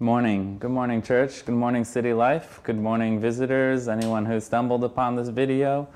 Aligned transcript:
Morning. 0.00 0.58
Good 0.58 0.70
morning, 0.70 1.00
church. 1.00 1.44
Good 1.44 1.54
morning, 1.54 1.84
City 1.84 2.12
Life. 2.12 2.60
Good 2.64 2.78
morning, 2.78 3.20
visitors, 3.20 3.86
anyone 3.86 4.24
who 4.24 4.40
stumbled 4.40 4.82
upon 4.82 5.14
this 5.14 5.28
video. 5.28 5.86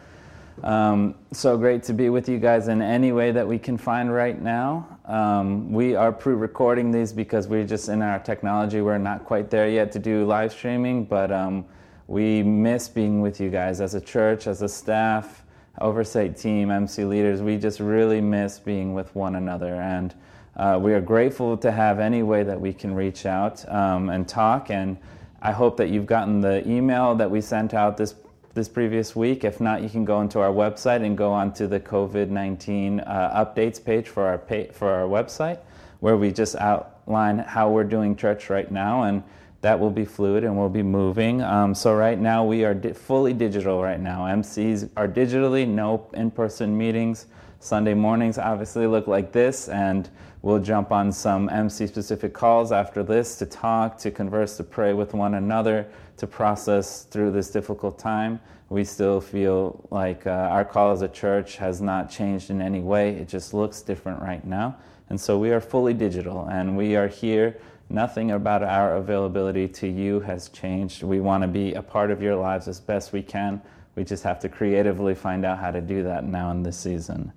Um, 0.62 1.16
so 1.32 1.58
great 1.58 1.82
to 1.84 1.92
be 1.92 2.08
with 2.08 2.28
you 2.28 2.38
guys 2.38 2.68
in 2.68 2.82
any 2.82 3.10
way 3.10 3.32
that 3.32 3.48
we 3.48 3.58
can 3.58 3.76
find 3.76 4.12
right 4.12 4.40
now. 4.40 4.98
Um, 5.06 5.72
we 5.72 5.96
are 5.96 6.12
pre 6.12 6.34
recording 6.34 6.92
these 6.92 7.12
because 7.12 7.48
we're 7.48 7.66
just 7.66 7.88
in 7.88 8.00
our 8.00 8.20
technology. 8.20 8.80
We're 8.80 8.98
not 8.98 9.24
quite 9.24 9.50
there 9.50 9.68
yet 9.68 9.90
to 9.92 9.98
do 9.98 10.24
live 10.24 10.52
streaming, 10.52 11.04
but 11.04 11.32
um, 11.32 11.64
we 12.06 12.44
miss 12.44 12.88
being 12.88 13.22
with 13.22 13.40
you 13.40 13.50
guys 13.50 13.80
as 13.80 13.94
a 13.94 14.00
church, 14.00 14.46
as 14.46 14.62
a 14.62 14.68
staff, 14.68 15.42
oversight 15.80 16.36
team, 16.36 16.70
MC 16.70 17.04
leaders. 17.04 17.42
We 17.42 17.56
just 17.56 17.80
really 17.80 18.20
miss 18.20 18.58
being 18.58 18.94
with 18.94 19.12
one 19.16 19.34
another. 19.34 19.74
And 19.74 20.14
uh, 20.56 20.78
we 20.80 20.94
are 20.94 21.00
grateful 21.00 21.56
to 21.58 21.70
have 21.70 22.00
any 22.00 22.22
way 22.22 22.42
that 22.42 22.60
we 22.60 22.72
can 22.72 22.94
reach 22.94 23.26
out 23.26 23.68
um, 23.68 24.08
and 24.08 24.26
talk. 24.26 24.70
And 24.70 24.96
I 25.42 25.52
hope 25.52 25.76
that 25.76 25.90
you've 25.90 26.06
gotten 26.06 26.40
the 26.40 26.66
email 26.68 27.14
that 27.16 27.30
we 27.30 27.40
sent 27.40 27.74
out 27.74 27.96
this 27.96 28.14
this 28.54 28.68
previous 28.70 29.14
week. 29.14 29.44
If 29.44 29.60
not, 29.60 29.82
you 29.82 29.90
can 29.90 30.06
go 30.06 30.22
into 30.22 30.40
our 30.40 30.50
website 30.50 31.04
and 31.04 31.14
go 31.16 31.30
onto 31.30 31.66
the 31.66 31.78
COVID 31.78 32.30
nineteen 32.30 33.00
uh, 33.00 33.44
updates 33.44 33.82
page 33.82 34.08
for 34.08 34.26
our 34.26 34.38
pa- 34.38 34.72
for 34.72 34.90
our 34.90 35.06
website, 35.06 35.58
where 36.00 36.16
we 36.16 36.32
just 36.32 36.56
outline 36.56 37.38
how 37.38 37.70
we're 37.70 37.84
doing 37.84 38.16
church 38.16 38.48
right 38.48 38.70
now, 38.70 39.02
and 39.02 39.22
that 39.60 39.78
will 39.78 39.90
be 39.90 40.04
fluid 40.06 40.44
and 40.44 40.56
we'll 40.56 40.68
be 40.70 40.82
moving. 40.82 41.42
Um, 41.42 41.74
so 41.74 41.94
right 41.94 42.18
now 42.18 42.44
we 42.44 42.64
are 42.64 42.72
di- 42.72 42.92
fully 42.92 43.34
digital. 43.34 43.82
Right 43.82 44.00
now, 44.00 44.20
MCs 44.20 44.88
are 44.96 45.08
digitally, 45.08 45.68
no 45.68 46.08
in-person 46.14 46.76
meetings. 46.76 47.26
Sunday 47.58 47.94
mornings 47.94 48.38
obviously 48.38 48.86
look 48.86 49.06
like 49.06 49.32
this, 49.32 49.68
and 49.68 50.08
we'll 50.46 50.60
jump 50.60 50.92
on 50.92 51.10
some 51.10 51.48
MC 51.48 51.88
specific 51.88 52.32
calls 52.32 52.70
after 52.70 53.02
this 53.02 53.36
to 53.36 53.44
talk, 53.44 53.98
to 53.98 54.12
converse, 54.12 54.56
to 54.56 54.62
pray 54.62 54.92
with 54.92 55.12
one 55.12 55.34
another, 55.34 55.88
to 56.16 56.24
process 56.24 57.02
through 57.02 57.32
this 57.32 57.50
difficult 57.50 57.98
time. 57.98 58.38
We 58.68 58.84
still 58.84 59.20
feel 59.20 59.84
like 59.90 60.24
uh, 60.24 60.30
our 60.30 60.64
call 60.64 60.92
as 60.92 61.02
a 61.02 61.08
church 61.08 61.56
has 61.56 61.80
not 61.80 62.08
changed 62.08 62.50
in 62.50 62.62
any 62.62 62.78
way, 62.78 63.16
it 63.16 63.26
just 63.26 63.54
looks 63.54 63.82
different 63.82 64.22
right 64.22 64.46
now. 64.46 64.76
And 65.10 65.20
so 65.20 65.36
we 65.36 65.50
are 65.50 65.60
fully 65.60 65.94
digital, 65.94 66.46
and 66.48 66.76
we 66.76 66.94
are 66.94 67.08
here. 67.08 67.58
Nothing 67.90 68.30
about 68.30 68.62
our 68.62 68.94
availability 68.94 69.66
to 69.66 69.88
you 69.88 70.20
has 70.20 70.48
changed. 70.50 71.02
We 71.02 71.18
want 71.18 71.42
to 71.42 71.48
be 71.48 71.74
a 71.74 71.82
part 71.82 72.12
of 72.12 72.22
your 72.22 72.36
lives 72.36 72.68
as 72.68 72.78
best 72.78 73.12
we 73.12 73.22
can. 73.22 73.60
We 73.96 74.04
just 74.04 74.22
have 74.22 74.38
to 74.40 74.48
creatively 74.48 75.16
find 75.16 75.44
out 75.44 75.58
how 75.58 75.72
to 75.72 75.80
do 75.80 76.04
that 76.04 76.22
now 76.22 76.52
in 76.52 76.62
this 76.62 76.78
season. 76.78 77.32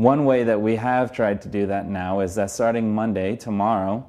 One 0.00 0.24
way 0.24 0.44
that 0.44 0.58
we 0.58 0.76
have 0.76 1.12
tried 1.12 1.42
to 1.42 1.48
do 1.50 1.66
that 1.66 1.86
now 1.86 2.20
is 2.20 2.34
that 2.36 2.50
starting 2.50 2.94
Monday, 2.94 3.36
tomorrow, 3.36 4.08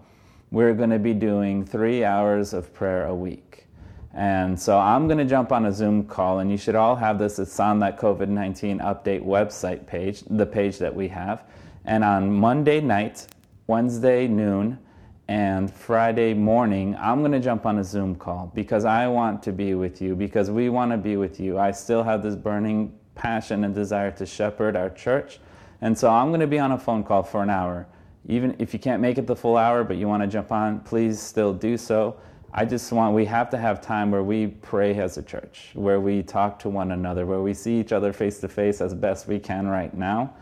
we're 0.49 0.73
going 0.73 0.91
to 0.91 0.99
be 0.99 1.13
doing 1.13 1.65
three 1.65 2.05
hours 2.05 2.53
of 2.53 2.73
prayer 2.73 3.07
a 3.07 3.13
week. 3.13 3.67
And 4.13 4.57
so 4.57 4.79
I'm 4.79 5.09
going 5.09 5.17
to 5.17 5.25
jump 5.25 5.51
on 5.51 5.65
a 5.65 5.73
Zoom 5.73 6.05
call, 6.05 6.39
and 6.39 6.49
you 6.49 6.55
should 6.55 6.75
all 6.75 6.95
have 6.95 7.19
this. 7.19 7.39
It's 7.39 7.59
on 7.59 7.79
that 7.79 7.99
COVID 7.99 8.29
19 8.29 8.79
update 8.79 9.21
website 9.21 9.85
page, 9.85 10.23
the 10.29 10.45
page 10.45 10.77
that 10.77 10.95
we 10.95 11.09
have. 11.09 11.43
And 11.83 12.05
on 12.05 12.31
Monday 12.31 12.79
night, 12.79 13.27
Wednesday 13.67 14.29
noon, 14.29 14.79
and 15.27 15.69
Friday 15.69 16.33
morning, 16.33 16.95
I'm 17.01 17.19
going 17.19 17.33
to 17.33 17.41
jump 17.41 17.65
on 17.65 17.79
a 17.79 17.83
Zoom 17.83 18.15
call 18.15 18.49
because 18.55 18.85
I 18.85 19.09
want 19.09 19.43
to 19.43 19.51
be 19.51 19.73
with 19.73 20.01
you, 20.01 20.15
because 20.15 20.49
we 20.49 20.69
want 20.69 20.91
to 20.91 20.97
be 20.97 21.17
with 21.17 21.41
you. 21.41 21.59
I 21.59 21.71
still 21.71 22.01
have 22.01 22.23
this 22.23 22.37
burning 22.37 22.97
passion 23.13 23.65
and 23.65 23.75
desire 23.75 24.11
to 24.11 24.25
shepherd 24.25 24.77
our 24.77 24.89
church. 24.89 25.41
And 25.81 25.97
so 25.97 26.09
I'm 26.09 26.29
going 26.29 26.41
to 26.41 26.47
be 26.47 26.59
on 26.59 26.71
a 26.71 26.77
phone 26.77 27.03
call 27.03 27.23
for 27.23 27.41
an 27.41 27.49
hour. 27.49 27.87
Even 28.27 28.55
if 28.59 28.71
you 28.73 28.79
can't 28.79 29.01
make 29.01 29.17
it 29.17 29.25
the 29.25 29.35
full 29.35 29.57
hour, 29.57 29.83
but 29.83 29.97
you 29.97 30.07
want 30.07 30.21
to 30.21 30.27
jump 30.27 30.51
on, 30.51 30.79
please 30.81 31.19
still 31.19 31.53
do 31.53 31.75
so. 31.75 32.15
I 32.53 32.65
just 32.65 32.91
want, 32.91 33.15
we 33.15 33.25
have 33.25 33.49
to 33.51 33.57
have 33.57 33.81
time 33.81 34.11
where 34.11 34.23
we 34.23 34.47
pray 34.47 34.93
as 34.95 35.17
a 35.17 35.23
church, 35.23 35.69
where 35.73 36.01
we 36.01 36.21
talk 36.21 36.59
to 36.59 36.69
one 36.69 36.91
another, 36.91 37.25
where 37.25 37.41
we 37.41 37.53
see 37.53 37.79
each 37.79 37.93
other 37.93 38.11
face 38.11 38.39
to 38.41 38.49
face 38.49 38.81
as 38.81 38.93
best 38.93 39.27
we 39.27 39.39
can 39.39 39.67
right 39.67 39.93
now, 39.93 40.33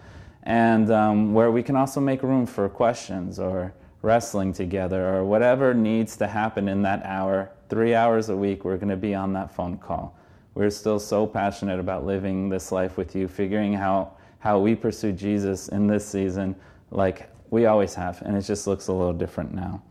and 0.44 0.92
um, 0.92 1.34
where 1.34 1.52
we 1.52 1.62
can 1.62 1.76
also 1.76 2.02
make 2.02 2.24
room 2.24 2.48
for 2.48 2.68
questions 2.68 3.38
or 3.38 3.74
wrestling 4.02 4.52
together 4.54 5.08
or 5.14 5.24
whatever 5.24 5.74
needs 5.74 6.18
to 6.18 6.28
happen 6.28 6.68
in 6.68 6.82
that 6.82 7.06
hour. 7.06 7.52
Three 7.70 7.94
hours 7.94 8.30
a 8.30 8.36
week, 8.36 8.66
we're 8.66 8.78
going 8.78 8.90
to 8.90 8.98
be 8.98 9.14
on 9.14 9.32
that 9.34 9.54
phone 9.54 9.78
call. 9.78 10.18
We're 10.56 10.72
still 10.72 11.00
so 11.00 11.28
passionate 11.28 11.80
about 11.80 12.06
living 12.06 12.50
this 12.50 12.72
life 12.72 12.98
with 12.98 13.16
you, 13.16 13.28
figuring 13.28 13.76
out 13.76 14.19
how 14.40 14.60
we 14.60 14.76
pursue 14.76 15.12
Jesus 15.12 15.68
in 15.70 15.88
this 15.88 16.08
season 16.08 16.56
like 16.92 17.30
we 17.50 17.66
always 17.66 17.94
have, 17.96 18.22
and 18.22 18.36
it 18.36 18.42
just 18.42 18.68
looks 18.68 18.88
a 18.88 18.94
little 18.94 19.14
different 19.14 19.54
now. 19.54 19.82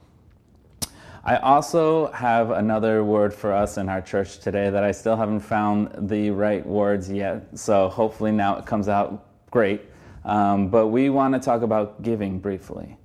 I 1.25 1.36
also 1.36 2.10
have 2.12 2.50
another 2.50 3.04
word 3.04 3.34
for 3.34 3.53
us 3.53 3.76
in 3.76 3.88
our 3.88 4.00
church 4.00 4.38
today 4.38 4.70
that 4.70 4.82
I 4.82 4.92
still 4.92 5.16
haven't 5.16 5.41
found 5.41 6.08
the 6.08 6.31
right 6.31 6.64
words 6.64 7.10
yet, 7.10 7.58
so 7.58 7.88
hopefully 7.88 8.32
now 8.32 8.56
it 8.56 8.64
comes 8.64 8.88
out 8.88 9.26
great. 9.50 9.82
Um, 10.25 10.69
but 10.69 10.88
we 10.88 11.10
want 11.10 11.34
to 11.34 11.41
talk 11.41 11.62
about 11.62 12.03
giving 12.03 12.38
briefly. 12.38 12.97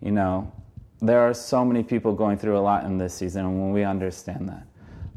You 0.00 0.12
know, 0.12 0.52
there 1.00 1.20
are 1.20 1.34
so 1.34 1.64
many 1.64 1.82
people 1.82 2.12
going 2.14 2.38
through 2.38 2.58
a 2.58 2.60
lot 2.60 2.84
in 2.84 2.98
this 2.98 3.14
season, 3.14 3.44
and 3.44 3.72
we 3.72 3.84
understand 3.84 4.48
that. 4.48 4.66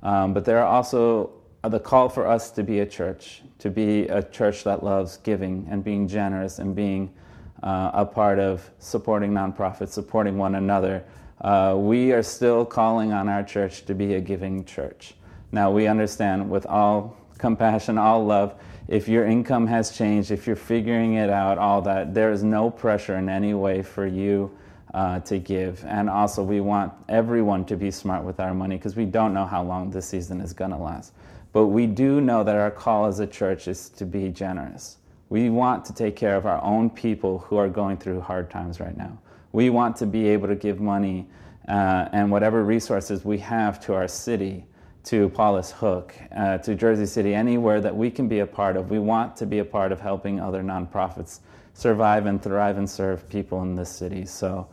Um, 0.07 0.33
but 0.33 0.45
there 0.45 0.59
are 0.59 0.67
also 0.67 1.31
the 1.69 1.79
call 1.79 2.09
for 2.09 2.27
us 2.27 2.49
to 2.51 2.63
be 2.63 2.79
a 2.79 2.85
church, 2.85 3.43
to 3.59 3.69
be 3.69 4.07
a 4.07 4.23
church 4.23 4.63
that 4.63 4.83
loves 4.83 5.17
giving 5.17 5.67
and 5.69 5.83
being 5.83 6.07
generous 6.07 6.59
and 6.59 6.75
being 6.75 7.13
uh, 7.61 7.91
a 7.93 8.05
part 8.05 8.39
of 8.39 8.67
supporting 8.79 9.31
nonprofits, 9.31 9.89
supporting 9.89 10.37
one 10.37 10.55
another. 10.55 11.03
Uh, 11.39 11.75
we 11.77 12.11
are 12.11 12.23
still 12.23 12.65
calling 12.65 13.13
on 13.13 13.29
our 13.29 13.43
church 13.43 13.85
to 13.85 13.93
be 13.93 14.15
a 14.15 14.21
giving 14.21 14.65
church. 14.65 15.13
Now, 15.51 15.71
we 15.71 15.87
understand 15.87 16.49
with 16.49 16.65
all 16.65 17.17
compassion, 17.37 17.97
all 17.97 18.25
love, 18.25 18.55
if 18.87 19.07
your 19.07 19.25
income 19.25 19.67
has 19.67 19.95
changed, 19.95 20.31
if 20.31 20.47
you're 20.47 20.55
figuring 20.55 21.15
it 21.15 21.29
out, 21.29 21.57
all 21.57 21.81
that, 21.83 22.13
there 22.13 22.31
is 22.31 22.43
no 22.43 22.69
pressure 22.69 23.17
in 23.17 23.29
any 23.29 23.53
way 23.53 23.81
for 23.81 24.05
you 24.05 24.51
uh, 24.93 25.19
to 25.21 25.39
give. 25.39 25.83
And 25.85 26.09
also, 26.09 26.43
we 26.43 26.59
want 26.61 26.93
everyone 27.07 27.65
to 27.65 27.77
be 27.77 27.91
smart 27.91 28.23
with 28.23 28.39
our 28.39 28.53
money 28.53 28.77
because 28.77 28.95
we 28.95 29.05
don't 29.05 29.33
know 29.33 29.45
how 29.45 29.63
long 29.63 29.91
this 29.91 30.07
season 30.07 30.41
is 30.41 30.53
going 30.53 30.71
to 30.71 30.77
last. 30.77 31.13
But 31.53 31.67
we 31.67 31.85
do 31.85 32.21
know 32.21 32.43
that 32.43 32.55
our 32.55 32.71
call 32.71 33.05
as 33.05 33.19
a 33.19 33.27
church 33.27 33.67
is 33.67 33.89
to 33.89 34.05
be 34.05 34.29
generous. 34.29 34.97
We 35.29 35.49
want 35.49 35.85
to 35.85 35.93
take 35.93 36.15
care 36.15 36.35
of 36.35 36.45
our 36.45 36.61
own 36.63 36.89
people 36.89 37.39
who 37.39 37.57
are 37.57 37.69
going 37.69 37.97
through 37.97 38.21
hard 38.21 38.49
times 38.49 38.79
right 38.79 38.95
now. 38.97 39.17
We 39.51 39.69
want 39.69 39.95
to 39.97 40.05
be 40.05 40.27
able 40.29 40.47
to 40.47 40.55
give 40.55 40.79
money 40.79 41.27
uh, 41.67 42.09
and 42.11 42.31
whatever 42.31 42.63
resources 42.63 43.23
we 43.25 43.37
have 43.39 43.79
to 43.85 43.93
our 43.93 44.07
city, 44.07 44.65
to 45.03 45.29
Paulus 45.29 45.71
Hook, 45.71 46.13
uh, 46.35 46.59
to 46.59 46.75
Jersey 46.75 47.05
City, 47.05 47.33
anywhere 47.33 47.81
that 47.81 47.95
we 47.95 48.11
can 48.11 48.27
be 48.27 48.39
a 48.39 48.45
part 48.45 48.77
of. 48.77 48.91
We 48.91 48.99
want 48.99 49.35
to 49.37 49.45
be 49.45 49.59
a 49.59 49.65
part 49.65 49.91
of 49.91 49.99
helping 49.99 50.39
other 50.39 50.61
nonprofits 50.61 51.39
survive 51.73 52.25
and 52.27 52.41
thrive 52.41 52.77
and 52.77 52.89
serve 52.89 53.27
people 53.29 53.61
in 53.63 53.75
this 53.75 53.89
city. 53.89 54.25
So, 54.25 54.67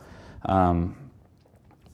um, 0.45 0.95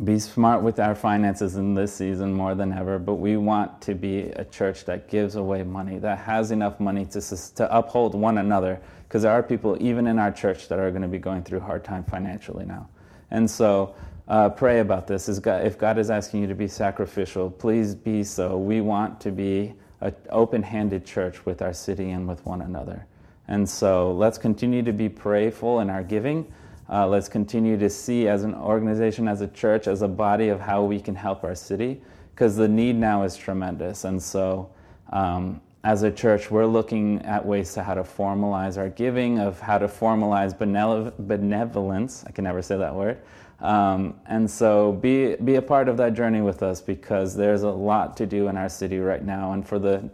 be 0.03 0.19
smart 0.19 0.61
with 0.61 0.79
our 0.79 0.94
finances 0.94 1.56
in 1.56 1.73
this 1.73 1.94
season 1.94 2.33
more 2.33 2.53
than 2.53 2.73
ever, 2.73 3.00
but 3.00 3.16
we 3.16 3.38
want 3.38 3.81
to 3.81 3.95
be 3.95 4.23
a 4.31 4.44
church 4.44 4.83
that 4.85 5.07
gives 5.07 5.35
away 5.35 5.63
money, 5.63 6.00
that 6.00 6.17
has 6.17 6.51
enough 6.51 6.79
money 6.81 7.06
to, 7.06 7.22
to 7.56 7.75
uphold 7.78 8.13
one 8.13 8.38
another, 8.39 8.79
because 9.07 9.22
there 9.22 9.31
are 9.31 9.41
people, 9.41 9.78
even 9.79 10.05
in 10.05 10.19
our 10.19 10.31
church, 10.31 10.67
that 10.67 10.79
are 10.79 10.89
going 10.91 11.01
to 11.01 11.07
be 11.07 11.17
going 11.17 11.44
through 11.44 11.61
hard 11.61 11.85
time 11.85 12.03
financially 12.03 12.66
now. 12.66 12.89
And 13.31 13.50
so, 13.50 13.95
uh, 14.28 14.50
pray 14.50 14.79
about 14.79 15.07
this. 15.07 15.29
if 15.29 15.78
God 15.78 15.97
is 15.97 16.09
asking 16.09 16.41
you 16.41 16.47
to 16.47 16.55
be 16.55 16.67
sacrificial, 16.67 17.50
please 17.50 17.95
be 17.95 18.23
so. 18.23 18.57
We 18.57 18.81
want 18.81 19.22
to 19.22 19.31
be 19.31 19.73
an 20.01 20.13
open 20.29 20.61
handed 20.61 21.05
church 21.05 21.45
with 21.45 21.61
our 21.61 21.73
city 21.73 22.11
and 22.11 22.28
with 22.28 22.45
one 22.45 22.61
another. 22.61 23.05
And 23.47 23.69
so, 23.69 24.11
let's 24.11 24.38
continue 24.38 24.84
to 24.84 24.91
be 24.91 25.07
prayerful 25.07 25.79
in 25.79 25.89
our 25.89 26.03
giving. 26.03 26.51
Uh, 26.90 27.07
let's 27.07 27.28
continue 27.28 27.78
to 27.78 27.90
see 27.90 28.28
as 28.28 28.44
an 28.44 28.53
organization, 28.53 29.28
as 29.28 29.41
a 29.41 29.47
church, 29.47 29.88
as 29.88 30.01
a 30.01 30.07
body 30.07 30.50
of 30.50 30.59
how 30.59 30.84
we 30.84 31.00
can 31.00 31.16
help 31.16 31.43
our 31.43 31.55
city 31.55 31.99
because 32.35 32.55
the 32.55 32.67
need 32.67 32.96
now 32.96 33.23
is 33.23 33.35
tremendous. 33.35 34.03
And 34.03 34.22
so, 34.22 34.70
um, 35.11 35.61
as 35.84 36.03
a 36.03 36.11
church, 36.11 36.52
we're 36.52 36.66
looking 36.66 37.22
at 37.22 37.46
ways 37.46 37.73
to 37.76 37.84
how 37.84 37.93
to 37.93 38.03
formalize 38.03 38.78
our 38.78 38.90
giving, 38.90 39.40
of 39.40 39.59
how 39.59 39.78
to 39.78 39.87
formalize 39.87 40.58
benevolence. 40.58 42.23
I 42.28 42.32
can 42.32 42.43
never 42.43 42.61
say 42.61 42.78
that 42.78 42.93
word. 42.93 43.20
Um, 43.61 44.20
and 44.26 44.49
so, 44.49 44.93
be 44.93 45.35
be 45.35 45.55
a 45.55 45.61
part 45.61 45.88
of 45.88 45.96
that 45.97 46.14
journey 46.14 46.41
with 46.41 46.61
us 46.61 46.81
because 46.81 47.35
there's 47.35 47.64
a 47.64 47.70
lot 47.70 48.17
to 48.17 48.26
do 48.26 48.47
in 48.47 48.58
our 48.58 48.67
city 48.67 48.99
right 48.99 49.23
now, 49.23 49.53
and 49.53 49.66
for 49.66 49.79
the 49.79 50.09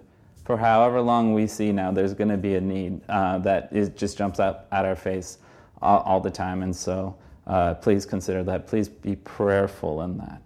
for 0.45 0.57
however 0.57 1.01
long 1.01 1.33
we 1.33 1.47
see 1.47 1.71
now, 1.71 1.91
there's 1.91 2.13
going 2.13 2.29
to 2.29 2.37
be 2.37 2.55
a 2.55 2.61
need 2.61 3.01
uh, 3.09 3.39
just 3.95 4.17
jumps 4.17 4.39
up 4.39 4.67
at 4.71 4.85
our 4.85 4.95
face 4.95 5.37
all, 5.81 5.99
all 6.01 6.19
the 6.19 6.31
time. 6.31 6.63
And 6.63 6.75
so 6.75 7.15
uh, 7.47 7.75
please 7.75 8.05
consider 8.05 8.43
that. 8.43 8.67
Please 8.67 8.87
be 8.87 9.15
prayerful 9.15 10.01
in 10.03 10.17
that. 10.17 10.41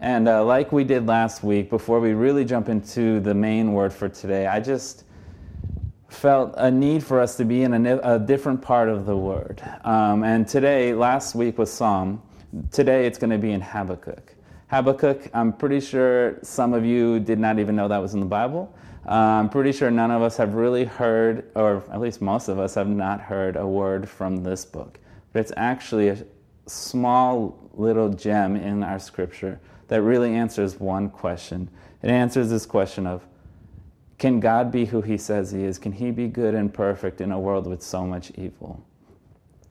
And 0.00 0.28
uh, 0.28 0.44
like 0.44 0.72
we 0.72 0.82
did 0.82 1.06
last 1.06 1.44
week, 1.44 1.70
before 1.70 2.00
we 2.00 2.12
really 2.12 2.44
jump 2.44 2.68
into 2.68 3.20
the 3.20 3.34
main 3.34 3.72
word 3.72 3.92
for 3.92 4.08
today, 4.08 4.46
I 4.46 4.58
just 4.58 5.04
felt 6.08 6.54
a 6.56 6.70
need 6.70 7.02
for 7.04 7.20
us 7.20 7.36
to 7.36 7.44
be 7.44 7.62
in 7.62 7.86
a, 7.86 7.98
a 7.98 8.18
different 8.18 8.60
part 8.60 8.88
of 8.88 9.06
the 9.06 9.16
word. 9.16 9.62
Um, 9.84 10.24
and 10.24 10.46
today, 10.46 10.92
last 10.92 11.34
week 11.34 11.56
was 11.56 11.72
Psalm. 11.72 12.20
Today 12.70 13.06
it's 13.06 13.16
going 13.16 13.30
to 13.30 13.38
be 13.38 13.52
in 13.52 13.60
Habakkuk. 13.60 14.34
Habakkuk, 14.68 15.30
I'm 15.34 15.52
pretty 15.52 15.80
sure 15.80 16.38
some 16.42 16.74
of 16.74 16.84
you 16.84 17.20
did 17.20 17.38
not 17.38 17.58
even 17.58 17.76
know 17.76 17.88
that 17.88 17.98
was 17.98 18.14
in 18.14 18.20
the 18.20 18.26
Bible. 18.26 18.74
I'm 19.04 19.48
pretty 19.48 19.72
sure 19.72 19.90
none 19.90 20.10
of 20.10 20.22
us 20.22 20.36
have 20.36 20.54
really 20.54 20.84
heard, 20.84 21.50
or 21.54 21.82
at 21.90 22.00
least 22.00 22.20
most 22.20 22.48
of 22.48 22.58
us 22.58 22.74
have 22.74 22.88
not 22.88 23.20
heard 23.20 23.56
a 23.56 23.66
word 23.66 24.08
from 24.08 24.44
this 24.44 24.64
book. 24.64 24.98
But 25.32 25.40
it's 25.40 25.52
actually 25.56 26.08
a 26.08 26.24
small 26.66 27.58
little 27.74 28.10
gem 28.10 28.56
in 28.56 28.82
our 28.82 28.98
scripture 28.98 29.60
that 29.88 30.02
really 30.02 30.34
answers 30.34 30.78
one 30.78 31.10
question. 31.10 31.68
It 32.02 32.10
answers 32.10 32.50
this 32.50 32.66
question 32.66 33.06
of 33.06 33.26
can 34.18 34.38
God 34.38 34.70
be 34.70 34.84
who 34.84 35.02
he 35.02 35.18
says 35.18 35.50
he 35.50 35.64
is? 35.64 35.78
Can 35.78 35.90
he 35.90 36.12
be 36.12 36.28
good 36.28 36.54
and 36.54 36.72
perfect 36.72 37.20
in 37.20 37.32
a 37.32 37.40
world 37.40 37.66
with 37.66 37.82
so 37.82 38.06
much 38.06 38.30
evil? 38.36 38.80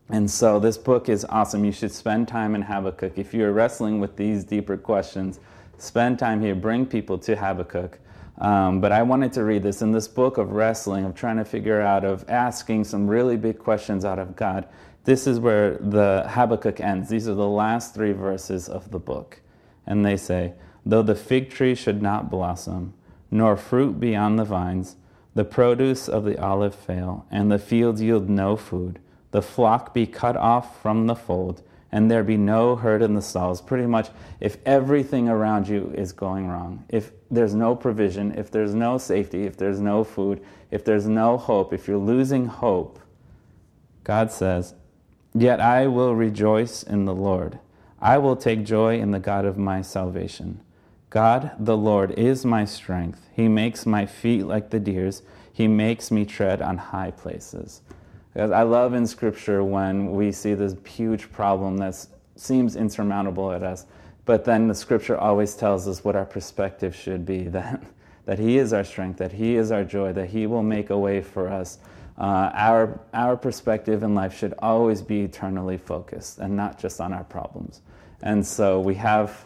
And 0.10 0.30
so 0.30 0.60
this 0.60 0.78
book 0.78 1.08
is 1.08 1.24
awesome. 1.30 1.64
You 1.64 1.72
should 1.72 1.94
spend 1.94 2.28
time 2.28 2.54
in 2.54 2.62
Habakkuk. 2.62 3.18
If 3.18 3.34
you're 3.34 3.54
wrestling 3.54 4.02
with 4.02 4.18
these 4.18 4.44
deeper 4.44 4.76
questions, 4.76 5.40
spend 5.78 6.20
time 6.20 6.42
here. 6.42 6.54
Bring 6.54 6.86
people 6.86 7.18
to 7.20 7.36
Habakkuk. 7.38 7.98
Um, 8.38 8.82
but 8.82 8.92
I 8.92 9.04
wanted 9.04 9.34
to 9.34 9.44
read 9.44 9.64
this 9.64 9.82
in 9.82 9.92
this 9.92 10.08
book 10.08 10.38
of 10.38 10.52
wrestling, 10.52 11.06
of 11.06 11.16
trying 11.16 11.38
to 11.38 11.46
figure 11.46 11.82
out, 11.82 12.04
of 12.04 12.28
asking 12.30 12.86
some 12.86 13.08
really 13.08 13.38
big 13.38 13.60
questions 13.60 14.04
out 14.04 14.20
of 14.20 14.36
God. 14.36 14.68
This 15.04 15.28
is 15.28 15.40
where 15.40 15.78
the 15.78 16.26
Habakkuk 16.28 16.80
ends. 16.80 17.10
These 17.10 17.28
are 17.28 17.36
the 17.36 17.48
last 17.48 17.94
three 17.94 18.12
verses 18.12 18.70
of 18.70 18.92
the 18.92 19.00
book. 19.00 19.42
And 19.86 20.06
they 20.06 20.18
say, 20.18 20.54
Though 20.86 21.04
the 21.04 21.16
fig 21.16 21.50
tree 21.50 21.76
should 21.76 22.02
not 22.02 22.32
blossom, 22.32 22.94
nor 23.30 23.56
fruit 23.56 24.00
be 24.00 24.16
on 24.16 24.36
the 24.36 24.46
vines, 24.46 24.96
the 25.34 25.46
produce 25.46 26.10
of 26.10 26.26
the 26.26 26.38
olive 26.38 26.76
fail, 26.76 27.26
and 27.32 27.52
the 27.52 27.60
fields 27.60 28.02
yield 28.02 28.30
no 28.30 28.56
food, 28.56 29.00
the 29.32 29.42
flock 29.42 29.94
be 29.94 30.06
cut 30.06 30.36
off 30.36 30.82
from 30.82 31.08
the 31.08 31.16
fold, 31.16 31.62
and 31.92 32.10
there 32.10 32.24
be 32.24 32.38
no 32.38 32.76
herd 32.76 33.02
in 33.02 33.14
the 33.14 33.22
stalls. 33.22 33.62
Pretty 33.62 33.86
much, 33.86 34.10
if 34.40 34.58
everything 34.66 35.28
around 35.28 35.68
you 35.68 35.94
is 35.96 36.12
going 36.12 36.48
wrong, 36.48 36.86
if 36.90 37.12
there's 37.30 37.54
no 37.54 37.76
provision, 37.76 38.38
if 38.38 38.50
there's 38.50 38.74
no 38.74 38.98
safety, 38.98 39.44
if 39.44 39.58
there's 39.58 39.80
no 39.80 40.04
food, 40.04 40.42
if 40.70 40.86
there's 40.86 41.08
no 41.08 41.38
hope, 41.38 41.74
if 41.74 41.88
you're 41.88 41.98
losing 41.98 42.46
hope, 42.46 43.00
God 44.04 44.32
says, 44.32 44.74
Yet 45.34 45.60
I 45.60 45.88
will 45.88 46.16
rejoice 46.16 46.84
in 46.84 47.06
the 47.06 47.16
Lord. 47.16 47.60
I 48.00 48.18
will 48.18 48.36
take 48.36 48.66
joy 48.66 49.00
in 49.00 49.12
the 49.12 49.20
God 49.20 49.46
of 49.46 49.58
my 49.58 49.82
salvation. 49.82 50.62
God, 51.10 51.52
the 51.60 51.78
Lord, 51.78 52.12
is 52.12 52.46
my 52.46 52.66
strength. 52.66 53.28
He 53.34 53.48
makes 53.48 53.86
my 53.86 54.06
feet 54.06 54.44
like 54.44 54.70
the 54.70 54.80
deer's. 54.80 55.22
He 55.52 55.68
makes 55.68 56.10
me 56.10 56.26
tread 56.26 56.62
on 56.62 56.78
high 56.78 57.12
places. 57.12 57.82
Because 58.34 58.52
I 58.52 58.64
love 58.64 58.94
in 58.94 59.06
Scripture 59.06 59.64
when 59.64 60.12
we 60.12 60.32
see 60.32 60.54
this 60.54 60.76
huge 60.88 61.32
problem 61.32 61.78
that 61.78 62.06
seems 62.36 62.76
insurmountable 62.76 63.52
at 63.52 63.64
us, 63.64 63.86
but 64.26 64.46
then 64.46 64.68
the 64.68 64.76
Scripture 64.76 65.18
always 65.18 65.56
tells 65.56 65.88
us 65.88 66.04
what 66.04 66.16
our 66.16 66.26
perspective 66.26 66.96
should 66.96 67.26
be 67.26 67.44
that, 67.50 67.84
that 68.26 68.40
He 68.40 68.58
is 68.58 68.74
our 68.74 68.84
strength, 68.84 69.18
that 69.18 69.34
He 69.34 69.56
is 69.56 69.72
our 69.72 69.84
joy, 69.84 70.14
that 70.14 70.30
He 70.30 70.48
will 70.48 70.64
make 70.64 70.90
a 70.90 70.98
way 70.98 71.22
for 71.22 71.50
us. 71.50 71.80
Uh, 72.18 72.52
our, 72.54 73.00
our 73.14 73.36
perspective 73.36 74.04
in 74.04 74.14
life 74.14 74.38
should 74.38 74.54
always 74.60 75.02
be 75.02 75.22
eternally 75.22 75.78
focused 75.78 76.40
and 76.40 76.56
not 76.56 76.80
just 76.80 77.02
on 77.02 77.14
our 77.14 77.24
problems. 77.24 77.82
And 78.22 78.46
so 78.46 78.80
we 78.80 78.96
have 78.96 79.46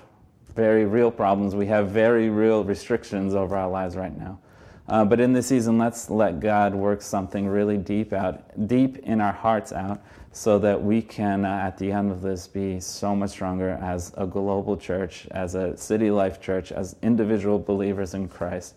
very 0.56 0.86
real 0.86 1.12
problems. 1.12 1.56
We 1.56 1.68
have 1.68 1.90
very 1.90 2.30
real 2.30 2.64
restrictions 2.64 3.34
over 3.34 3.56
our 3.56 3.70
lives 3.70 3.96
right 3.96 4.18
now. 4.18 4.40
Uh, 4.88 5.04
but 5.04 5.20
in 5.20 5.34
this 5.34 5.48
season, 5.48 5.78
let's 5.78 6.10
let 6.10 6.40
God 6.40 6.76
work 6.76 7.02
something 7.02 7.48
really 7.48 7.78
deep 7.78 8.14
out, 8.14 8.68
deep 8.68 8.98
in 9.00 9.20
our 9.20 9.32
hearts 9.32 9.74
out, 9.74 10.04
so 10.32 10.60
that 10.60 10.82
we 10.82 11.02
can, 11.02 11.44
uh, 11.44 11.50
at 11.50 11.78
the 11.78 11.92
end 11.92 12.12
of 12.12 12.22
this, 12.22 12.48
be 12.48 12.80
so 12.80 13.16
much 13.16 13.32
stronger 13.32 13.80
as 13.82 14.14
a 14.18 14.28
global 14.28 14.78
church, 14.78 15.28
as 15.32 15.56
a 15.56 15.76
city 15.76 16.12
life 16.12 16.40
church, 16.40 16.72
as 16.72 16.96
individual 17.02 17.58
believers 17.58 18.14
in 18.14 18.28
Christ. 18.28 18.76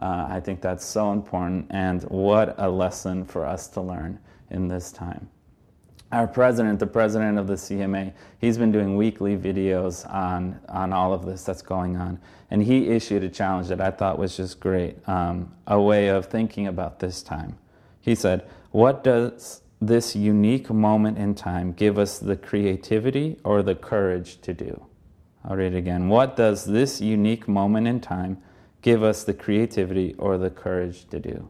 Uh, 0.00 0.26
I 0.30 0.40
think 0.40 0.62
that's 0.62 0.84
so 0.84 1.12
important, 1.12 1.66
and 1.70 2.02
what 2.04 2.54
a 2.58 2.70
lesson 2.70 3.24
for 3.26 3.44
us 3.44 3.68
to 3.68 3.82
learn 3.82 4.18
in 4.50 4.68
this 4.68 4.90
time 4.92 5.28
our 6.12 6.26
president, 6.26 6.80
the 6.80 6.86
president 6.86 7.38
of 7.38 7.46
the 7.46 7.54
CMA, 7.54 8.12
he's 8.38 8.58
been 8.58 8.72
doing 8.72 8.96
weekly 8.96 9.36
videos 9.36 10.08
on, 10.12 10.58
on 10.68 10.92
all 10.92 11.12
of 11.12 11.24
this 11.24 11.44
that's 11.44 11.62
going 11.62 11.96
on. 11.96 12.18
And 12.50 12.62
he 12.62 12.88
issued 12.88 13.22
a 13.22 13.28
challenge 13.28 13.68
that 13.68 13.80
I 13.80 13.90
thought 13.90 14.18
was 14.18 14.36
just 14.36 14.58
great, 14.58 14.96
um, 15.08 15.54
a 15.66 15.80
way 15.80 16.08
of 16.08 16.26
thinking 16.26 16.66
about 16.66 16.98
this 16.98 17.22
time. 17.22 17.58
He 18.00 18.14
said, 18.14 18.44
What 18.72 19.04
does 19.04 19.62
this 19.80 20.16
unique 20.16 20.68
moment 20.68 21.16
in 21.16 21.34
time 21.34 21.72
give 21.72 21.96
us 21.96 22.18
the 22.18 22.36
creativity 22.36 23.38
or 23.44 23.62
the 23.62 23.76
courage 23.76 24.40
to 24.40 24.52
do? 24.52 24.86
I'll 25.44 25.56
read 25.56 25.74
it 25.74 25.78
again. 25.78 26.08
What 26.08 26.36
does 26.36 26.64
this 26.64 27.00
unique 27.00 27.46
moment 27.46 27.86
in 27.86 28.00
time 28.00 28.42
give 28.82 29.02
us 29.02 29.24
the 29.24 29.34
creativity 29.34 30.14
or 30.18 30.38
the 30.38 30.50
courage 30.50 31.08
to 31.10 31.20
do? 31.20 31.48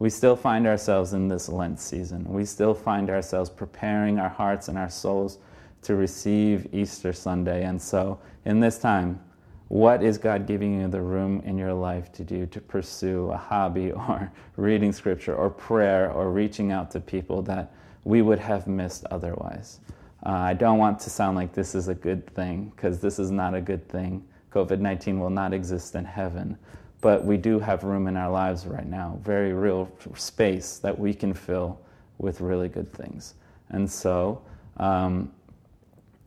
We 0.00 0.08
still 0.08 0.34
find 0.34 0.66
ourselves 0.66 1.12
in 1.12 1.28
this 1.28 1.48
Lent 1.48 1.78
season. 1.78 2.24
We 2.24 2.46
still 2.46 2.74
find 2.74 3.10
ourselves 3.10 3.50
preparing 3.50 4.18
our 4.18 4.30
hearts 4.30 4.68
and 4.68 4.78
our 4.78 4.88
souls 4.88 5.38
to 5.82 5.94
receive 5.94 6.66
Easter 6.74 7.12
Sunday. 7.12 7.64
And 7.64 7.80
so, 7.80 8.18
in 8.46 8.60
this 8.60 8.78
time, 8.78 9.20
what 9.68 10.02
is 10.02 10.16
God 10.16 10.46
giving 10.46 10.80
you 10.80 10.88
the 10.88 11.02
room 11.02 11.42
in 11.44 11.58
your 11.58 11.74
life 11.74 12.10
to 12.12 12.24
do 12.24 12.46
to 12.46 12.60
pursue 12.62 13.30
a 13.30 13.36
hobby 13.36 13.92
or 14.08 14.32
reading 14.56 14.90
scripture 14.90 15.34
or 15.34 15.50
prayer 15.50 16.10
or 16.10 16.30
reaching 16.30 16.72
out 16.72 16.90
to 16.92 17.00
people 17.00 17.42
that 17.42 17.70
we 18.04 18.22
would 18.22 18.38
have 18.38 18.66
missed 18.66 19.04
otherwise? 19.10 19.80
Uh, 20.24 20.30
I 20.30 20.54
don't 20.54 20.78
want 20.78 20.98
to 21.00 21.10
sound 21.10 21.36
like 21.36 21.52
this 21.52 21.74
is 21.74 21.88
a 21.88 21.94
good 21.94 22.26
thing 22.34 22.72
because 22.74 23.00
this 23.00 23.18
is 23.18 23.30
not 23.30 23.54
a 23.54 23.60
good 23.60 23.86
thing. 23.90 24.24
COVID 24.50 24.80
19 24.80 25.20
will 25.20 25.30
not 25.30 25.52
exist 25.52 25.94
in 25.94 26.06
heaven 26.06 26.58
but 27.00 27.24
we 27.24 27.36
do 27.36 27.58
have 27.58 27.84
room 27.84 28.06
in 28.06 28.16
our 28.16 28.30
lives 28.30 28.66
right 28.66 28.86
now, 28.86 29.18
very 29.22 29.52
real 29.52 29.90
space 30.14 30.78
that 30.78 30.98
we 30.98 31.14
can 31.14 31.32
fill 31.32 31.80
with 32.18 32.40
really 32.40 32.68
good 32.68 32.92
things. 32.92 33.34
And 33.70 33.90
so, 33.90 34.42
um, 34.76 35.32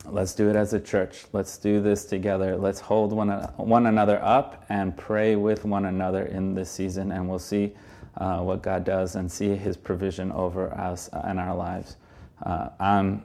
let's 0.06 0.34
do 0.34 0.50
it 0.50 0.56
as 0.56 0.74
a 0.74 0.80
church. 0.80 1.26
Let's 1.32 1.58
do 1.58 1.82
this 1.82 2.06
together. 2.06 2.58
Let's 2.58 2.80
hold 2.80 3.14
one, 3.14 3.30
one 3.58 3.86
another 3.86 4.22
up 4.24 4.66
and 4.70 4.96
pray 4.98 5.36
with 5.36 5.66
one 5.66 5.86
another 5.86 6.26
in 6.26 6.54
this 6.54 6.70
season, 6.72 7.12
and 7.12 7.30
we'll 7.30 7.40
see 7.40 7.74
uh, 8.18 8.40
what 8.40 8.62
God 8.62 8.84
does 8.84 9.16
and 9.16 9.32
see 9.32 9.56
His 9.56 9.78
provision 9.78 10.32
over 10.32 10.74
us 10.74 11.10
and 11.14 11.40
our 11.40 11.56
lives. 11.56 11.98
Uh, 12.44 12.70
um, 12.80 13.24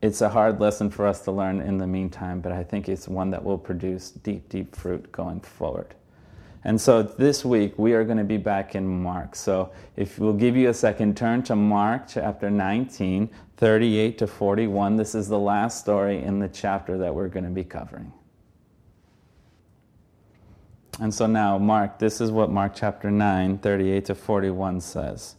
it's 0.00 0.20
a 0.20 0.28
hard 0.28 0.60
lesson 0.60 0.90
for 0.90 1.06
us 1.06 1.22
to 1.22 1.32
learn 1.32 1.60
in 1.60 1.76
the 1.78 1.86
meantime, 1.86 2.40
but 2.40 2.52
I 2.52 2.62
think 2.62 2.88
it's 2.88 3.08
one 3.08 3.30
that 3.30 3.42
will 3.42 3.58
produce 3.58 4.10
deep, 4.10 4.48
deep 4.48 4.74
fruit 4.74 5.10
going 5.10 5.40
forward. 5.40 5.94
And 6.64 6.80
so 6.80 7.02
this 7.02 7.44
week 7.44 7.78
we 7.78 7.92
are 7.92 8.04
going 8.04 8.18
to 8.18 8.24
be 8.24 8.36
back 8.36 8.74
in 8.74 8.86
Mark. 9.02 9.36
So 9.36 9.70
if 9.96 10.18
we'll 10.18 10.32
give 10.32 10.56
you 10.56 10.68
a 10.68 10.74
second, 10.74 11.16
turn 11.16 11.42
to 11.44 11.56
Mark 11.56 12.08
chapter 12.08 12.50
19, 12.50 13.30
38 13.56 14.18
to 14.18 14.26
41. 14.26 14.96
This 14.96 15.14
is 15.14 15.28
the 15.28 15.38
last 15.38 15.80
story 15.80 16.22
in 16.22 16.40
the 16.40 16.48
chapter 16.48 16.98
that 16.98 17.14
we're 17.14 17.28
going 17.28 17.44
to 17.44 17.50
be 17.50 17.64
covering. 17.64 18.12
And 21.00 21.14
so 21.14 21.26
now, 21.26 21.58
Mark, 21.58 22.00
this 22.00 22.20
is 22.20 22.32
what 22.32 22.50
Mark 22.50 22.74
chapter 22.74 23.10
9, 23.10 23.58
38 23.58 24.04
to 24.06 24.14
41 24.16 24.80
says. 24.80 25.36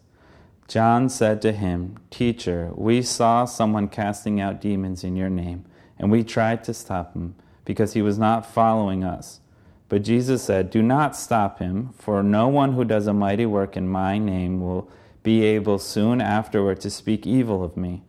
John 0.69 1.09
said 1.09 1.41
to 1.41 1.51
him, 1.51 1.97
Teacher, 2.09 2.71
we 2.75 3.01
saw 3.01 3.43
someone 3.43 3.89
casting 3.89 4.39
out 4.39 4.61
demons 4.61 5.03
in 5.03 5.17
your 5.17 5.29
name, 5.29 5.65
and 5.97 6.11
we 6.11 6.23
tried 6.23 6.63
to 6.63 6.73
stop 6.73 7.13
him 7.13 7.35
because 7.65 7.93
he 7.93 8.01
was 8.01 8.17
not 8.17 8.45
following 8.45 9.03
us. 9.03 9.41
But 9.89 10.03
Jesus 10.03 10.43
said, 10.43 10.69
Do 10.69 10.83
not 10.83 11.15
stop 11.15 11.57
him, 11.57 11.89
for 11.97 12.21
no 12.21 12.47
one 12.47 12.73
who 12.73 12.85
does 12.85 13.07
a 13.07 13.13
mighty 13.13 13.47
work 13.47 13.75
in 13.75 13.87
my 13.87 14.19
name 14.19 14.61
will 14.61 14.87
be 15.23 15.43
able 15.43 15.79
soon 15.79 16.21
afterward 16.21 16.79
to 16.81 16.91
speak 16.91 17.25
evil 17.25 17.63
of 17.63 17.75
me. 17.75 18.03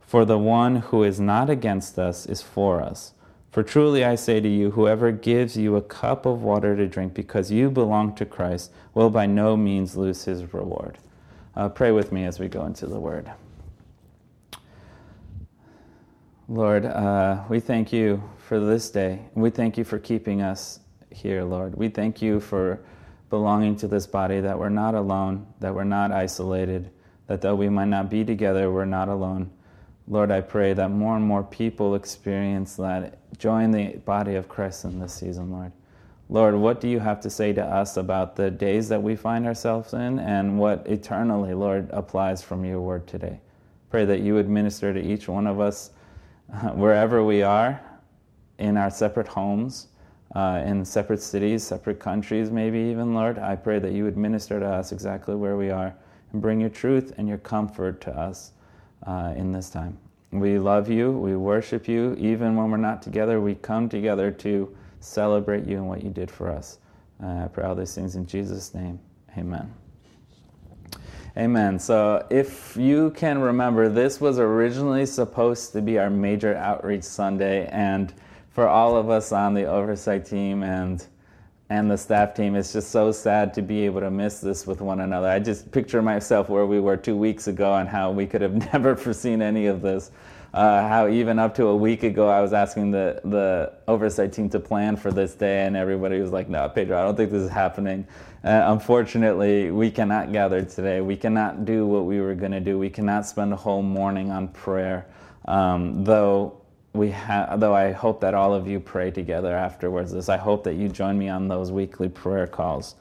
For 0.00 0.24
the 0.24 0.38
one 0.38 0.76
who 0.76 1.02
is 1.02 1.18
not 1.18 1.50
against 1.50 1.98
us 1.98 2.24
is 2.24 2.40
for 2.40 2.80
us. 2.80 3.14
For 3.50 3.64
truly 3.64 4.04
I 4.04 4.14
say 4.14 4.40
to 4.40 4.48
you, 4.48 4.72
whoever 4.72 5.10
gives 5.10 5.56
you 5.56 5.76
a 5.76 5.82
cup 5.82 6.24
of 6.24 6.42
water 6.42 6.76
to 6.76 6.86
drink 6.86 7.14
because 7.14 7.50
you 7.50 7.70
belong 7.70 8.14
to 8.16 8.24
Christ 8.24 8.72
will 8.94 9.10
by 9.10 9.26
no 9.26 9.56
means 9.56 9.96
lose 9.96 10.24
his 10.24 10.54
reward. 10.54 10.98
Uh, 11.56 11.68
pray 11.68 11.90
with 11.90 12.12
me 12.12 12.24
as 12.24 12.38
we 12.38 12.48
go 12.48 12.64
into 12.64 12.86
the 12.86 12.98
word. 12.98 13.30
Lord, 16.48 16.84
uh, 16.84 17.42
we 17.48 17.58
thank 17.58 17.92
you 17.92 18.22
for 18.38 18.60
this 18.60 18.90
day. 18.90 19.20
We 19.34 19.50
thank 19.50 19.78
you 19.78 19.84
for 19.84 19.98
keeping 19.98 20.42
us 20.42 20.80
here, 21.14 21.44
Lord. 21.44 21.74
We 21.74 21.88
thank 21.88 22.20
you 22.20 22.40
for 22.40 22.80
belonging 23.30 23.76
to 23.76 23.88
this 23.88 24.06
body, 24.06 24.40
that 24.40 24.58
we're 24.58 24.68
not 24.68 24.94
alone, 24.94 25.46
that 25.60 25.74
we're 25.74 25.84
not 25.84 26.12
isolated, 26.12 26.90
that 27.26 27.40
though 27.40 27.54
we 27.54 27.68
might 27.68 27.86
not 27.88 28.10
be 28.10 28.24
together, 28.24 28.70
we're 28.70 28.84
not 28.84 29.08
alone. 29.08 29.50
Lord, 30.06 30.30
I 30.30 30.40
pray 30.42 30.74
that 30.74 30.90
more 30.90 31.16
and 31.16 31.24
more 31.24 31.42
people 31.42 31.94
experience 31.94 32.76
that. 32.76 33.18
Join 33.38 33.70
the 33.70 33.96
body 34.04 34.34
of 34.34 34.48
Christ 34.48 34.84
in 34.84 34.98
this 34.98 35.14
season, 35.14 35.50
Lord. 35.50 35.72
Lord, 36.28 36.54
what 36.54 36.80
do 36.80 36.88
you 36.88 36.98
have 36.98 37.20
to 37.20 37.30
say 37.30 37.52
to 37.52 37.64
us 37.64 37.96
about 37.96 38.36
the 38.36 38.50
days 38.50 38.88
that 38.88 39.02
we 39.02 39.16
find 39.16 39.46
ourselves 39.46 39.92
in 39.92 40.18
and 40.18 40.58
what 40.58 40.86
eternally, 40.86 41.54
Lord, 41.54 41.88
applies 41.90 42.42
from 42.42 42.64
your 42.64 42.80
word 42.80 43.06
today? 43.06 43.40
Pray 43.90 44.04
that 44.04 44.20
you 44.20 44.34
would 44.34 44.48
minister 44.48 44.92
to 44.92 45.00
each 45.00 45.28
one 45.28 45.46
of 45.46 45.60
us 45.60 45.90
uh, 46.52 46.70
wherever 46.70 47.24
we 47.24 47.42
are, 47.42 47.80
in 48.58 48.76
our 48.76 48.90
separate 48.90 49.28
homes, 49.28 49.88
uh, 50.34 50.62
in 50.64 50.84
separate 50.84 51.22
cities, 51.22 51.62
separate 51.62 52.00
countries, 52.00 52.50
maybe 52.50 52.78
even, 52.78 53.14
Lord. 53.14 53.38
I 53.38 53.56
pray 53.56 53.78
that 53.78 53.92
you 53.92 54.04
would 54.04 54.16
minister 54.16 54.58
to 54.58 54.66
us 54.66 54.92
exactly 54.92 55.34
where 55.34 55.56
we 55.56 55.70
are 55.70 55.94
and 56.32 56.42
bring 56.42 56.60
your 56.60 56.70
truth 56.70 57.14
and 57.16 57.28
your 57.28 57.38
comfort 57.38 58.00
to 58.02 58.10
us 58.10 58.52
uh, 59.06 59.32
in 59.36 59.52
this 59.52 59.70
time. 59.70 59.96
We 60.32 60.58
love 60.58 60.90
you, 60.90 61.12
we 61.12 61.36
worship 61.36 61.86
you. 61.86 62.16
Even 62.18 62.56
when 62.56 62.70
we're 62.70 62.76
not 62.76 63.02
together, 63.02 63.40
we 63.40 63.54
come 63.54 63.88
together 63.88 64.32
to 64.32 64.76
celebrate 64.98 65.66
you 65.66 65.76
and 65.76 65.88
what 65.88 66.02
you 66.02 66.10
did 66.10 66.30
for 66.30 66.50
us. 66.50 66.78
Uh, 67.22 67.44
I 67.44 67.48
pray 67.48 67.64
all 67.64 67.76
these 67.76 67.94
things 67.94 68.16
in 68.16 68.26
Jesus' 68.26 68.74
name. 68.74 68.98
Amen. 69.38 69.72
Amen. 71.36 71.78
So, 71.78 72.24
if 72.30 72.76
you 72.76 73.10
can 73.10 73.40
remember, 73.40 73.88
this 73.88 74.20
was 74.20 74.38
originally 74.38 75.04
supposed 75.04 75.72
to 75.72 75.82
be 75.82 75.98
our 75.98 76.10
major 76.10 76.56
outreach 76.56 77.02
Sunday, 77.02 77.66
and 77.68 78.14
for 78.54 78.68
all 78.68 78.96
of 78.96 79.10
us 79.10 79.32
on 79.32 79.52
the 79.52 79.64
oversight 79.64 80.24
team 80.24 80.62
and 80.62 81.04
and 81.70 81.90
the 81.90 81.96
staff 81.96 82.34
team, 82.34 82.54
it's 82.54 82.72
just 82.74 82.90
so 82.90 83.10
sad 83.10 83.54
to 83.54 83.62
be 83.62 83.86
able 83.86 84.00
to 84.00 84.10
miss 84.10 84.38
this 84.38 84.66
with 84.66 84.82
one 84.82 85.00
another. 85.00 85.28
I 85.28 85.38
just 85.38 85.72
picture 85.72 86.02
myself 86.02 86.50
where 86.50 86.66
we 86.66 86.78
were 86.78 86.96
two 86.96 87.16
weeks 87.16 87.48
ago 87.48 87.74
and 87.76 87.88
how 87.88 88.10
we 88.10 88.26
could 88.26 88.42
have 88.42 88.54
never 88.72 88.94
foreseen 88.94 89.40
any 89.40 89.66
of 89.66 89.80
this. 89.80 90.10
Uh, 90.52 90.86
how 90.86 91.08
even 91.08 91.38
up 91.38 91.54
to 91.56 91.66
a 91.66 91.76
week 91.76 92.04
ago, 92.04 92.28
I 92.28 92.40
was 92.40 92.52
asking 92.52 92.92
the, 92.92 93.20
the 93.24 93.72
oversight 93.88 94.32
team 94.32 94.48
to 94.50 94.60
plan 94.60 94.94
for 94.94 95.10
this 95.10 95.34
day, 95.34 95.66
and 95.66 95.74
everybody 95.74 96.20
was 96.20 96.30
like, 96.30 96.48
No, 96.48 96.68
Pedro, 96.68 97.00
I 97.00 97.02
don't 97.02 97.16
think 97.16 97.32
this 97.32 97.42
is 97.42 97.50
happening. 97.50 98.06
Uh, 98.44 98.62
unfortunately, 98.66 99.70
we 99.70 99.90
cannot 99.90 100.32
gather 100.32 100.62
today. 100.62 101.00
We 101.00 101.16
cannot 101.16 101.64
do 101.64 101.86
what 101.86 102.04
we 102.04 102.20
were 102.20 102.34
going 102.34 102.52
to 102.52 102.60
do. 102.60 102.78
We 102.78 102.90
cannot 102.90 103.26
spend 103.26 103.52
a 103.52 103.56
whole 103.56 103.82
morning 103.82 104.30
on 104.30 104.48
prayer. 104.48 105.06
Um, 105.46 106.04
though 106.04 106.60
we 106.94 107.10
ha- 107.10 107.56
though 107.56 107.74
I 107.74 107.92
hope 107.92 108.20
that 108.20 108.34
all 108.34 108.54
of 108.54 108.66
you 108.68 108.80
pray 108.80 109.10
together 109.10 109.54
afterwards. 109.54 110.12
This 110.12 110.28
I 110.28 110.36
hope 110.36 110.64
that 110.64 110.74
you 110.74 110.88
join 110.88 111.18
me 111.18 111.28
on 111.28 111.48
those 111.48 111.70
weekly 111.72 112.08
prayer 112.08 112.46
calls. 112.46 112.94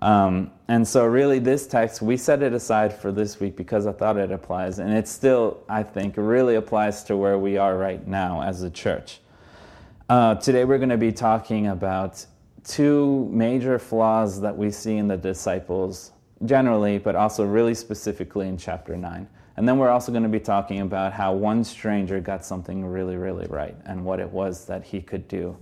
Um, 0.00 0.50
and 0.68 0.86
so, 0.86 1.04
really, 1.04 1.38
this 1.38 1.66
text 1.66 2.02
we 2.02 2.16
set 2.16 2.42
it 2.42 2.52
aside 2.52 2.92
for 2.92 3.12
this 3.12 3.38
week 3.38 3.54
because 3.56 3.86
I 3.86 3.92
thought 3.92 4.16
it 4.16 4.32
applies, 4.32 4.78
and 4.78 4.92
it 4.92 5.06
still, 5.06 5.62
I 5.68 5.82
think, 5.82 6.14
really 6.16 6.56
applies 6.56 7.04
to 7.04 7.16
where 7.16 7.38
we 7.38 7.58
are 7.58 7.76
right 7.76 8.04
now 8.06 8.42
as 8.42 8.62
a 8.62 8.70
church. 8.70 9.20
Uh, 10.08 10.34
today, 10.34 10.64
we're 10.64 10.78
going 10.78 10.88
to 10.88 10.96
be 10.96 11.12
talking 11.12 11.68
about 11.68 12.24
two 12.64 13.28
major 13.30 13.78
flaws 13.78 14.40
that 14.40 14.56
we 14.56 14.70
see 14.70 14.96
in 14.96 15.06
the 15.06 15.16
disciples 15.16 16.12
generally, 16.44 16.98
but 16.98 17.14
also 17.14 17.44
really 17.44 17.74
specifically 17.74 18.48
in 18.48 18.56
chapter 18.56 18.96
9. 18.96 19.28
And 19.56 19.68
then 19.68 19.78
we're 19.78 19.90
also 19.90 20.10
going 20.10 20.24
to 20.24 20.28
be 20.28 20.40
talking 20.40 20.80
about 20.80 21.12
how 21.12 21.32
one 21.32 21.62
stranger 21.62 22.20
got 22.20 22.44
something 22.44 22.84
really, 22.84 23.16
really 23.16 23.46
right 23.46 23.76
and 23.84 24.04
what 24.04 24.18
it 24.18 24.28
was 24.30 24.66
that 24.66 24.84
he 24.84 25.00
could 25.00 25.28
do. 25.28 25.56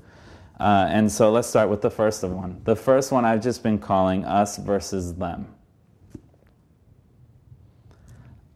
Uh, 0.58 0.86
and 0.88 1.10
so 1.10 1.30
let's 1.30 1.48
start 1.48 1.68
with 1.68 1.82
the 1.82 1.90
first 1.90 2.22
one. 2.22 2.60
The 2.64 2.76
first 2.76 3.12
one 3.12 3.24
I've 3.24 3.42
just 3.42 3.62
been 3.62 3.78
calling 3.78 4.24
us 4.24 4.56
versus 4.56 5.14
them. 5.14 5.54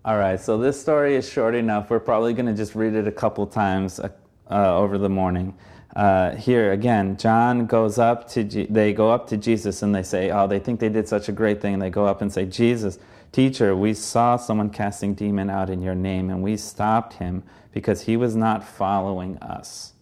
All 0.05 0.17
right, 0.17 0.41
so 0.41 0.57
this 0.57 0.81
story 0.81 1.17
is 1.17 1.29
short 1.29 1.55
enough. 1.55 1.91
We're 1.91 1.99
probably 1.99 2.33
going 2.33 2.47
to 2.47 2.55
just 2.55 2.75
read 2.75 2.95
it 2.95 3.09
a 3.09 3.13
couple 3.13 3.47
times 3.47 4.01
uh 4.49 4.77
over 4.77 4.97
the 4.97 5.09
morning 5.09 5.53
uh, 5.97 6.37
here 6.37 6.73
again, 6.73 7.17
John 7.17 7.65
goes 7.65 7.99
up 7.99 8.29
to, 8.33 8.45
they 8.45 8.93
go 8.93 9.11
up 9.11 9.27
to 9.29 9.39
Jesus 9.39 9.81
and 9.83 9.95
they 9.95 10.03
say, 10.03 10.31
oh, 10.31 10.47
they 10.47 10.59
think 10.59 10.79
they 10.79 10.91
did 10.91 11.09
such 11.09 11.31
a 11.31 11.33
great 11.33 11.63
thing. 11.63 11.73
And 11.73 11.83
they 11.83 11.89
go 11.89 12.05
up 12.05 12.21
and 12.21 12.31
say, 12.31 12.45
Jesus, 12.45 12.99
teacher, 13.33 13.75
we 13.75 13.95
saw 13.95 14.37
someone 14.37 14.69
casting 14.69 15.15
demon 15.15 15.49
out 15.49 15.71
in 15.71 15.81
your 15.81 15.95
name 15.95 16.29
and 16.29 16.43
we 16.43 16.59
stopped 16.59 17.15
him 17.15 17.43
because 17.73 18.03
he 18.03 18.19
was 18.19 18.37
not 18.37 18.63
following 18.63 19.39
us. 19.39 19.95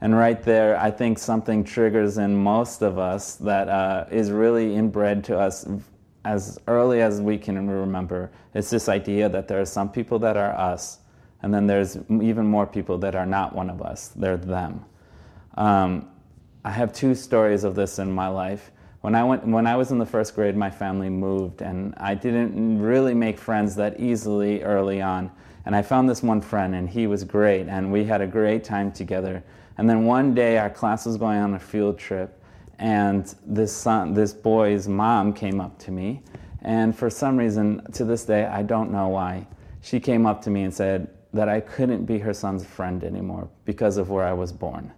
And 0.00 0.16
right 0.16 0.42
there, 0.42 0.78
I 0.80 0.90
think 0.90 1.18
something 1.18 1.62
triggers 1.62 2.16
in 2.16 2.34
most 2.34 2.80
of 2.80 2.98
us 2.98 3.36
that 3.36 3.68
uh, 3.68 4.06
is 4.10 4.30
really 4.30 4.74
inbred 4.74 5.24
to 5.24 5.38
us 5.38 5.66
as 6.24 6.58
early 6.68 7.02
as 7.02 7.20
we 7.20 7.36
can 7.36 7.68
remember. 7.68 8.30
It's 8.54 8.70
this 8.70 8.88
idea 8.88 9.28
that 9.28 9.48
there 9.48 9.60
are 9.60 9.66
some 9.66 9.92
people 9.92 10.18
that 10.20 10.38
are 10.38 10.52
us, 10.54 11.00
and 11.42 11.52
then 11.52 11.66
there's 11.66 11.98
even 12.08 12.46
more 12.46 12.66
people 12.66 12.96
that 12.98 13.14
are 13.14 13.26
not 13.26 13.54
one 13.54 13.68
of 13.68 13.82
us. 13.82 14.08
They're 14.08 14.38
them. 14.38 14.86
Um, 15.56 16.08
I 16.64 16.70
have 16.70 16.92
two 16.92 17.14
stories 17.14 17.64
of 17.64 17.74
this 17.74 17.98
in 17.98 18.10
my 18.10 18.28
life. 18.28 18.70
When 19.02 19.14
I, 19.14 19.22
went, 19.22 19.46
when 19.46 19.66
I 19.66 19.76
was 19.76 19.90
in 19.90 19.98
the 19.98 20.06
first 20.06 20.34
grade, 20.34 20.56
my 20.56 20.70
family 20.70 21.10
moved, 21.10 21.60
and 21.60 21.94
I 21.98 22.14
didn't 22.14 22.80
really 22.80 23.12
make 23.12 23.38
friends 23.38 23.76
that 23.76 24.00
easily 24.00 24.62
early 24.62 25.02
on. 25.02 25.30
And 25.66 25.76
I 25.76 25.82
found 25.82 26.08
this 26.08 26.22
one 26.22 26.40
friend, 26.40 26.74
and 26.74 26.88
he 26.88 27.06
was 27.06 27.22
great, 27.22 27.68
and 27.68 27.92
we 27.92 28.04
had 28.04 28.22
a 28.22 28.26
great 28.26 28.64
time 28.64 28.90
together. 28.90 29.44
And 29.76 29.88
then 29.88 30.04
one 30.04 30.34
day, 30.34 30.56
our 30.56 30.70
class 30.70 31.04
was 31.04 31.18
going 31.18 31.38
on 31.38 31.54
a 31.54 31.58
field 31.58 31.98
trip, 31.98 32.42
and 32.78 33.32
this, 33.44 33.72
son, 33.76 34.14
this 34.14 34.32
boy's 34.32 34.88
mom 34.88 35.34
came 35.34 35.60
up 35.60 35.78
to 35.80 35.90
me. 35.90 36.22
And 36.62 36.96
for 36.96 37.10
some 37.10 37.36
reason, 37.36 37.86
to 37.92 38.06
this 38.06 38.24
day, 38.24 38.46
I 38.46 38.62
don't 38.62 38.90
know 38.90 39.08
why, 39.08 39.46
she 39.82 40.00
came 40.00 40.24
up 40.24 40.40
to 40.42 40.50
me 40.50 40.62
and 40.62 40.72
said 40.72 41.10
that 41.34 41.48
I 41.48 41.60
couldn't 41.60 42.06
be 42.06 42.18
her 42.20 42.32
son's 42.32 42.64
friend 42.64 43.04
anymore 43.04 43.50
because 43.66 43.98
of 43.98 44.08
where 44.08 44.24
I 44.24 44.32
was 44.32 44.50
born 44.50 44.92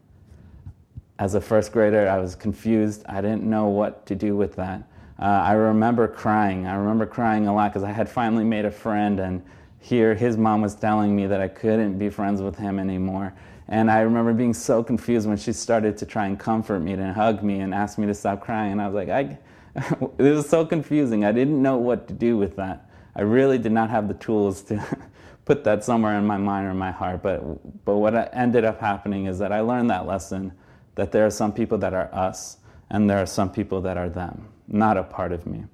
as 1.19 1.35
a 1.35 1.41
first 1.41 1.73
grader, 1.73 2.09
I 2.09 2.19
was 2.19 2.35
confused. 2.35 3.05
I 3.09 3.21
didn't 3.21 3.45
know 3.45 3.69
what 3.69 4.07
to 4.07 4.15
do 4.15 4.37
with 4.37 4.57
that. 4.57 4.83
Uh, 5.19 5.25
I 5.25 5.53
remember 5.53 6.07
crying. 6.09 6.67
I 6.67 6.75
remember 6.77 7.07
crying 7.07 7.49
a 7.49 7.55
lot 7.55 7.73
because 7.73 7.85
I 7.85 7.93
had 7.93 8.09
finally 8.09 8.45
made 8.45 8.67
a 8.67 8.71
friend, 8.71 9.19
and 9.19 9.43
here 9.81 10.15
his 10.15 10.37
mom 10.37 10.61
was 10.61 10.75
telling 10.75 11.17
me 11.17 11.27
that 11.27 11.41
I 11.41 11.49
couldn't 11.49 11.99
be 11.99 12.11
friends 12.11 12.43
with 12.43 12.57
him 12.59 12.79
anymore. 12.79 13.33
And 13.69 13.91
I 13.91 14.01
remember 14.01 14.33
being 14.35 14.53
so 14.53 14.85
confused 14.85 15.27
when 15.27 15.39
she 15.39 15.53
started 15.53 15.97
to 15.99 16.07
try 16.07 16.27
and 16.27 16.39
comfort 16.39 16.81
me 16.81 16.93
and 16.93 17.15
hug 17.15 17.43
me 17.43 17.61
and 17.61 17.75
ask 17.75 17.99
me 17.99 18.07
to 18.07 18.15
stop 18.15 18.41
crying. 18.41 18.73
And 18.73 18.81
I 18.81 18.87
was 18.87 18.95
like, 18.95 19.09
I, 19.09 19.39
it 20.19 20.23
was 20.23 20.49
so 20.49 20.67
confusing. 20.67 21.25
I 21.25 21.33
didn't 21.33 21.61
know 21.61 21.79
what 21.79 22.07
to 22.09 22.15
do 22.15 22.37
with 22.37 22.57
that. 22.57 22.89
I 23.17 23.23
really 23.23 23.59
did 23.59 23.73
not 23.73 23.89
have 23.89 24.07
the 24.07 24.15
tools 24.15 24.63
to 24.65 24.85
put 25.47 25.65
that 25.65 25.83
somewhere 25.83 26.19
in 26.19 26.27
my 26.27 26.37
mind 26.37 26.67
or 26.67 26.75
my 26.75 26.91
heart. 26.93 27.23
But, 27.23 27.85
but 27.85 27.97
what 27.97 28.31
ended 28.35 28.65
up 28.65 28.81
happening 28.81 29.27
is 29.27 29.39
that 29.39 29.51
I 29.51 29.61
learned 29.61 29.91
that 29.91 30.07
lesson 30.07 30.53
that 30.97 31.13
there 31.13 31.25
are 31.25 31.31
some 31.31 31.53
people 31.53 31.79
that 31.79 31.95
are 31.95 32.11
us 32.13 32.59
and 32.91 33.09
there 33.09 33.19
are 33.19 33.27
some 33.27 33.51
people 33.51 33.81
that 33.83 33.97
are 33.97 34.09
them, 34.09 34.49
not 34.69 34.97
a 34.97 35.03
part 35.03 35.33
of 35.33 35.47
me. 35.47 35.65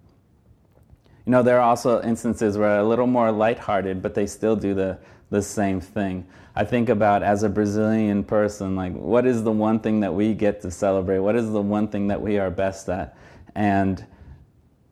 You 1.24 1.30
know, 1.30 1.42
there 1.42 1.58
are 1.58 1.62
also 1.62 2.02
instances 2.02 2.58
where 2.58 2.78
a 2.78 2.84
little 2.84 3.06
more 3.06 3.30
lighthearted, 3.30 4.02
but 4.02 4.14
they 4.14 4.26
still 4.26 4.56
do 4.56 4.74
the, 4.74 4.98
the 5.30 5.40
same 5.40 5.80
thing. 5.80 6.26
I 6.54 6.64
think 6.64 6.88
about 6.88 7.22
as 7.22 7.44
a 7.44 7.48
Brazilian 7.48 8.24
person, 8.24 8.76
like, 8.76 8.92
what 8.92 9.24
is 9.24 9.42
the 9.42 9.52
one 9.52 9.78
thing 9.78 10.00
that 10.00 10.12
we 10.12 10.34
get 10.34 10.60
to 10.62 10.70
celebrate? 10.70 11.20
What 11.20 11.36
is 11.36 11.50
the 11.50 11.62
one 11.62 11.88
thing 11.88 12.08
that 12.08 12.20
we 12.20 12.38
are 12.38 12.50
best 12.50 12.88
at? 12.88 13.16
And 13.54 14.04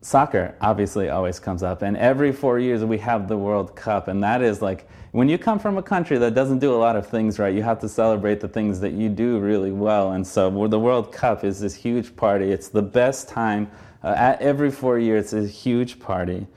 soccer 0.01 0.55
obviously 0.61 1.09
always 1.09 1.39
comes 1.39 1.63
up. 1.63 1.81
And 1.81 1.95
every 1.95 2.31
four 2.31 2.59
years 2.59 2.83
we 2.83 2.97
have 2.99 3.27
the 3.27 3.37
World 3.37 3.75
Cup, 3.75 4.07
and 4.07 4.23
that 4.23 4.41
is 4.41 4.61
like 4.61 4.87
when 5.11 5.27
you 5.27 5.37
come 5.37 5.59
from 5.59 5.77
a 5.77 5.83
country 5.83 6.17
that 6.17 6.33
doesn't 6.33 6.59
do 6.59 6.73
a 6.73 6.77
lot 6.77 6.95
of 6.95 7.07
things 7.07 7.37
right, 7.37 7.53
you 7.53 7.63
have 7.63 7.79
to 7.79 7.89
celebrate 7.89 8.39
the 8.39 8.47
things 8.47 8.79
that 8.79 8.93
you 8.93 9.09
do 9.09 9.39
really 9.39 9.71
well. 9.71 10.13
And 10.13 10.25
so 10.25 10.67
the 10.67 10.79
World 10.79 11.11
Cup 11.11 11.43
is 11.43 11.59
this 11.59 11.75
huge 11.75 12.15
party. 12.15 12.51
It's 12.51 12.69
the 12.69 12.81
best 12.81 13.27
time. 13.27 13.69
Uh, 14.03 14.15
at 14.17 14.41
every 14.41 14.71
four 14.71 14.97
years, 14.97 15.33
it's 15.33 15.49
a 15.49 15.51
huge 15.51 15.99
party. 15.99 16.47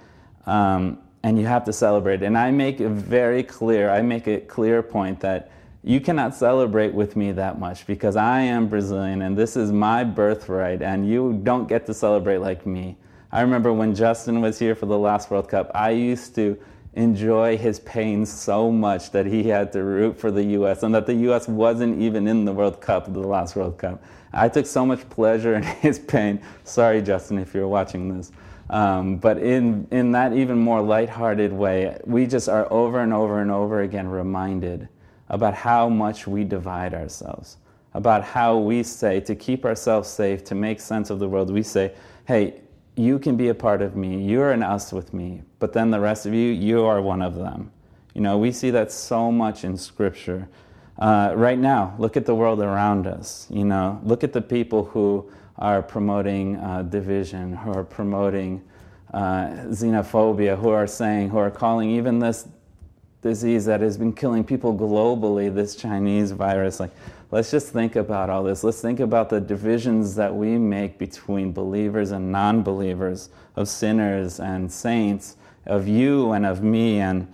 Um, 0.47 0.99
and 1.25 1.39
you 1.39 1.47
have 1.47 1.65
to 1.65 1.73
celebrate. 1.73 2.23
And 2.23 2.39
I 2.39 2.51
make 2.51 2.81
it 2.81 2.91
very 2.91 3.43
clear, 3.43 3.91
I 3.91 4.03
make 4.03 4.29
a 4.29 4.41
clear 4.41 4.83
point 4.83 5.21
that 5.21 5.51
you 5.83 6.01
cannot 6.01 6.35
celebrate 6.35 6.95
with 6.95 7.17
me 7.17 7.33
that 7.33 7.59
much 7.59 7.87
because 7.87 8.15
I 8.15 8.41
am 8.41 8.69
Brazilian 8.69 9.21
and 9.21 9.37
this 9.37 9.57
is 9.57 9.73
my 9.73 10.05
birthright, 10.05 10.81
and 10.81 11.09
you 11.09 11.41
don't 11.43 11.69
get 11.69 11.87
to 11.87 11.95
celebrate 11.95 12.39
like 12.39 12.65
me. 12.65 12.97
I 13.35 13.41
remember 13.41 13.73
when 13.73 13.97
Justin 13.97 14.41
was 14.41 14.61
here 14.61 14.77
for 14.77 14.87
the 14.87 14.97
last 14.97 15.29
World 15.29 15.49
Cup, 15.49 15.69
I 15.75 15.91
used 15.91 16.37
to 16.37 16.57
enjoy 16.93 17.57
his 17.57 17.81
pain 17.81 18.25
so 18.25 18.71
much 18.71 19.11
that 19.11 19.27
he 19.27 19.43
had 19.43 19.73
to 19.73 19.83
root 19.83 20.17
for 20.17 20.31
the 20.31 20.45
U.S. 20.59 20.85
and 20.85 20.95
that 20.95 21.07
the 21.07 21.15
U.S. 21.15 21.49
wasn't 21.49 22.01
even 22.01 22.29
in 22.29 22.45
the 22.45 22.53
World 22.53 22.81
Cup, 22.81 23.13
the 23.13 23.19
last 23.19 23.57
World 23.57 23.77
Cup. 23.77 24.01
I 24.33 24.49
took 24.49 24.67
so 24.67 24.87
much 24.87 25.09
pleasure 25.11 25.57
in 25.57 25.63
his 25.83 25.99
pain. 25.99 26.41
Sorry, 26.63 27.03
Justin, 27.03 27.39
if 27.39 27.55
you're 27.55 27.67
watching 27.67 28.17
this. 28.17 28.31
Um, 28.71 29.17
but 29.17 29.39
in, 29.39 29.89
in 29.91 30.13
that 30.13 30.33
even 30.33 30.57
more 30.57 30.81
lighthearted 30.81 31.53
way, 31.53 31.99
we 32.05 32.29
just 32.29 32.49
are 32.49 32.73
over 32.73 33.01
and 33.01 33.13
over 33.13 33.41
and 33.41 33.51
over 33.51 33.81
again 33.81 34.07
reminded 34.07 34.89
about 35.29 35.55
how 35.55 35.89
much 35.89 36.29
we 36.29 36.45
divide 36.45 36.95
ourselves, 36.95 37.57
about 37.95 38.23
how 38.23 38.59
we 38.59 38.85
say, 38.85 39.19
to 39.23 39.35
keep 39.35 39.65
ourselves 39.65 40.09
safe, 40.09 40.45
to 40.45 40.55
make 40.55 40.79
sense 40.79 41.11
of 41.11 41.19
the 41.19 41.29
world, 41.29 41.51
we 41.51 41.65
say, 41.65 41.93
hey, 42.29 42.61
you 42.97 43.19
can 43.19 43.37
be 43.37 43.49
a 43.49 43.55
part 43.55 43.83
of 43.83 43.97
me. 43.97 44.25
You're 44.25 44.53
an 44.53 44.63
us 44.63 44.93
with 44.93 45.13
me. 45.13 45.43
But 45.59 45.73
then 45.73 45.91
the 45.91 46.01
rest 46.01 46.27
of 46.27 46.35
you, 46.35 46.53
you 46.53 46.85
are 46.85 47.03
one 47.03 47.23
of 47.23 47.35
them. 47.35 47.71
You 48.15 48.21
know, 48.21 48.39
we 48.39 48.53
see 48.53 48.71
that 48.71 48.93
so 48.93 49.33
much 49.33 49.65
in 49.65 49.77
Scripture. 49.77 50.49
Uh, 50.99 51.33
right 51.35 51.59
now, 51.59 51.95
look 51.99 52.17
at 52.17 52.25
the 52.25 52.35
world 52.35 52.61
around 52.61 53.07
us. 53.07 53.49
You 53.51 53.65
know, 53.65 54.01
look 54.05 54.23
at 54.23 54.33
the 54.33 54.43
people 54.43 54.85
who 54.85 55.29
are 55.59 55.83
promoting 55.83 56.57
uh, 56.57 56.83
division, 56.83 57.55
who 57.57 57.73
are 57.73 57.85
promoting 57.85 58.63
uh, 59.13 59.67
xenophobia, 59.71 60.59
who 60.59 60.69
are 60.69 60.87
saying, 60.87 61.31
who 61.31 61.39
are 61.39 61.51
calling 61.51 61.91
even 61.91 62.21
this 62.21 62.49
disease 63.23 63.65
that 63.65 63.81
has 63.81 63.97
been 63.97 64.13
killing 64.13 64.45
people 64.45 64.77
globally, 64.77 65.53
this 65.53 65.75
Chinese 65.75 66.31
virus. 66.31 66.79
Like, 66.79 66.91
let's 67.31 67.51
just 67.51 67.73
think 67.73 67.97
about 67.97 68.31
all 68.31 68.43
this. 68.43 68.65
Let's 68.65 68.81
think 68.81 69.01
about 69.01 69.29
the 69.29 69.41
divisions 69.41 70.15
that 70.17 70.35
we 70.35 70.59
make 70.59 70.99
between 70.99 71.53
believers 71.53 72.11
and 72.11 72.31
non 72.31 72.63
believers, 72.63 73.31
of 73.57 73.69
sinners 73.69 74.41
and 74.41 74.71
saints, 74.71 75.37
of 75.67 75.89
you 75.89 76.33
and 76.33 76.47
of 76.47 76.63
me. 76.63 77.01
And, 77.01 77.33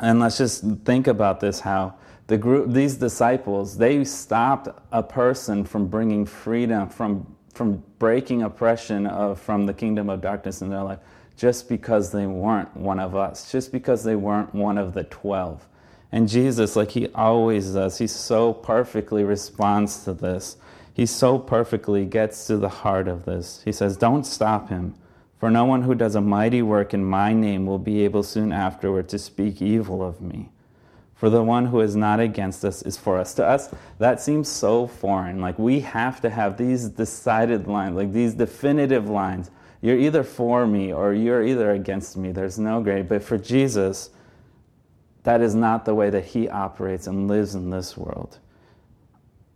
and 0.00 0.20
let's 0.20 0.38
just 0.38 0.64
think 0.84 1.06
about 1.06 1.40
this 1.40 1.60
how 1.60 1.94
the 2.26 2.36
group, 2.36 2.72
these 2.72 2.96
disciples, 2.96 3.78
they 3.78 4.04
stopped 4.04 4.68
a 4.90 5.02
person 5.02 5.64
from 5.64 5.86
bringing 5.86 6.26
freedom, 6.26 6.88
from, 6.88 7.36
from 7.54 7.82
breaking 7.98 8.42
oppression 8.42 9.06
of, 9.06 9.40
from 9.40 9.66
the 9.66 9.74
kingdom 9.74 10.10
of 10.10 10.20
darkness 10.20 10.60
in 10.60 10.68
their 10.68 10.82
life 10.82 10.98
just 11.36 11.68
because 11.68 12.10
they 12.10 12.26
weren't 12.26 12.74
one 12.76 12.98
of 12.98 13.14
us, 13.14 13.52
just 13.52 13.70
because 13.70 14.02
they 14.02 14.16
weren't 14.16 14.54
one 14.54 14.78
of 14.78 14.94
the 14.94 15.04
12. 15.04 15.66
And 16.12 16.28
Jesus, 16.28 16.76
like 16.76 16.92
he 16.92 17.08
always 17.14 17.72
does, 17.72 17.98
he 17.98 18.06
so 18.06 18.52
perfectly 18.52 19.24
responds 19.24 20.04
to 20.04 20.14
this. 20.14 20.56
He 20.94 21.04
so 21.04 21.38
perfectly 21.38 22.06
gets 22.06 22.46
to 22.46 22.56
the 22.56 22.68
heart 22.68 23.08
of 23.08 23.24
this. 23.24 23.60
He 23.64 23.72
says, 23.72 23.96
Don't 23.96 24.24
stop 24.24 24.68
him, 24.68 24.94
for 25.38 25.50
no 25.50 25.64
one 25.64 25.82
who 25.82 25.94
does 25.94 26.14
a 26.14 26.20
mighty 26.20 26.62
work 26.62 26.94
in 26.94 27.04
my 27.04 27.32
name 27.32 27.66
will 27.66 27.78
be 27.78 28.02
able 28.04 28.22
soon 28.22 28.52
afterward 28.52 29.08
to 29.10 29.18
speak 29.18 29.60
evil 29.60 30.02
of 30.02 30.22
me. 30.22 30.48
For 31.14 31.28
the 31.28 31.42
one 31.42 31.66
who 31.66 31.80
is 31.80 31.96
not 31.96 32.20
against 32.20 32.64
us 32.64 32.82
is 32.82 32.96
for 32.96 33.18
us. 33.18 33.34
To 33.34 33.44
us, 33.44 33.74
that 33.98 34.20
seems 34.20 34.48
so 34.48 34.86
foreign. 34.86 35.40
Like 35.40 35.58
we 35.58 35.80
have 35.80 36.20
to 36.22 36.30
have 36.30 36.56
these 36.56 36.88
decided 36.88 37.66
lines, 37.66 37.96
like 37.96 38.12
these 38.12 38.34
definitive 38.34 39.08
lines 39.08 39.50
you're 39.86 39.98
either 39.98 40.22
for 40.22 40.66
me 40.66 40.92
or 40.92 41.12
you're 41.12 41.44
either 41.44 41.70
against 41.70 42.16
me. 42.16 42.32
There's 42.32 42.58
no 42.58 42.80
gray. 42.80 43.02
But 43.02 43.22
for 43.22 43.38
Jesus, 43.38 44.10
that 45.26 45.40
is 45.40 45.56
not 45.56 45.84
the 45.84 45.92
way 45.92 46.08
that 46.08 46.24
he 46.24 46.48
operates 46.48 47.08
and 47.08 47.26
lives 47.26 47.56
in 47.56 47.68
this 47.70 47.96
world. 47.96 48.38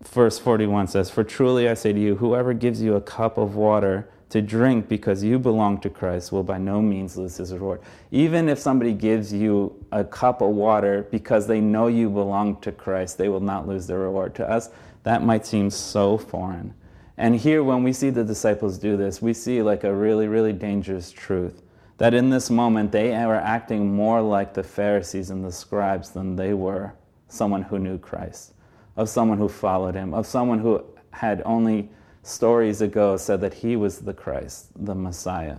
Verse 0.03 0.37
41 0.37 0.89
says, 0.89 1.11
For 1.11 1.23
truly 1.23 1.69
I 1.69 1.75
say 1.75 1.93
to 1.93 2.01
you, 2.01 2.17
whoever 2.17 2.53
gives 2.53 2.83
you 2.83 2.97
a 2.97 3.01
cup 3.01 3.39
of 3.39 3.55
water 3.55 4.09
to 4.31 4.43
drink 4.43 4.89
because 4.89 5.23
you 5.23 5.39
belong 5.39 5.81
to 5.83 5.89
Christ 5.89 6.33
will 6.33 6.43
by 6.43 6.59
no 6.59 6.83
means 6.83 7.17
lose 7.17 7.37
his 7.37 7.53
reward. 7.53 7.83
Even 8.11 8.49
if 8.49 8.59
somebody 8.59 8.93
gives 8.93 9.33
you 9.33 9.73
a 9.93 10.03
cup 10.03 10.41
of 10.41 10.49
water 10.49 11.07
because 11.13 11.47
they 11.47 11.61
know 11.61 11.87
you 11.87 12.11
belong 12.11 12.61
to 12.63 12.73
Christ, 12.73 13.17
they 13.17 13.29
will 13.29 13.39
not 13.39 13.69
lose 13.69 13.87
their 13.87 14.01
reward. 14.01 14.35
To 14.35 14.51
us, 14.51 14.71
that 15.05 15.23
might 15.23 15.47
seem 15.47 15.71
so 15.71 16.19
foreign. 16.19 16.75
And 17.17 17.37
here, 17.37 17.63
when 17.63 17.85
we 17.85 17.93
see 17.93 18.11
the 18.11 18.25
disciples 18.25 18.77
do 18.77 18.97
this, 18.97 19.23
we 19.23 19.33
see 19.33 19.63
like 19.63 19.85
a 19.85 19.95
really, 19.95 20.27
really 20.27 20.53
dangerous 20.53 21.13
truth. 21.13 21.63
That 22.01 22.15
in 22.15 22.31
this 22.31 22.49
moment, 22.49 22.93
they 22.93 23.11
were 23.27 23.35
acting 23.35 23.95
more 23.95 24.23
like 24.23 24.55
the 24.55 24.63
Pharisees 24.63 25.29
and 25.29 25.45
the 25.45 25.53
scribes 25.53 26.09
than 26.09 26.35
they 26.35 26.55
were 26.55 26.95
someone 27.29 27.61
who 27.61 27.79
knew 27.79 27.99
Christ, 27.99 28.55
of 28.97 29.11
someone 29.11 29.37
who 29.37 29.51
followed 29.51 29.95
him, 29.95 30.15
of 30.15 30.27
someone 30.27 30.61
who 30.61 30.83
had 31.11 31.43
only 31.45 31.91
stories 32.23 32.81
ago 32.81 33.19
said 33.19 33.43
that 33.43 33.53
he 33.53 33.77
was 33.77 33.99
the 33.99 34.15
Christ, 34.15 34.69
the 34.83 34.95
Messiah. 34.95 35.59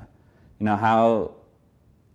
You 0.58 0.66
know, 0.66 0.78
how 0.78 1.36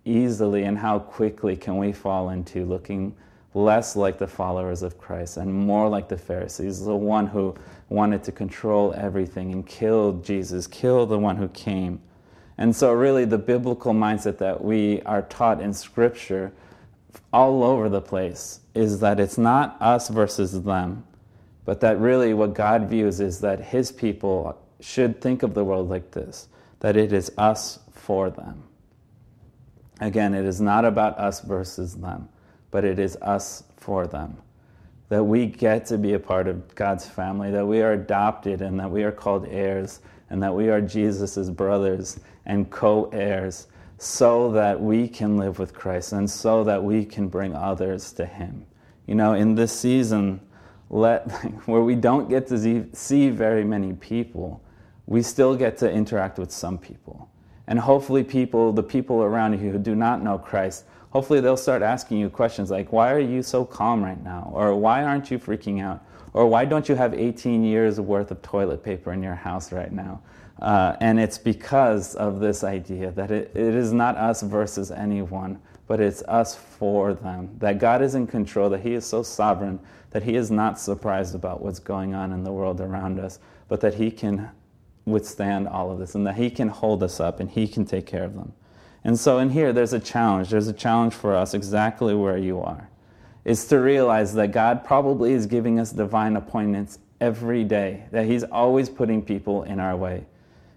easily 0.04 0.64
and 0.64 0.76
how 0.76 0.99
quickly 0.99 1.54
can 1.54 1.76
we 1.76 1.92
fall 1.92 2.30
into 2.30 2.64
looking 2.64 3.14
less 3.54 3.95
like 3.95 4.18
the 4.18 4.26
followers 4.26 4.83
of 4.83 4.99
Christ 4.99 5.37
and 5.37 5.54
more 5.54 5.88
like 5.88 6.09
the 6.09 6.18
Pharisees, 6.18 6.85
the 6.85 6.97
one 6.97 7.28
who 7.28 7.54
wanted 7.90 8.25
to 8.25 8.33
control 8.33 8.92
everything 8.97 9.52
and 9.52 9.64
killed 9.64 10.25
Jesus, 10.25 10.66
kill 10.66 11.06
the 11.06 11.16
one 11.16 11.37
who 11.37 11.47
came. 11.50 12.00
And 12.58 12.75
so, 12.75 12.92
really, 12.92 13.25
the 13.25 13.38
biblical 13.38 13.92
mindset 13.92 14.38
that 14.38 14.64
we 14.64 15.02
are 15.02 15.22
taught 15.22 15.60
in 15.60 15.72
Scripture 15.72 16.52
all 17.32 17.62
over 17.62 17.88
the 17.88 18.00
place 18.00 18.60
is 18.75 19.00
that 19.00 19.20
it's 19.20 19.38
not 19.38 19.76
us 19.80 20.08
versus 20.08 20.62
them, 20.62 21.04
but 21.64 21.80
that 21.80 21.98
really 21.98 22.32
what 22.32 22.54
God 22.54 22.88
views 22.88 23.20
is 23.20 23.40
that 23.40 23.60
His 23.60 23.92
people 23.92 24.58
should 24.80 25.20
think 25.20 25.42
of 25.42 25.54
the 25.54 25.64
world 25.64 25.88
like 25.88 26.10
this 26.12 26.48
that 26.80 26.97
it 26.97 27.12
is 27.12 27.32
us 27.38 27.78
for 27.90 28.30
them. 28.30 28.62
Again, 30.00 30.34
it 30.34 30.45
is 30.45 30.60
not 30.60 30.84
about 30.84 31.19
us 31.19 31.40
versus 31.40 31.97
them 31.97 32.28
but 32.71 32.84
it 32.84 32.99
is 32.99 33.16
us 33.23 33.64
for 33.76 34.06
them. 34.06 34.36
That 35.08 35.25
we 35.25 35.47
get 35.47 35.86
to 35.86 35.97
be 35.99 36.14
a 36.14 36.19
part 36.19 36.49
of 36.49 36.75
God's 36.75 37.06
family, 37.06 37.50
that 37.52 37.66
we 37.66 37.80
are 37.80 37.92
adopted, 37.92 38.60
and 38.60 38.78
that 38.80 38.90
we 38.90 39.04
are 39.04 39.12
called 39.12 39.47
heirs, 39.49 40.00
and 40.28 40.42
that 40.42 40.54
we 40.54 40.69
are 40.69 40.80
Jesus' 40.80 41.49
brothers 41.49 42.21
and 42.47 42.71
co 42.71 43.11
heirs, 43.13 43.67
so 43.99 44.52
that 44.52 44.80
we 44.80 45.09
can 45.09 45.37
live 45.37 45.59
with 45.59 45.75
Christ 45.75 46.13
and 46.13 46.28
so 46.28 46.65
that 46.65 46.82
we 46.82 47.04
can 47.04 47.28
bring 47.28 47.54
others 47.54 48.13
to 48.13 48.26
Him. 48.26 48.67
You 49.06 49.15
know, 49.15 49.35
in 49.35 49.54
this 49.54 49.78
season, 49.78 50.41
let, 50.91 51.30
where 51.67 51.82
we 51.82 51.95
don't 51.95 52.28
get 52.28 52.47
to 52.49 52.89
see 52.93 53.30
very 53.30 53.65
many 53.65 53.93
people, 53.95 54.63
we 55.06 55.23
still 55.23 55.56
get 55.56 55.78
to 55.78 55.91
interact 55.91 56.39
with 56.39 56.50
some 56.50 56.78
people. 56.78 57.28
And 57.69 57.78
hopefully, 57.78 58.23
people, 58.23 58.73
the 58.73 58.82
people 58.82 59.23
around 59.23 59.52
you 59.52 59.71
who 59.71 59.78
do 59.78 59.95
not 59.95 60.23
know 60.23 60.39
Christ, 60.39 60.85
hopefully 61.11 61.41
they'll 61.41 61.56
start 61.56 61.82
asking 61.82 62.19
you 62.19 62.28
questions 62.28 62.71
like, 62.71 62.93
why 62.93 63.13
are 63.13 63.19
you 63.19 63.43
so 63.43 63.65
calm 63.65 64.04
right 64.04 64.23
now? 64.23 64.50
Or 64.52 64.76
why 64.76 65.02
aren't 65.04 65.30
you 65.30 65.39
freaking 65.39 65.82
out? 65.82 66.04
Or 66.32 66.47
why 66.47 66.65
don't 66.65 66.89
you 66.89 66.95
have 66.95 67.15
18 67.15 67.65
years 67.65 67.99
worth 67.99 68.30
of 68.30 68.43
toilet 68.43 68.85
paper 68.85 69.13
in 69.13 69.23
your 69.23 69.35
house 69.35 69.73
right 69.73 69.91
now? 69.91 70.21
Uh, 70.60 70.97
and 71.00 71.21
it's 71.21 71.36
because 71.36 72.14
of 72.14 72.40
this 72.40 72.64
idea 72.64 73.10
that 73.10 73.30
it, 73.30 73.50
it 73.54 73.75
is 73.75 73.92
not 73.92 74.16
us 74.16 74.42
versus 74.42 74.90
anyone, 74.90 75.60
but 75.86 76.00
it's 76.00 76.23
us 76.23 76.56
for 76.56 77.14
them. 77.14 77.54
That 77.58 77.78
God 77.78 78.02
is 78.02 78.14
in 78.14 78.26
control, 78.26 78.71
that 78.71 78.80
He 78.80 78.95
is 78.95 79.04
so 79.04 79.23
sovereign, 79.23 79.78
that 80.10 80.23
He 80.23 80.34
is 80.34 80.50
not 80.50 80.80
surprised 80.80 81.34
about 81.34 81.60
what's 81.60 81.78
going 81.78 82.14
on 82.14 82.32
in 82.32 82.42
the 82.42 82.52
world 82.52 82.80
around 82.80 83.21
us, 83.21 83.38
but 83.69 83.80
that 83.82 83.95
He 83.95 84.10
can 84.10 84.50
withstand 85.04 85.69
all 85.69 85.92
of 85.92 85.99
this 85.99 86.14
and 86.14 86.26
that 86.26 86.36
He 86.36 86.50
can 86.50 86.69
hold 86.69 87.02
us 87.02 87.21
up 87.21 87.38
and 87.38 87.50
He 87.50 87.69
can 87.69 87.84
take 87.84 88.06
care 88.06 88.25
of 88.25 88.34
them. 88.34 88.52
And 89.04 89.19
so 89.19 89.38
in 89.38 89.50
here, 89.50 89.73
there's 89.73 89.92
a 89.92 90.00
challenge. 90.00 90.50
There's 90.50 90.69
a 90.69 90.73
challenge 90.73 91.14
for 91.14 91.36
us 91.36 91.54
exactly 91.54 92.14
where 92.14 92.38
you 92.38 92.60
are. 92.60 92.88
Is 93.45 93.66
to 93.66 93.78
realize 93.78 94.34
that 94.34 94.50
God 94.50 94.84
probably 94.84 95.32
is 95.32 95.47
giving 95.47 95.78
us 95.78 95.92
divine 95.92 96.34
appointments 96.34 96.99
every 97.21 97.62
day, 97.62 98.04
that 98.10 98.26
He's 98.26 98.42
always 98.42 98.88
putting 98.88 99.23
people 99.23 99.62
in 99.62 99.78
our 99.78 99.97
way. 99.97 100.25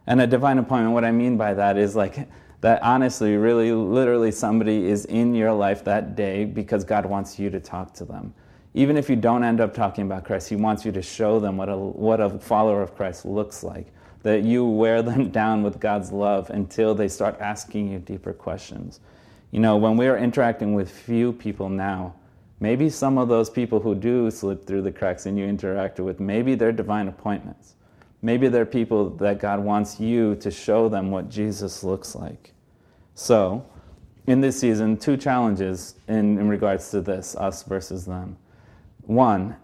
And 0.07 0.21
a 0.21 0.27
divine 0.27 0.57
appointment, 0.57 0.93
what 0.93 1.05
I 1.05 1.11
mean 1.11 1.37
by 1.37 1.53
that 1.53 1.77
is 1.77 1.95
like 1.95 2.27
that 2.61 2.81
honestly, 2.83 3.37
really, 3.37 3.71
literally, 3.71 4.31
somebody 4.31 4.85
is 4.87 5.05
in 5.05 5.33
your 5.33 5.53
life 5.53 5.83
that 5.85 6.15
day 6.15 6.45
because 6.45 6.83
God 6.83 7.05
wants 7.05 7.39
you 7.39 7.49
to 7.49 7.59
talk 7.59 7.93
to 7.95 8.05
them. 8.05 8.33
Even 8.73 8.97
if 8.97 9.09
you 9.09 9.15
don't 9.15 9.43
end 9.43 9.61
up 9.61 9.73
talking 9.73 10.05
about 10.05 10.25
Christ, 10.25 10.49
He 10.49 10.55
wants 10.55 10.85
you 10.85 10.91
to 10.91 11.01
show 11.01 11.39
them 11.39 11.57
what 11.57 11.69
a, 11.69 11.77
what 11.77 12.19
a 12.19 12.29
follower 12.39 12.81
of 12.81 12.95
Christ 12.95 13.25
looks 13.25 13.63
like 13.63 13.87
that 14.23 14.43
you 14.43 14.65
wear 14.65 15.01
them 15.01 15.29
down 15.31 15.63
with 15.63 15.79
God's 15.79 16.11
love 16.11 16.49
until 16.49 16.93
they 16.93 17.07
start 17.07 17.39
asking 17.39 17.89
you 17.91 17.99
deeper 17.99 18.33
questions. 18.33 18.99
You 19.51 19.59
know, 19.59 19.77
when 19.77 19.97
we 19.97 20.07
are 20.07 20.17
interacting 20.17 20.73
with 20.73 20.91
few 20.91 21.33
people 21.33 21.69
now, 21.69 22.13
maybe 22.59 22.89
some 22.89 23.17
of 23.17 23.29
those 23.29 23.49
people 23.49 23.79
who 23.79 23.95
do 23.95 24.29
slip 24.29 24.65
through 24.65 24.83
the 24.83 24.91
cracks 24.91 25.25
and 25.25 25.37
you 25.37 25.45
interact 25.45 25.99
with, 25.99 26.19
maybe 26.19 26.55
they're 26.55 26.71
divine 26.71 27.07
appointments. 27.07 27.75
Maybe 28.21 28.47
they're 28.47 28.65
people 28.65 29.09
that 29.11 29.39
God 29.39 29.59
wants 29.61 29.99
you 29.99 30.35
to 30.35 30.51
show 30.51 30.89
them 30.89 31.11
what 31.11 31.29
Jesus 31.29 31.83
looks 31.83 32.15
like. 32.15 32.53
So, 33.15 33.65
in 34.27 34.41
this 34.41 34.59
season, 34.59 34.97
two 34.97 35.17
challenges 35.17 35.95
in, 36.07 36.37
in 36.37 36.49
regards 36.49 36.91
to 36.91 37.01
this 37.01 37.35
us 37.35 37.63
versus 37.63 38.05
them. 38.05 38.37
One, 39.03 39.55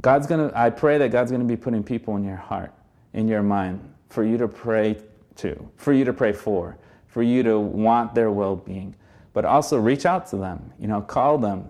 God's 0.00 0.26
gonna, 0.26 0.52
I 0.54 0.70
pray 0.70 0.98
that 0.98 1.10
God's 1.10 1.32
gonna 1.32 1.44
be 1.44 1.56
putting 1.56 1.82
people 1.82 2.16
in 2.16 2.24
your 2.24 2.36
heart 2.36 2.72
in 3.14 3.26
your 3.26 3.42
mind 3.42 3.80
for 4.08 4.24
you 4.24 4.38
to 4.38 4.48
pray 4.48 4.96
to, 5.36 5.68
for 5.76 5.92
you 5.92 6.04
to 6.04 6.12
pray 6.12 6.32
for, 6.32 6.76
for 7.06 7.22
you 7.22 7.42
to 7.42 7.58
want 7.58 8.14
their 8.14 8.30
well 8.30 8.56
being. 8.56 8.94
But 9.32 9.44
also 9.44 9.78
reach 9.78 10.06
out 10.06 10.26
to 10.28 10.36
them, 10.36 10.72
you 10.78 10.88
know, 10.88 11.00
call 11.00 11.38
them. 11.38 11.68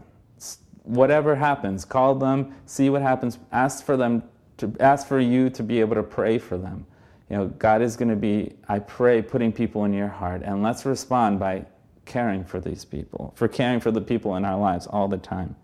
Whatever 0.85 1.35
happens, 1.35 1.85
call 1.85 2.15
them, 2.15 2.55
see 2.65 2.89
what 2.89 3.03
happens, 3.03 3.39
ask 3.53 3.85
for 3.85 3.97
them 3.97 4.23
to 4.59 4.75
ask 4.81 5.07
for 5.07 5.19
you 5.19 5.51
to 5.51 5.63
be 5.63 5.81
able 5.81 5.95
to 5.95 6.03
pray 6.03 6.39
for 6.39 6.59
them. 6.59 6.87
You 7.31 7.37
know, 7.37 7.47
God 7.47 7.83
is 7.83 7.97
going 7.97 8.09
to 8.09 8.17
be, 8.17 8.55
I 8.69 8.79
pray, 8.79 9.23
putting 9.23 9.53
people 9.53 9.85
in 9.85 9.93
your 9.93 10.09
heart. 10.09 10.43
And 10.43 10.63
let's 10.63 10.85
respond 10.85 11.39
by 11.39 11.67
caring 12.05 12.45
for 12.45 12.61
these 12.61 12.85
people, 12.85 13.33
for 13.37 13.49
caring 13.49 13.81
for 13.81 13.91
the 13.91 14.01
people 14.01 14.37
in 14.37 14.45
our 14.45 14.59
lives 14.59 14.87
all 14.87 15.09
the 15.09 15.19
time. 15.19 15.57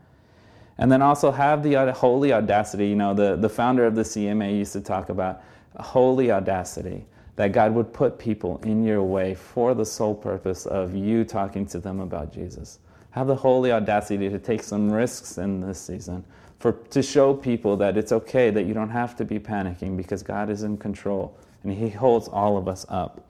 And 0.76 0.90
then 0.90 1.02
also 1.02 1.30
have 1.30 1.62
the 1.62 1.92
holy 1.92 2.33
audacity. 2.33 2.88
You 2.88 2.96
know, 2.96 3.14
the, 3.14 3.37
the 3.37 3.48
founder 3.48 3.87
of 3.87 3.94
the 3.94 4.02
CMA 4.02 4.57
used 4.57 4.72
to 4.74 4.80
talk 4.80 5.09
about 5.09 5.42
holy 5.78 6.30
audacity 6.30 7.07
that 7.37 7.52
God 7.52 7.74
would 7.74 7.92
put 7.92 8.18
people 8.18 8.61
in 8.64 8.85
your 8.85 9.02
way 9.02 9.35
for 9.35 9.74
the 9.74 9.85
sole 9.85 10.14
purpose 10.14 10.66
of 10.66 10.94
you 10.94 11.24
talking 11.24 11.66
to 11.66 11.80
them 11.80 12.00
about 12.00 12.33
Jesus. 12.33 12.78
Have 13.11 13.26
the 13.26 13.35
holy 13.35 13.72
audacity 13.72 14.28
to 14.28 14.38
take 14.38 14.62
some 14.62 14.90
risks 14.90 15.38
in 15.38 15.61
this 15.61 15.80
season, 15.80 16.24
for, 16.64 16.72
to 16.72 17.03
show 17.03 17.35
people 17.35 17.77
that 17.77 17.98
it's 17.98 18.11
okay, 18.11 18.48
that 18.48 18.62
you 18.62 18.72
don't 18.72 18.88
have 18.88 19.14
to 19.16 19.22
be 19.27 19.38
panicking 19.38 19.98
because 19.98 20.22
God 20.22 20.48
is 20.48 20.62
in 20.62 20.79
control 20.79 21.37
and 21.62 21.70
He 21.70 21.90
holds 21.90 22.27
all 22.27 22.57
of 22.57 22.68
us 22.68 22.87
up. 22.88 23.22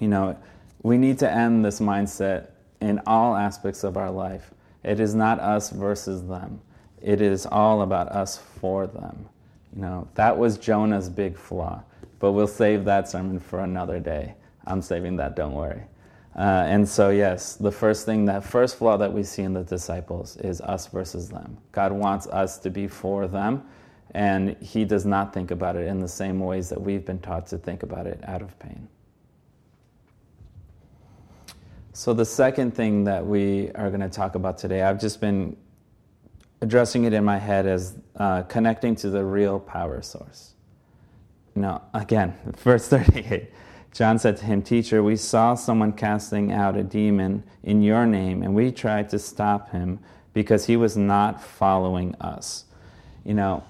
You 0.00 0.08
know, 0.08 0.38
we 0.82 0.96
need 0.96 1.18
to 1.18 1.30
end 1.30 1.62
this 1.62 1.80
mindset 1.80 2.46
in 2.80 2.98
all 3.06 3.36
aspects 3.36 3.84
of 3.84 3.98
our 3.98 4.10
life 4.10 4.52
It 4.82 5.00
is 5.00 5.14
not 5.14 5.38
us 5.38 5.68
versus 5.68 6.26
them. 6.26 6.62
It 7.02 7.20
is 7.20 7.44
all 7.44 7.82
about 7.82 8.08
us 8.08 8.38
for 8.38 8.86
them. 8.86 9.28
You 9.76 9.82
know, 9.82 10.08
that 10.14 10.38
was 10.38 10.56
Jonah's 10.56 11.10
big 11.10 11.36
flaw. 11.36 11.82
But 12.20 12.32
we'll 12.32 12.46
save 12.46 12.86
that 12.86 13.06
sermon 13.06 13.38
for 13.38 13.60
another 13.60 14.00
day. 14.00 14.34
I'm 14.66 14.80
saving 14.80 15.16
that, 15.16 15.36
don't 15.36 15.52
worry. 15.52 15.82
Uh, 16.36 16.64
and 16.66 16.88
so, 16.88 17.10
yes, 17.10 17.56
the 17.56 17.72
first 17.72 18.06
thing, 18.06 18.24
that 18.26 18.44
first 18.44 18.76
flaw 18.76 18.96
that 18.96 19.12
we 19.12 19.22
see 19.22 19.42
in 19.42 19.52
the 19.52 19.64
disciples 19.64 20.36
is 20.36 20.60
us 20.60 20.86
versus 20.86 21.28
them. 21.28 21.58
God 21.72 21.92
wants 21.92 22.26
us 22.28 22.58
to 22.58 22.70
be 22.70 22.86
for 22.86 23.26
them, 23.26 23.64
and 24.12 24.56
He 24.62 24.84
does 24.84 25.04
not 25.04 25.34
think 25.34 25.50
about 25.50 25.74
it 25.74 25.88
in 25.88 25.98
the 25.98 26.08
same 26.08 26.38
ways 26.38 26.68
that 26.68 26.80
we've 26.80 27.04
been 27.04 27.18
taught 27.18 27.46
to 27.48 27.58
think 27.58 27.82
about 27.82 28.06
it 28.06 28.20
out 28.24 28.42
of 28.42 28.56
pain. 28.60 28.88
So, 31.92 32.14
the 32.14 32.24
second 32.24 32.74
thing 32.74 33.04
that 33.04 33.26
we 33.26 33.70
are 33.72 33.90
going 33.90 34.00
to 34.00 34.08
talk 34.08 34.36
about 34.36 34.56
today, 34.56 34.82
I've 34.82 35.00
just 35.00 35.20
been 35.20 35.56
addressing 36.60 37.04
it 37.04 37.12
in 37.12 37.24
my 37.24 37.38
head 37.38 37.66
as 37.66 37.98
uh, 38.16 38.42
connecting 38.42 38.94
to 38.96 39.10
the 39.10 39.24
real 39.24 39.58
power 39.58 40.00
source. 40.00 40.54
Know, 41.56 41.82
again, 41.92 42.38
verse 42.58 42.86
38. 42.86 43.50
John 43.92 44.18
said 44.18 44.36
to 44.38 44.44
him, 44.44 44.62
Teacher, 44.62 45.02
we 45.02 45.16
saw 45.16 45.54
someone 45.54 45.92
casting 45.92 46.52
out 46.52 46.76
a 46.76 46.82
demon 46.82 47.42
in 47.62 47.82
your 47.82 48.06
name, 48.06 48.42
and 48.42 48.54
we 48.54 48.70
tried 48.70 49.08
to 49.10 49.18
stop 49.18 49.70
him 49.70 49.98
because 50.32 50.66
he 50.66 50.76
was 50.76 50.96
not 50.96 51.42
following 51.42 52.14
us. 52.20 52.64
You 53.24 53.34
know, 53.34 53.64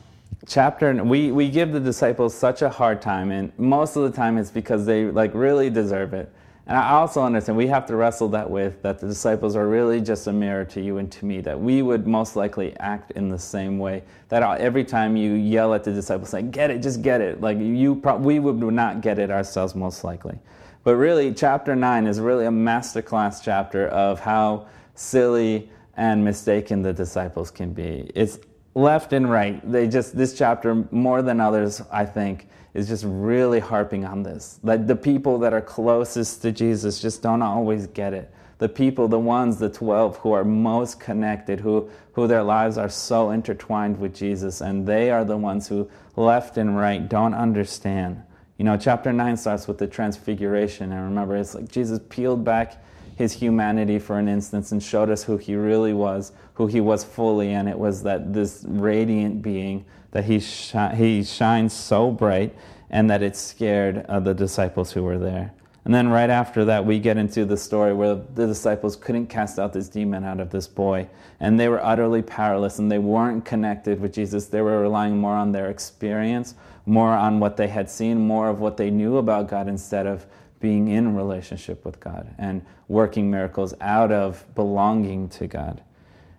chapter 0.46 0.92
we, 1.02 1.32
we 1.32 1.48
give 1.48 1.72
the 1.72 1.80
disciples 1.80 2.34
such 2.34 2.62
a 2.62 2.68
hard 2.68 3.00
time, 3.00 3.30
and 3.30 3.52
most 3.58 3.96
of 3.96 4.02
the 4.02 4.16
time 4.16 4.36
it's 4.36 4.50
because 4.50 4.86
they 4.86 5.04
like 5.04 5.32
really 5.34 5.70
deserve 5.70 6.12
it. 6.12 6.32
And 6.70 6.78
I 6.78 6.90
also 6.92 7.20
understand 7.20 7.58
we 7.58 7.66
have 7.66 7.84
to 7.86 7.96
wrestle 7.96 8.28
that 8.28 8.48
with 8.48 8.80
that 8.82 9.00
the 9.00 9.08
disciples 9.08 9.56
are 9.56 9.66
really 9.66 10.00
just 10.00 10.28
a 10.28 10.32
mirror 10.32 10.64
to 10.66 10.80
you 10.80 10.98
and 10.98 11.10
to 11.10 11.24
me, 11.24 11.40
that 11.40 11.58
we 11.58 11.82
would 11.82 12.06
most 12.06 12.36
likely 12.36 12.76
act 12.78 13.10
in 13.10 13.28
the 13.28 13.40
same 13.40 13.76
way. 13.76 14.04
That 14.28 14.44
every 14.60 14.84
time 14.84 15.16
you 15.16 15.32
yell 15.32 15.74
at 15.74 15.82
the 15.82 15.92
disciples, 15.92 16.30
saying, 16.30 16.52
Get 16.52 16.70
it, 16.70 16.80
just 16.80 17.02
get 17.02 17.20
it, 17.20 17.40
like 17.40 17.58
you, 17.58 17.96
pro- 17.96 18.18
we 18.18 18.38
would 18.38 18.60
not 18.60 19.00
get 19.00 19.18
it 19.18 19.32
ourselves 19.32 19.74
most 19.74 20.04
likely. 20.04 20.38
But 20.84 20.94
really, 20.94 21.34
chapter 21.34 21.74
9 21.74 22.06
is 22.06 22.20
really 22.20 22.46
a 22.46 22.50
masterclass 22.50 23.42
chapter 23.42 23.88
of 23.88 24.20
how 24.20 24.68
silly 24.94 25.68
and 25.96 26.24
mistaken 26.24 26.82
the 26.82 26.92
disciples 26.92 27.50
can 27.50 27.72
be. 27.72 28.12
It's 28.14 28.38
left 28.76 29.12
and 29.12 29.28
right. 29.28 29.60
They 29.68 29.88
just, 29.88 30.16
this 30.16 30.38
chapter, 30.38 30.86
more 30.92 31.20
than 31.20 31.40
others, 31.40 31.82
I 31.90 32.04
think, 32.06 32.46
is 32.74 32.88
just 32.88 33.04
really 33.06 33.60
harping 33.60 34.04
on 34.04 34.22
this. 34.22 34.60
That 34.64 34.86
the 34.86 34.96
people 34.96 35.38
that 35.40 35.52
are 35.52 35.60
closest 35.60 36.42
to 36.42 36.52
Jesus 36.52 37.00
just 37.00 37.22
don't 37.22 37.42
always 37.42 37.86
get 37.88 38.14
it. 38.14 38.32
The 38.58 38.68
people, 38.68 39.08
the 39.08 39.18
ones, 39.18 39.58
the 39.58 39.70
12 39.70 40.18
who 40.18 40.32
are 40.32 40.44
most 40.44 41.00
connected, 41.00 41.60
who, 41.60 41.90
who 42.12 42.26
their 42.26 42.42
lives 42.42 42.76
are 42.76 42.90
so 42.90 43.30
intertwined 43.30 43.98
with 43.98 44.14
Jesus, 44.14 44.60
and 44.60 44.86
they 44.86 45.10
are 45.10 45.24
the 45.24 45.36
ones 45.36 45.66
who, 45.66 45.88
left 46.16 46.58
and 46.58 46.76
right, 46.76 47.08
don't 47.08 47.34
understand. 47.34 48.22
You 48.58 48.64
know, 48.64 48.76
chapter 48.76 49.12
9 49.12 49.36
starts 49.38 49.66
with 49.66 49.78
the 49.78 49.86
transfiguration, 49.86 50.92
and 50.92 51.02
remember, 51.04 51.36
it's 51.36 51.54
like 51.54 51.70
Jesus 51.70 51.98
peeled 52.10 52.44
back 52.44 52.84
his 53.16 53.32
humanity 53.32 53.98
for 53.98 54.18
an 54.18 54.28
instance 54.28 54.72
and 54.72 54.82
showed 54.82 55.10
us 55.10 55.22
who 55.22 55.36
he 55.36 55.54
really 55.54 55.92
was, 55.92 56.32
who 56.54 56.66
he 56.66 56.80
was 56.80 57.02
fully, 57.02 57.52
and 57.52 57.68
it 57.68 57.78
was 57.78 58.02
that 58.02 58.32
this 58.32 58.64
radiant 58.68 59.40
being 59.42 59.84
that 60.12 60.24
he, 60.24 60.40
shi- 60.40 60.94
he 60.96 61.22
shines 61.22 61.72
so 61.72 62.10
bright 62.10 62.54
and 62.90 63.08
that 63.10 63.22
it 63.22 63.36
scared 63.36 64.04
uh, 64.08 64.20
the 64.20 64.34
disciples 64.34 64.92
who 64.92 65.02
were 65.02 65.18
there. 65.18 65.52
And 65.84 65.94
then 65.94 66.08
right 66.08 66.28
after 66.28 66.64
that, 66.66 66.84
we 66.84 66.98
get 66.98 67.16
into 67.16 67.44
the 67.44 67.56
story 67.56 67.94
where 67.94 68.14
the 68.14 68.46
disciples 68.46 68.96
couldn't 68.96 69.28
cast 69.28 69.58
out 69.58 69.72
this 69.72 69.88
demon 69.88 70.24
out 70.24 70.38
of 70.38 70.50
this 70.50 70.66
boy. 70.66 71.08
And 71.38 71.58
they 71.58 71.68
were 71.68 71.82
utterly 71.82 72.20
powerless 72.20 72.78
and 72.78 72.92
they 72.92 72.98
weren't 72.98 73.44
connected 73.44 74.00
with 74.00 74.12
Jesus. 74.12 74.46
They 74.46 74.60
were 74.60 74.80
relying 74.80 75.16
more 75.16 75.34
on 75.34 75.52
their 75.52 75.70
experience, 75.70 76.54
more 76.84 77.12
on 77.12 77.40
what 77.40 77.56
they 77.56 77.68
had 77.68 77.88
seen, 77.88 78.18
more 78.18 78.48
of 78.48 78.60
what 78.60 78.76
they 78.76 78.90
knew 78.90 79.16
about 79.16 79.48
God 79.48 79.68
instead 79.68 80.06
of 80.06 80.26
being 80.60 80.88
in 80.88 81.16
relationship 81.16 81.84
with 81.86 81.98
God 81.98 82.34
and 82.36 82.64
working 82.88 83.30
miracles 83.30 83.72
out 83.80 84.12
of 84.12 84.44
belonging 84.54 85.30
to 85.30 85.46
God. 85.46 85.82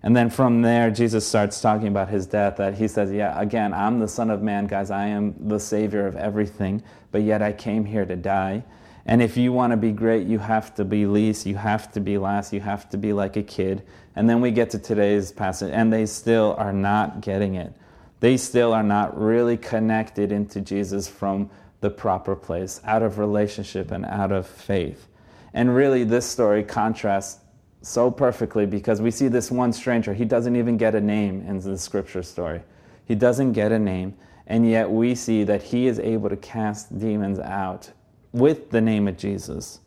And 0.04 0.16
then 0.16 0.30
from 0.30 0.62
there, 0.64 0.90
Jesus 0.90 1.28
starts 1.28 1.62
talking 1.62 1.88
about 1.88 2.10
his 2.10 2.26
death. 2.26 2.58
That 2.58 2.76
he 2.76 2.88
says, 2.88 3.12
Yeah, 3.12 3.40
again, 3.40 3.74
I'm 3.74 4.00
the 4.00 4.08
Son 4.08 4.30
of 4.30 4.42
Man, 4.42 4.68
guys. 4.68 4.90
I 4.90 5.08
am 5.08 5.36
the 5.48 5.60
Savior 5.60 6.08
of 6.08 6.16
everything, 6.16 6.84
but 7.12 7.22
yet 7.22 7.42
I 7.42 7.54
came 7.54 7.86
here 7.86 8.06
to 8.06 8.16
die. 8.16 8.64
And 9.06 9.22
if 9.22 9.36
you 9.36 9.52
want 9.52 9.72
to 9.72 9.78
be 9.78 9.92
great, 9.92 10.28
you 10.28 10.40
have 10.40 10.76
to 10.76 10.86
be 10.86 11.06
least, 11.06 11.46
you 11.46 11.56
have 11.56 11.92
to 11.94 12.00
be 12.00 12.18
last, 12.18 12.54
you 12.54 12.60
have 12.60 12.88
to 12.90 12.98
be 12.98 13.14
like 13.14 13.36
a 13.36 13.44
kid. 13.44 13.84
And 14.16 14.30
then 14.30 14.42
we 14.42 14.52
get 14.52 14.70
to 14.72 14.80
today's 14.80 15.32
passage, 15.32 15.72
and 15.74 15.92
they 15.92 16.06
still 16.06 16.56
are 16.58 16.74
not 16.74 17.22
getting 17.22 17.56
it. 17.56 17.74
They 18.20 18.38
still 18.38 18.74
are 18.74 18.84
not 18.84 19.20
really 19.20 19.58
connected 19.58 20.32
into 20.32 20.62
Jesus 20.62 21.08
from 21.08 21.50
the 21.80 21.90
proper 21.90 22.36
place, 22.36 22.80
out 22.84 23.02
of 23.02 23.18
relationship 23.18 23.90
and 23.90 24.06
out 24.06 24.32
of 24.32 24.46
faith. 24.46 25.08
And 25.54 25.76
really, 25.76 26.04
this 26.04 26.28
story 26.28 26.64
contrasts 26.64 27.41
so 27.82 28.12
perfectly 28.12 28.66
because 28.66 29.02
we 29.02 29.12
see 29.12 29.28
this 29.28 29.50
one 29.50 29.74
stranger. 29.74 30.14
He 30.14 30.26
doesn't 30.26 30.56
even 30.56 30.78
get 30.78 30.96
a 30.96 31.02
name 31.02 31.44
in 31.48 31.60
the 31.60 31.78
scripture 31.78 32.24
story. 32.24 32.62
He 33.06 33.16
doesn't 33.16 33.54
get 33.54 33.72
a 33.72 33.80
name, 33.80 34.16
and 34.48 34.70
yet 34.70 34.90
we 34.90 35.16
see 35.16 35.44
that 35.44 35.64
he 35.64 35.88
is 35.88 36.00
able 36.00 36.30
to 36.30 36.38
cast 36.38 36.98
demons 36.98 37.40
out 37.40 37.92
with 38.32 38.70
the 38.70 38.82
name 38.82 39.08
of 39.08 39.18
Jesus. 39.18 39.80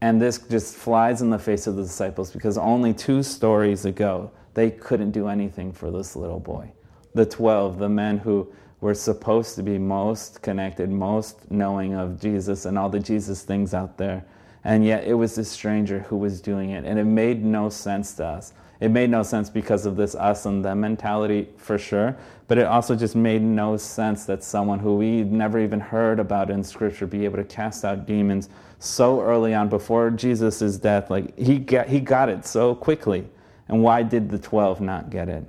And 0.00 0.20
this 0.20 0.38
just 0.38 0.76
flies 0.76 1.22
in 1.22 1.30
the 1.30 1.38
face 1.38 1.66
of 1.66 1.76
the 1.76 1.82
disciples 1.82 2.30
because 2.30 2.56
only 2.58 2.92
two 2.92 3.22
stories 3.22 3.84
ago 3.84 4.30
they 4.54 4.70
couldn't 4.70 5.10
do 5.10 5.28
anything 5.28 5.72
for 5.72 5.90
this 5.90 6.16
little 6.16 6.40
boy. 6.40 6.70
The 7.14 7.26
12, 7.26 7.78
the 7.78 7.88
men 7.88 8.18
who 8.18 8.52
were 8.80 8.94
supposed 8.94 9.56
to 9.56 9.62
be 9.62 9.78
most 9.78 10.42
connected, 10.42 10.90
most 10.90 11.50
knowing 11.50 11.94
of 11.94 12.20
Jesus 12.20 12.66
and 12.66 12.78
all 12.78 12.88
the 12.88 13.00
Jesus 13.00 13.42
things 13.42 13.74
out 13.74 13.96
there 13.96 14.24
and 14.66 14.84
yet 14.84 15.04
it 15.04 15.14
was 15.14 15.36
this 15.36 15.48
stranger 15.48 16.00
who 16.00 16.16
was 16.16 16.40
doing 16.40 16.70
it. 16.70 16.84
And 16.84 16.98
it 16.98 17.04
made 17.04 17.44
no 17.44 17.68
sense 17.68 18.14
to 18.14 18.24
us. 18.26 18.52
It 18.80 18.90
made 18.90 19.10
no 19.10 19.22
sense 19.22 19.48
because 19.48 19.86
of 19.86 19.94
this 19.94 20.16
us 20.16 20.44
and 20.44 20.64
them 20.64 20.80
mentality 20.80 21.48
for 21.56 21.78
sure, 21.78 22.16
but 22.48 22.58
it 22.58 22.66
also 22.66 22.96
just 22.96 23.14
made 23.14 23.42
no 23.42 23.76
sense 23.76 24.24
that 24.26 24.42
someone 24.42 24.80
who 24.80 24.96
we 24.96 25.22
never 25.22 25.60
even 25.60 25.78
heard 25.78 26.18
about 26.18 26.50
in 26.50 26.64
scripture 26.64 27.06
be 27.06 27.24
able 27.24 27.36
to 27.36 27.44
cast 27.44 27.84
out 27.84 28.06
demons 28.06 28.48
so 28.80 29.22
early 29.22 29.54
on 29.54 29.68
before 29.68 30.10
Jesus' 30.10 30.76
death. 30.78 31.10
Like 31.10 31.38
he 31.38 31.60
got, 31.60 31.88
he 31.88 32.00
got 32.00 32.28
it 32.28 32.44
so 32.44 32.74
quickly. 32.74 33.24
And 33.68 33.84
why 33.84 34.02
did 34.02 34.28
the 34.28 34.38
12 34.38 34.80
not 34.80 35.10
get 35.10 35.28
it? 35.28 35.44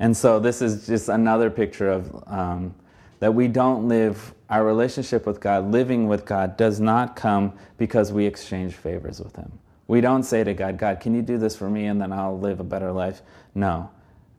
And 0.00 0.16
so 0.16 0.40
this 0.40 0.60
is 0.60 0.88
just 0.88 1.08
another 1.08 1.50
picture 1.50 1.88
of 1.88 2.24
um, 2.26 2.74
that 3.20 3.32
we 3.32 3.46
don't 3.46 3.86
live 3.86 4.34
our 4.50 4.64
relationship 4.64 5.26
with 5.26 5.40
God, 5.40 5.70
living 5.70 6.08
with 6.08 6.26
God, 6.26 6.56
does 6.56 6.80
not 6.80 7.16
come 7.16 7.52
because 7.78 8.12
we 8.12 8.26
exchange 8.26 8.74
favors 8.74 9.20
with 9.20 9.36
Him. 9.36 9.50
We 9.86 10.00
don't 10.00 10.24
say 10.24 10.44
to 10.44 10.52
God, 10.54 10.76
God, 10.76 11.00
can 11.00 11.14
you 11.14 11.22
do 11.22 11.38
this 11.38 11.56
for 11.56 11.70
me 11.70 11.86
and 11.86 12.00
then 12.00 12.12
I'll 12.12 12.38
live 12.38 12.60
a 12.60 12.64
better 12.64 12.92
life? 12.92 13.22
No. 13.54 13.90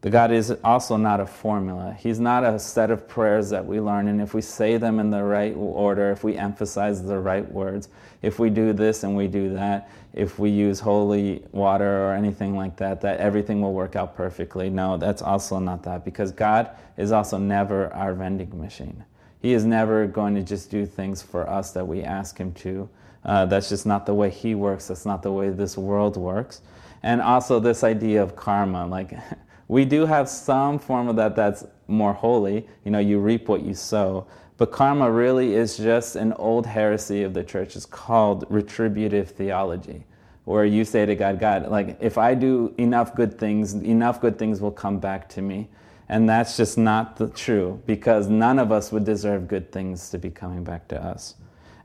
The 0.01 0.09
God 0.09 0.31
is 0.31 0.51
also 0.63 0.97
not 0.97 1.19
a 1.19 1.27
formula. 1.27 1.95
He's 1.99 2.19
not 2.19 2.43
a 2.43 2.57
set 2.57 2.89
of 2.89 3.07
prayers 3.07 3.51
that 3.51 3.63
we 3.63 3.79
learn, 3.79 4.07
and 4.07 4.19
if 4.19 4.33
we 4.33 4.41
say 4.41 4.77
them 4.77 4.99
in 4.99 5.11
the 5.11 5.23
right 5.23 5.53
order, 5.55 6.11
if 6.11 6.23
we 6.23 6.35
emphasize 6.35 7.03
the 7.03 7.19
right 7.19 7.49
words, 7.51 7.87
if 8.23 8.39
we 8.39 8.49
do 8.49 8.73
this 8.73 9.03
and 9.03 9.15
we 9.15 9.27
do 9.27 9.53
that, 9.53 9.91
if 10.13 10.39
we 10.39 10.49
use 10.49 10.79
holy 10.79 11.43
water 11.51 12.07
or 12.07 12.13
anything 12.13 12.55
like 12.57 12.77
that, 12.77 13.01
that 13.01 13.19
everything 13.19 13.61
will 13.61 13.73
work 13.73 13.95
out 13.95 14.15
perfectly. 14.15 14.71
No, 14.71 14.97
that's 14.97 15.21
also 15.21 15.59
not 15.59 15.83
that, 15.83 16.03
because 16.03 16.31
God 16.31 16.71
is 16.97 17.11
also 17.11 17.37
never 17.37 17.93
our 17.93 18.15
vending 18.15 18.59
machine. 18.59 19.05
He 19.41 19.53
is 19.53 19.65
never 19.65 20.07
going 20.07 20.35
to 20.35 20.43
just 20.43 20.69
do 20.69 20.85
things 20.85 21.21
for 21.21 21.49
us 21.49 21.71
that 21.71 21.87
we 21.87 22.03
ask 22.03 22.37
Him 22.37 22.53
to. 22.53 22.89
Uh, 23.23 23.45
that's 23.45 23.69
just 23.69 23.85
not 23.85 24.05
the 24.05 24.13
way 24.13 24.29
He 24.29 24.55
works. 24.55 24.87
That's 24.87 25.05
not 25.05 25.23
the 25.23 25.31
way 25.31 25.49
this 25.49 25.77
world 25.77 26.17
works. 26.17 26.61
And 27.03 27.21
also, 27.21 27.59
this 27.59 27.83
idea 27.83 28.21
of 28.21 28.35
karma 28.35 28.85
like, 28.85 29.17
We 29.71 29.85
do 29.85 30.05
have 30.05 30.27
some 30.27 30.79
form 30.79 31.07
of 31.07 31.15
that 31.15 31.33
that's 31.33 31.65
more 31.87 32.11
holy. 32.11 32.67
You 32.83 32.91
know, 32.91 32.99
you 32.99 33.19
reap 33.19 33.47
what 33.47 33.63
you 33.63 33.73
sow. 33.73 34.27
But 34.57 34.73
karma 34.73 35.09
really 35.09 35.55
is 35.55 35.77
just 35.77 36.17
an 36.17 36.33
old 36.33 36.65
heresy 36.65 37.23
of 37.23 37.33
the 37.33 37.41
church. 37.45 37.77
It's 37.77 37.85
called 37.85 38.43
retributive 38.49 39.31
theology, 39.31 40.03
where 40.43 40.65
you 40.65 40.83
say 40.83 41.05
to 41.05 41.15
God, 41.15 41.39
God, 41.39 41.69
like, 41.69 41.95
if 42.01 42.17
I 42.17 42.33
do 42.33 42.75
enough 42.77 43.15
good 43.15 43.39
things, 43.39 43.73
enough 43.73 44.19
good 44.19 44.37
things 44.37 44.59
will 44.59 44.71
come 44.71 44.99
back 44.99 45.29
to 45.29 45.41
me. 45.41 45.69
And 46.11 46.27
that's 46.27 46.57
just 46.57 46.77
not 46.77 47.15
the 47.15 47.29
true 47.29 47.81
because 47.85 48.27
none 48.27 48.59
of 48.59 48.69
us 48.69 48.91
would 48.91 49.05
deserve 49.05 49.47
good 49.47 49.71
things 49.71 50.09
to 50.09 50.19
be 50.19 50.29
coming 50.29 50.61
back 50.61 50.89
to 50.89 51.01
us. 51.01 51.35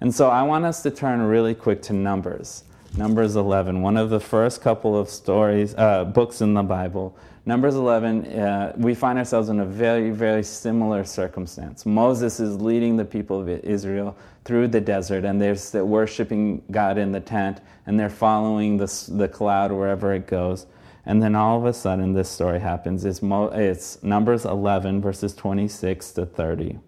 And 0.00 0.12
so 0.12 0.28
I 0.28 0.42
want 0.42 0.64
us 0.64 0.82
to 0.82 0.90
turn 0.90 1.22
really 1.22 1.54
quick 1.54 1.80
to 1.82 1.92
Numbers. 1.92 2.64
Numbers 2.96 3.36
11, 3.36 3.82
one 3.82 3.96
of 3.96 4.10
the 4.10 4.18
first 4.18 4.62
couple 4.62 4.98
of 4.98 5.08
stories, 5.08 5.76
uh, 5.76 6.04
books 6.04 6.40
in 6.40 6.54
the 6.54 6.64
Bible. 6.64 7.16
Numbers 7.44 7.76
11, 7.76 8.26
uh, 8.26 8.72
we 8.76 8.96
find 8.96 9.16
ourselves 9.16 9.48
in 9.48 9.60
a 9.60 9.64
very, 9.64 10.10
very 10.10 10.42
similar 10.42 11.04
circumstance. 11.04 11.86
Moses 11.86 12.40
is 12.40 12.60
leading 12.60 12.96
the 12.96 13.04
people 13.04 13.40
of 13.40 13.48
Israel 13.48 14.16
through 14.44 14.66
the 14.66 14.80
desert, 14.80 15.24
and 15.24 15.40
they're 15.40 15.84
worshiping 15.84 16.62
God 16.72 16.98
in 16.98 17.12
the 17.12 17.20
tent, 17.20 17.60
and 17.86 18.00
they're 18.00 18.10
following 18.10 18.76
the, 18.76 19.04
the 19.08 19.28
cloud 19.28 19.70
wherever 19.70 20.12
it 20.14 20.26
goes. 20.26 20.66
And 21.06 21.22
then 21.22 21.36
all 21.36 21.56
of 21.56 21.64
a 21.64 21.72
sudden, 21.72 22.14
this 22.14 22.28
story 22.28 22.58
happens. 22.58 23.04
It's, 23.04 23.22
Mo, 23.22 23.46
it's 23.46 24.02
Numbers 24.02 24.44
11, 24.44 25.00
verses 25.00 25.34
26 25.34 26.10
to 26.12 26.26
30. 26.26 26.64
It 26.66 26.80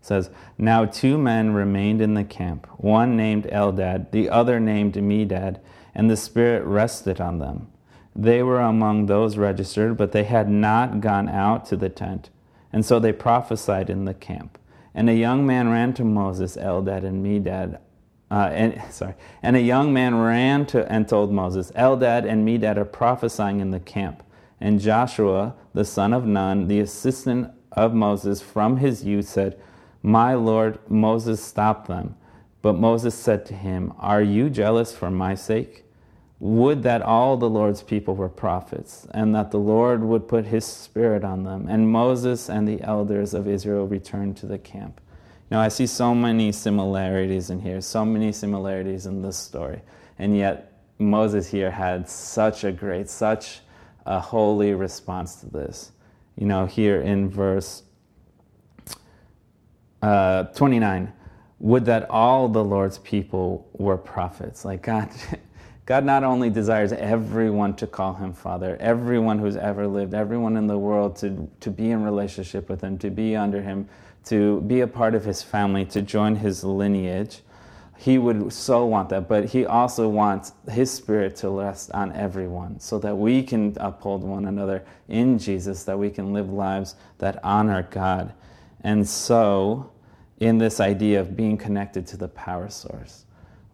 says, 0.00 0.30
Now 0.56 0.84
two 0.84 1.18
men 1.18 1.54
remained 1.54 2.00
in 2.00 2.14
the 2.14 2.22
camp, 2.22 2.68
one 2.78 3.16
named 3.16 3.44
Eldad, 3.46 4.12
the 4.12 4.30
other 4.30 4.60
named 4.60 4.94
Medad, 4.94 5.58
and 5.92 6.08
the 6.08 6.16
Spirit 6.16 6.64
rested 6.64 7.20
on 7.20 7.40
them. 7.40 7.66
They 8.14 8.44
were 8.44 8.60
among 8.60 9.06
those 9.06 9.36
registered, 9.36 9.96
but 9.96 10.12
they 10.12 10.24
had 10.24 10.48
not 10.48 11.00
gone 11.00 11.28
out 11.28 11.66
to 11.66 11.76
the 11.76 11.88
tent. 11.88 12.30
And 12.72 12.84
so 12.84 13.00
they 13.00 13.12
prophesied 13.12 13.90
in 13.90 14.04
the 14.04 14.14
camp. 14.14 14.56
And 14.94 15.10
a 15.10 15.14
young 15.14 15.44
man 15.44 15.68
ran 15.68 15.94
to 15.94 16.04
Moses, 16.04 16.56
Eldad, 16.56 17.04
and 17.04 17.26
Medad 17.26 17.80
uh, 18.30 18.50
and 18.52 18.80
sorry, 18.90 19.14
and 19.42 19.56
a 19.56 19.60
young 19.60 19.92
man 19.92 20.14
ran 20.16 20.66
to 20.66 20.90
and 20.90 21.08
told 21.08 21.32
Moses, 21.32 21.70
Eldad 21.72 22.28
and 22.28 22.46
Medad 22.46 22.76
are 22.76 22.84
prophesying 22.84 23.60
in 23.60 23.70
the 23.70 23.80
camp. 23.80 24.22
And 24.60 24.80
Joshua, 24.80 25.54
the 25.74 25.84
son 25.84 26.12
of 26.12 26.24
Nun, 26.24 26.68
the 26.68 26.80
assistant 26.80 27.52
of 27.72 27.92
Moses 27.92 28.40
from 28.40 28.78
his 28.78 29.04
youth, 29.04 29.28
said, 29.28 29.60
My 30.02 30.34
Lord, 30.34 30.78
Moses, 30.88 31.42
stop 31.42 31.86
them. 31.86 32.16
But 32.62 32.74
Moses 32.74 33.14
said 33.14 33.44
to 33.46 33.54
him, 33.54 33.92
Are 33.98 34.22
you 34.22 34.48
jealous 34.48 34.96
for 34.96 35.10
my 35.10 35.34
sake? 35.34 35.84
Would 36.40 36.82
that 36.82 37.02
all 37.02 37.36
the 37.36 37.48
Lord's 37.48 37.82
people 37.82 38.14
were 38.14 38.28
prophets, 38.28 39.06
and 39.12 39.34
that 39.34 39.50
the 39.50 39.58
Lord 39.58 40.02
would 40.02 40.28
put 40.28 40.46
his 40.46 40.64
spirit 40.64 41.24
on 41.24 41.44
them. 41.44 41.66
And 41.68 41.90
Moses 41.90 42.48
and 42.48 42.66
the 42.66 42.82
elders 42.82 43.34
of 43.34 43.48
Israel 43.48 43.86
returned 43.86 44.36
to 44.38 44.46
the 44.46 44.58
camp. 44.58 45.00
Now, 45.50 45.60
I 45.60 45.68
see 45.68 45.86
so 45.86 46.14
many 46.14 46.52
similarities 46.52 47.50
in 47.50 47.60
here, 47.60 47.80
so 47.80 48.04
many 48.04 48.32
similarities 48.32 49.06
in 49.06 49.22
this 49.22 49.36
story. 49.36 49.82
And 50.18 50.36
yet, 50.36 50.72
Moses 50.98 51.48
here 51.48 51.70
had 51.70 52.08
such 52.08 52.64
a 52.64 52.72
great, 52.72 53.08
such 53.08 53.60
a 54.06 54.20
holy 54.20 54.74
response 54.74 55.36
to 55.36 55.46
this. 55.50 55.92
You 56.36 56.46
know, 56.46 56.66
here 56.66 57.00
in 57.00 57.28
verse 57.28 57.82
uh, 60.02 60.44
29, 60.44 61.12
would 61.60 61.84
that 61.86 62.10
all 62.10 62.48
the 62.48 62.62
Lord's 62.62 62.98
people 62.98 63.68
were 63.72 63.96
prophets. 63.96 64.64
Like 64.64 64.82
God, 64.82 65.08
God 65.86 66.04
not 66.04 66.24
only 66.24 66.50
desires 66.50 66.92
everyone 66.92 67.74
to 67.76 67.86
call 67.86 68.14
him 68.14 68.32
Father, 68.32 68.76
everyone 68.80 69.38
who's 69.38 69.56
ever 69.56 69.86
lived, 69.86 70.12
everyone 70.12 70.56
in 70.56 70.66
the 70.66 70.78
world 70.78 71.16
to, 71.16 71.50
to 71.60 71.70
be 71.70 71.90
in 71.90 72.02
relationship 72.02 72.68
with 72.68 72.82
him, 72.82 72.98
to 72.98 73.10
be 73.10 73.34
under 73.34 73.62
him, 73.62 73.88
to 74.26 74.60
be 74.62 74.80
a 74.80 74.86
part 74.86 75.14
of 75.14 75.24
his 75.24 75.42
family, 75.42 75.84
to 75.86 76.02
join 76.02 76.36
his 76.36 76.64
lineage. 76.64 77.40
He 77.96 78.18
would 78.18 78.52
so 78.52 78.84
want 78.84 79.08
that, 79.10 79.28
but 79.28 79.46
he 79.46 79.64
also 79.64 80.08
wants 80.08 80.52
his 80.70 80.90
spirit 80.90 81.36
to 81.36 81.50
rest 81.50 81.90
on 81.92 82.12
everyone 82.12 82.80
so 82.80 82.98
that 82.98 83.16
we 83.16 83.42
can 83.42 83.76
uphold 83.78 84.24
one 84.24 84.46
another 84.46 84.84
in 85.08 85.38
Jesus, 85.38 85.84
that 85.84 85.98
we 85.98 86.10
can 86.10 86.32
live 86.32 86.50
lives 86.50 86.96
that 87.18 87.38
honor 87.44 87.86
God. 87.90 88.34
And 88.82 89.08
so, 89.08 89.90
in 90.40 90.58
this 90.58 90.80
idea 90.80 91.20
of 91.20 91.36
being 91.36 91.56
connected 91.56 92.06
to 92.08 92.16
the 92.16 92.28
power 92.28 92.68
source, 92.68 93.24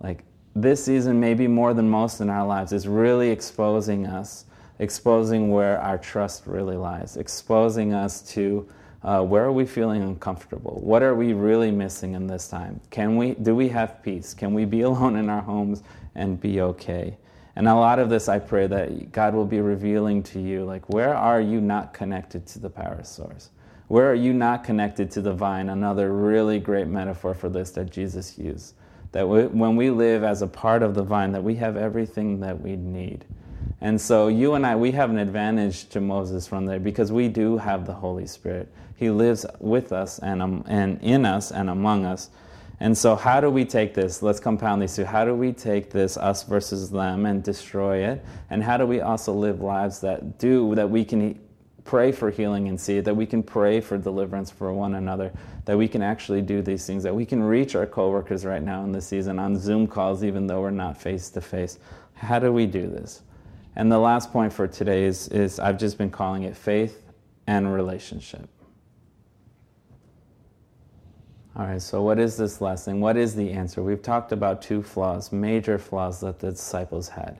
like 0.00 0.22
this 0.54 0.84
season, 0.84 1.18
maybe 1.18 1.46
more 1.46 1.74
than 1.74 1.88
most 1.88 2.20
in 2.20 2.28
our 2.28 2.46
lives, 2.46 2.72
is 2.72 2.86
really 2.86 3.30
exposing 3.30 4.06
us, 4.06 4.44
exposing 4.78 5.50
where 5.50 5.80
our 5.80 5.98
trust 5.98 6.46
really 6.46 6.76
lies, 6.76 7.16
exposing 7.16 7.94
us 7.94 8.20
to 8.32 8.68
uh, 9.02 9.22
where 9.22 9.44
are 9.44 9.52
we 9.52 9.64
feeling 9.64 10.02
uncomfortable? 10.02 10.78
What 10.82 11.02
are 11.02 11.14
we 11.14 11.32
really 11.32 11.70
missing 11.70 12.14
in 12.14 12.26
this 12.26 12.48
time? 12.48 12.80
Can 12.90 13.16
we, 13.16 13.32
do 13.34 13.54
we 13.54 13.68
have 13.68 14.02
peace? 14.02 14.34
Can 14.34 14.52
we 14.52 14.64
be 14.64 14.80
alone 14.82 15.16
in 15.16 15.28
our 15.28 15.42
homes 15.42 15.82
and 16.14 16.40
be 16.40 16.60
okay? 16.60 17.16
And 17.56 17.66
a 17.66 17.74
lot 17.74 17.98
of 17.98 18.08
this, 18.10 18.28
I 18.28 18.38
pray 18.38 18.66
that 18.68 19.12
God 19.12 19.34
will 19.34 19.46
be 19.46 19.60
revealing 19.60 20.22
to 20.24 20.40
you, 20.40 20.64
like, 20.64 20.88
where 20.88 21.14
are 21.14 21.40
you 21.40 21.60
not 21.60 21.92
connected 21.92 22.46
to 22.48 22.58
the 22.58 22.70
power 22.70 23.02
source? 23.02 23.50
Where 23.88 24.08
are 24.08 24.14
you 24.14 24.32
not 24.32 24.62
connected 24.62 25.10
to 25.12 25.20
the 25.20 25.32
vine? 25.32 25.68
Another 25.68 26.12
really 26.12 26.60
great 26.60 26.86
metaphor 26.86 27.34
for 27.34 27.48
this 27.48 27.72
that 27.72 27.90
Jesus 27.90 28.38
used. 28.38 28.74
That 29.12 29.28
we, 29.28 29.46
when 29.46 29.74
we 29.74 29.90
live 29.90 30.22
as 30.22 30.42
a 30.42 30.46
part 30.46 30.84
of 30.84 30.94
the 30.94 31.02
vine, 31.02 31.32
that 31.32 31.42
we 31.42 31.56
have 31.56 31.76
everything 31.76 32.38
that 32.40 32.60
we 32.60 32.76
need. 32.76 33.24
And 33.80 34.00
so 34.00 34.28
you 34.28 34.54
and 34.54 34.64
I, 34.64 34.76
we 34.76 34.92
have 34.92 35.10
an 35.10 35.18
advantage 35.18 35.88
to 35.88 36.00
Moses 36.00 36.46
from 36.46 36.66
there 36.66 36.78
because 36.78 37.10
we 37.10 37.28
do 37.28 37.56
have 37.56 37.84
the 37.84 37.94
Holy 37.94 38.26
Spirit. 38.26 38.72
He 39.00 39.08
lives 39.08 39.46
with 39.60 39.92
us 39.92 40.18
and, 40.18 40.42
um, 40.42 40.62
and 40.68 41.00
in 41.00 41.24
us 41.24 41.52
and 41.52 41.70
among 41.70 42.04
us. 42.04 42.28
And 42.80 42.96
so, 42.96 43.16
how 43.16 43.40
do 43.40 43.48
we 43.48 43.64
take 43.64 43.94
this? 43.94 44.22
Let's 44.22 44.40
compound 44.40 44.82
these 44.82 44.94
two. 44.94 45.06
How 45.06 45.24
do 45.24 45.34
we 45.34 45.54
take 45.54 45.88
this, 45.88 46.18
us 46.18 46.42
versus 46.42 46.90
them, 46.90 47.24
and 47.24 47.42
destroy 47.42 48.04
it? 48.04 48.22
And 48.50 48.62
how 48.62 48.76
do 48.76 48.84
we 48.86 49.00
also 49.00 49.32
live 49.32 49.62
lives 49.62 50.02
that 50.02 50.38
do, 50.38 50.74
that 50.74 50.90
we 50.90 51.06
can 51.06 51.40
pray 51.84 52.12
for 52.12 52.30
healing 52.30 52.68
and 52.68 52.78
see 52.78 52.98
it, 52.98 53.06
that 53.06 53.16
we 53.16 53.24
can 53.24 53.42
pray 53.42 53.80
for 53.80 53.96
deliverance 53.96 54.50
for 54.50 54.70
one 54.74 54.94
another, 54.96 55.32
that 55.64 55.78
we 55.78 55.88
can 55.88 56.02
actually 56.02 56.42
do 56.42 56.60
these 56.60 56.86
things, 56.86 57.02
that 57.02 57.14
we 57.14 57.24
can 57.24 57.42
reach 57.42 57.74
our 57.74 57.86
coworkers 57.86 58.44
right 58.44 58.62
now 58.62 58.84
in 58.84 58.92
this 58.92 59.06
season 59.06 59.38
on 59.38 59.58
Zoom 59.58 59.86
calls, 59.86 60.22
even 60.22 60.46
though 60.46 60.60
we're 60.60 60.70
not 60.70 61.00
face 61.00 61.30
to 61.30 61.40
face? 61.40 61.78
How 62.12 62.38
do 62.38 62.52
we 62.52 62.66
do 62.66 62.86
this? 62.86 63.22
And 63.76 63.90
the 63.90 63.98
last 63.98 64.30
point 64.30 64.52
for 64.52 64.68
today 64.68 65.04
is, 65.04 65.28
is 65.28 65.58
I've 65.58 65.78
just 65.78 65.96
been 65.96 66.10
calling 66.10 66.42
it 66.42 66.54
faith 66.54 67.02
and 67.46 67.72
relationship. 67.72 68.46
All 71.60 71.66
right, 71.66 71.82
so 71.82 72.00
what 72.00 72.18
is 72.18 72.38
this 72.38 72.62
lesson? 72.62 73.00
What 73.00 73.18
is 73.18 73.34
the 73.34 73.50
answer? 73.50 73.82
We've 73.82 74.00
talked 74.00 74.32
about 74.32 74.62
two 74.62 74.82
flaws, 74.82 75.30
major 75.30 75.76
flaws 75.76 76.18
that 76.20 76.38
the 76.38 76.52
disciples 76.52 77.10
had. 77.10 77.36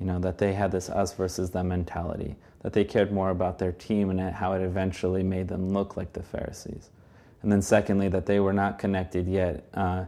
You 0.00 0.06
know, 0.06 0.18
that 0.18 0.38
they 0.38 0.52
had 0.54 0.72
this 0.72 0.90
us 0.90 1.12
versus 1.12 1.52
them 1.52 1.68
mentality, 1.68 2.34
that 2.62 2.72
they 2.72 2.82
cared 2.82 3.12
more 3.12 3.30
about 3.30 3.60
their 3.60 3.70
team 3.70 4.10
and 4.10 4.18
how 4.18 4.54
it 4.54 4.60
eventually 4.60 5.22
made 5.22 5.46
them 5.46 5.72
look 5.72 5.96
like 5.96 6.14
the 6.14 6.22
Pharisees. 6.24 6.90
And 7.42 7.52
then, 7.52 7.62
secondly, 7.62 8.08
that 8.08 8.26
they 8.26 8.40
were 8.40 8.52
not 8.52 8.80
connected 8.80 9.28
yet 9.28 9.64
uh, 9.72 10.06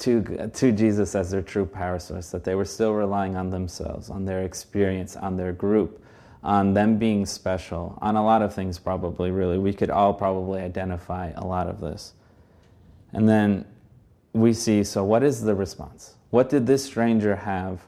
to, 0.00 0.50
to 0.52 0.70
Jesus 0.70 1.14
as 1.14 1.30
their 1.30 1.40
true 1.40 1.64
power 1.64 1.98
source, 1.98 2.30
that 2.32 2.44
they 2.44 2.54
were 2.54 2.66
still 2.66 2.92
relying 2.92 3.34
on 3.34 3.48
themselves, 3.48 4.10
on 4.10 4.26
their 4.26 4.42
experience, 4.42 5.16
on 5.16 5.38
their 5.38 5.54
group, 5.54 6.04
on 6.42 6.74
them 6.74 6.98
being 6.98 7.24
special, 7.24 7.98
on 8.02 8.16
a 8.16 8.22
lot 8.22 8.42
of 8.42 8.54
things, 8.54 8.78
probably, 8.78 9.30
really. 9.30 9.56
We 9.56 9.72
could 9.72 9.88
all 9.88 10.12
probably 10.12 10.60
identify 10.60 11.32
a 11.34 11.46
lot 11.46 11.66
of 11.66 11.80
this. 11.80 12.12
And 13.12 13.28
then 13.28 13.64
we 14.32 14.52
see 14.52 14.84
so, 14.84 15.04
what 15.04 15.22
is 15.22 15.42
the 15.42 15.54
response? 15.54 16.16
What 16.30 16.48
did 16.48 16.66
this 16.66 16.84
stranger 16.84 17.36
have 17.36 17.86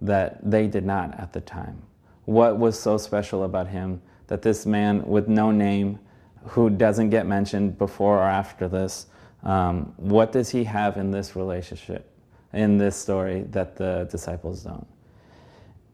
that 0.00 0.48
they 0.48 0.66
did 0.66 0.84
not 0.84 1.18
at 1.18 1.32
the 1.32 1.40
time? 1.40 1.82
What 2.24 2.58
was 2.58 2.78
so 2.78 2.96
special 2.96 3.44
about 3.44 3.68
him 3.68 4.00
that 4.28 4.42
this 4.42 4.64
man 4.64 5.04
with 5.06 5.28
no 5.28 5.50
name, 5.50 5.98
who 6.44 6.70
doesn't 6.70 7.10
get 7.10 7.26
mentioned 7.26 7.76
before 7.76 8.18
or 8.18 8.28
after 8.28 8.68
this, 8.68 9.06
um, 9.42 9.92
what 9.96 10.32
does 10.32 10.50
he 10.50 10.64
have 10.64 10.96
in 10.96 11.10
this 11.10 11.34
relationship, 11.34 12.10
in 12.52 12.78
this 12.78 12.94
story, 12.94 13.42
that 13.50 13.76
the 13.76 14.06
disciples 14.10 14.62
don't? 14.62 14.86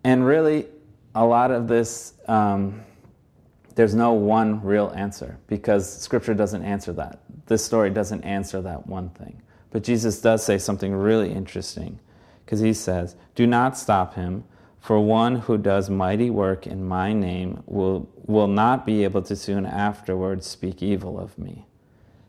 And 0.05 0.27
really, 0.27 0.67
a 1.15 1.25
lot 1.25 1.51
of 1.51 1.67
this, 1.67 2.13
um, 2.29 2.83
there's 3.77 3.95
no 3.95 4.13
one 4.13 4.63
real 4.63 4.93
answer 4.97 5.39
because 5.47 6.01
Scripture 6.01 6.35
doesn't 6.35 6.65
answer 6.65 6.93
that 6.95 7.21
this 7.47 7.65
story 7.65 7.91
doesn't 7.91 8.23
answer 8.25 8.61
that 8.63 8.87
one 8.87 9.11
thing. 9.11 9.41
But 9.71 9.83
Jesus 9.83 10.21
does 10.21 10.45
say 10.45 10.59
something 10.59 10.95
really 10.95 11.33
interesting 11.33 11.99
because 12.45 12.61
he 12.61 12.73
says, 12.73 13.17
Do 13.35 13.47
not 13.47 13.77
stop 13.79 14.15
him, 14.15 14.45
for 14.81 15.01
one 15.01 15.37
who 15.37 15.59
does 15.59 15.91
mighty 15.91 16.31
work 16.31 16.67
in 16.67 16.87
my 16.87 17.13
name 17.13 17.63
will, 17.67 18.09
will 18.27 18.47
not 18.47 18.87
be 18.87 19.05
able 19.05 19.23
to 19.23 19.35
soon 19.35 19.67
afterwards 19.67 20.47
speak 20.47 20.83
evil 20.83 21.19
of 21.19 21.37
me. 21.39 21.67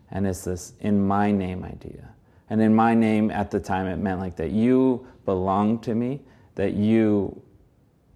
And 0.09 0.25
it's 0.25 0.45
this 0.45 0.73
in 0.79 1.05
my 1.05 1.31
name 1.31 1.63
idea. 1.63 2.09
And 2.49 2.61
in 2.61 2.73
my 2.73 2.95
name 2.95 3.29
at 3.29 3.51
the 3.51 3.59
time, 3.59 3.87
it 3.87 3.97
meant 3.97 4.19
like 4.19 4.37
that 4.37 4.51
you 4.51 5.05
belong 5.25 5.79
to 5.79 5.93
me, 5.93 6.21
that 6.55 6.73
you 6.73 7.39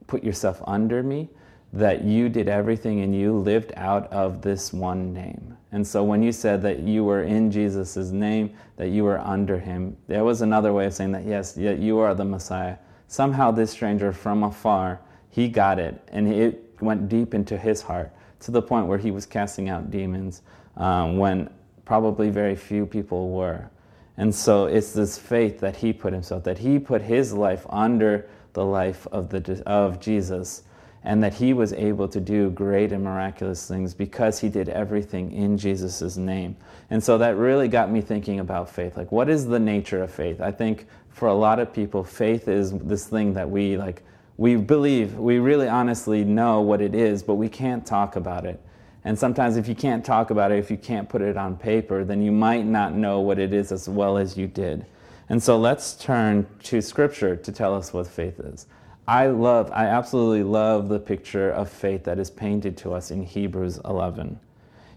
put 0.08 0.24
yourself 0.24 0.62
under 0.66 1.04
me, 1.04 1.30
that 1.74 2.04
you 2.04 2.30
did 2.30 2.50
everything 2.50 3.02
and 3.02 3.16
you 3.16 3.34
lived 3.38 3.72
out 3.78 4.12
of 4.12 4.42
this 4.42 4.74
one 4.74 5.14
name. 5.14 5.58
And 5.72 5.88
so 5.88 6.04
when 6.04 6.22
you 6.22 6.34
said 6.34 6.62
that 6.64 6.80
you 6.80 7.06
were 7.06 7.24
in 7.24 7.50
Jesus' 7.50 7.96
name, 8.12 8.54
that 8.76 8.90
you 8.90 9.06
were 9.06 9.20
under 9.20 9.58
him, 9.58 9.96
there 10.08 10.26
was 10.26 10.42
another 10.42 10.74
way 10.74 10.86
of 10.86 10.94
saying 10.94 11.14
that, 11.14 11.26
yes, 11.26 11.56
you 11.56 12.00
are 12.00 12.14
the 12.14 12.26
Messiah. 12.26 12.76
Somehow 13.08 13.52
this 13.52 13.72
stranger 13.72 14.12
from 14.12 14.44
afar, 14.44 15.00
he 15.30 15.48
got 15.48 15.80
it, 15.80 16.02
and 16.10 16.28
it 16.28 16.76
went 16.82 17.08
deep 17.08 17.34
into 17.34 17.58
his 17.58 17.82
heart 17.82 18.12
to 18.42 18.52
the 18.52 18.62
point 18.62 18.88
where 18.88 18.98
he 18.98 19.12
was 19.12 19.26
casting 19.26 19.70
out 19.70 19.92
demons 19.92 20.42
um, 20.76 21.18
when 21.18 21.50
probably 21.86 22.30
very 22.30 22.56
few 22.56 22.86
people 22.86 23.30
were. 23.30 23.70
And 24.18 24.34
so 24.36 24.66
it's 24.66 24.92
this 24.92 25.18
faith 25.18 25.60
that 25.62 25.78
he 25.78 25.94
put 25.94 26.12
himself, 26.12 26.44
that 26.44 26.58
he 26.58 26.80
put 26.80 27.02
his 27.02 27.34
life 27.34 27.66
under 27.70 28.28
the 28.54 28.66
life 28.66 29.08
of, 29.08 29.30
the, 29.30 29.64
of 29.66 30.02
Jesus, 30.02 30.64
and 31.04 31.24
that 31.24 31.34
he 31.34 31.54
was 31.54 31.74
able 31.74 32.08
to 32.08 32.20
do 32.20 32.52
great 32.52 32.92
and 32.92 33.04
miraculous 33.04 33.68
things 33.68 33.94
because 33.94 34.40
he 34.40 34.50
did 34.50 34.70
everything 34.70 35.32
in 35.32 35.58
Jesus' 35.58 36.16
name. 36.16 36.56
And 36.90 37.04
so 37.04 37.18
that 37.18 37.36
really 37.38 37.68
got 37.68 37.90
me 37.90 38.02
thinking 38.02 38.40
about 38.40 38.70
faith. 38.70 38.98
Like, 38.98 39.12
what 39.12 39.30
is 39.30 39.48
the 39.48 39.60
nature 39.60 40.04
of 40.04 40.12
faith? 40.12 40.42
I 40.42 40.52
think 40.52 40.88
for 41.10 41.28
a 41.28 41.34
lot 41.34 41.60
of 41.60 41.74
people, 41.74 42.04
faith 42.04 42.48
is 42.48 42.72
this 42.80 43.08
thing 43.08 43.34
that 43.34 43.50
we 43.50 43.78
like, 43.78 44.04
we 44.38 44.56
believe, 44.56 45.16
we 45.16 45.40
really 45.40 45.68
honestly 45.68 46.24
know 46.24 46.62
what 46.62 46.82
it 46.82 46.96
is, 46.96 47.24
but 47.24 47.36
we 47.36 47.50
can't 47.50 47.86
talk 47.86 48.16
about 48.16 48.46
it. 48.46 48.60
And 49.04 49.18
sometimes, 49.18 49.58
if 49.58 49.68
you 49.68 49.74
can't 49.74 50.06
talk 50.06 50.30
about 50.30 50.52
it, 50.52 50.60
if 50.60 50.70
you 50.70 50.78
can't 50.78 51.10
put 51.10 51.22
it 51.22 51.36
on 51.36 51.58
paper, 51.58 52.04
then 52.04 52.22
you 52.22 52.32
might 52.32 52.66
not 52.66 52.94
know 52.94 53.20
what 53.20 53.40
it 53.40 53.52
is 53.52 53.72
as 53.72 53.90
well 53.90 54.18
as 54.18 54.38
you 54.38 54.46
did. 54.46 54.86
And 55.30 55.42
so 55.42 55.58
let's 55.58 55.94
turn 55.94 56.46
to 56.64 56.82
Scripture 56.82 57.36
to 57.36 57.52
tell 57.52 57.74
us 57.74 57.94
what 57.94 58.06
faith 58.06 58.40
is. 58.40 58.68
I 59.08 59.28
love, 59.28 59.72
I 59.74 59.86
absolutely 59.86 60.44
love 60.44 60.90
the 60.90 61.00
picture 61.00 61.50
of 61.50 61.70
faith 61.70 62.04
that 62.04 62.20
is 62.20 62.30
painted 62.30 62.78
to 62.78 62.94
us 62.94 63.12
in 63.12 63.24
Hebrews 63.24 63.80
11. 63.84 64.40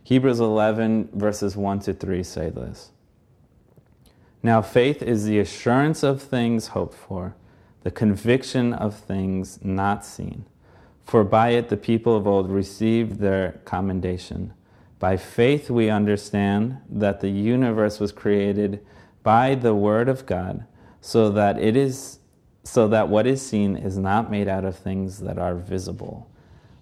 Hebrews 0.02 0.40
11, 0.40 1.08
verses 1.14 1.56
1 1.56 1.80
to 1.80 1.94
3 1.94 2.22
say 2.22 2.50
this 2.50 2.90
Now, 4.42 4.60
faith 4.60 5.02
is 5.02 5.24
the 5.24 5.38
assurance 5.38 6.02
of 6.02 6.22
things 6.22 6.68
hoped 6.68 6.94
for, 6.94 7.34
the 7.82 7.90
conviction 7.90 8.74
of 8.74 8.94
things 8.94 9.58
not 9.62 10.04
seen. 10.04 10.44
For 11.04 11.24
by 11.24 11.50
it 11.50 11.68
the 11.68 11.76
people 11.76 12.16
of 12.16 12.26
old 12.26 12.50
received 12.50 13.20
their 13.20 13.60
commendation. 13.64 14.52
By 14.98 15.16
faith 15.16 15.70
we 15.70 15.90
understand 15.90 16.78
that 16.88 17.20
the 17.20 17.30
universe 17.30 18.00
was 18.00 18.12
created 18.12 18.84
by 19.22 19.54
the 19.54 19.74
word 19.74 20.08
of 20.08 20.26
God, 20.26 20.64
so 21.00 21.30
that 21.30 21.58
it 21.58 21.76
is 21.76 22.18
so 22.64 22.88
that 22.88 23.08
what 23.08 23.26
is 23.26 23.40
seen 23.40 23.76
is 23.76 23.96
not 23.96 24.30
made 24.30 24.48
out 24.48 24.64
of 24.64 24.76
things 24.76 25.20
that 25.20 25.38
are 25.38 25.54
visible. 25.54 26.28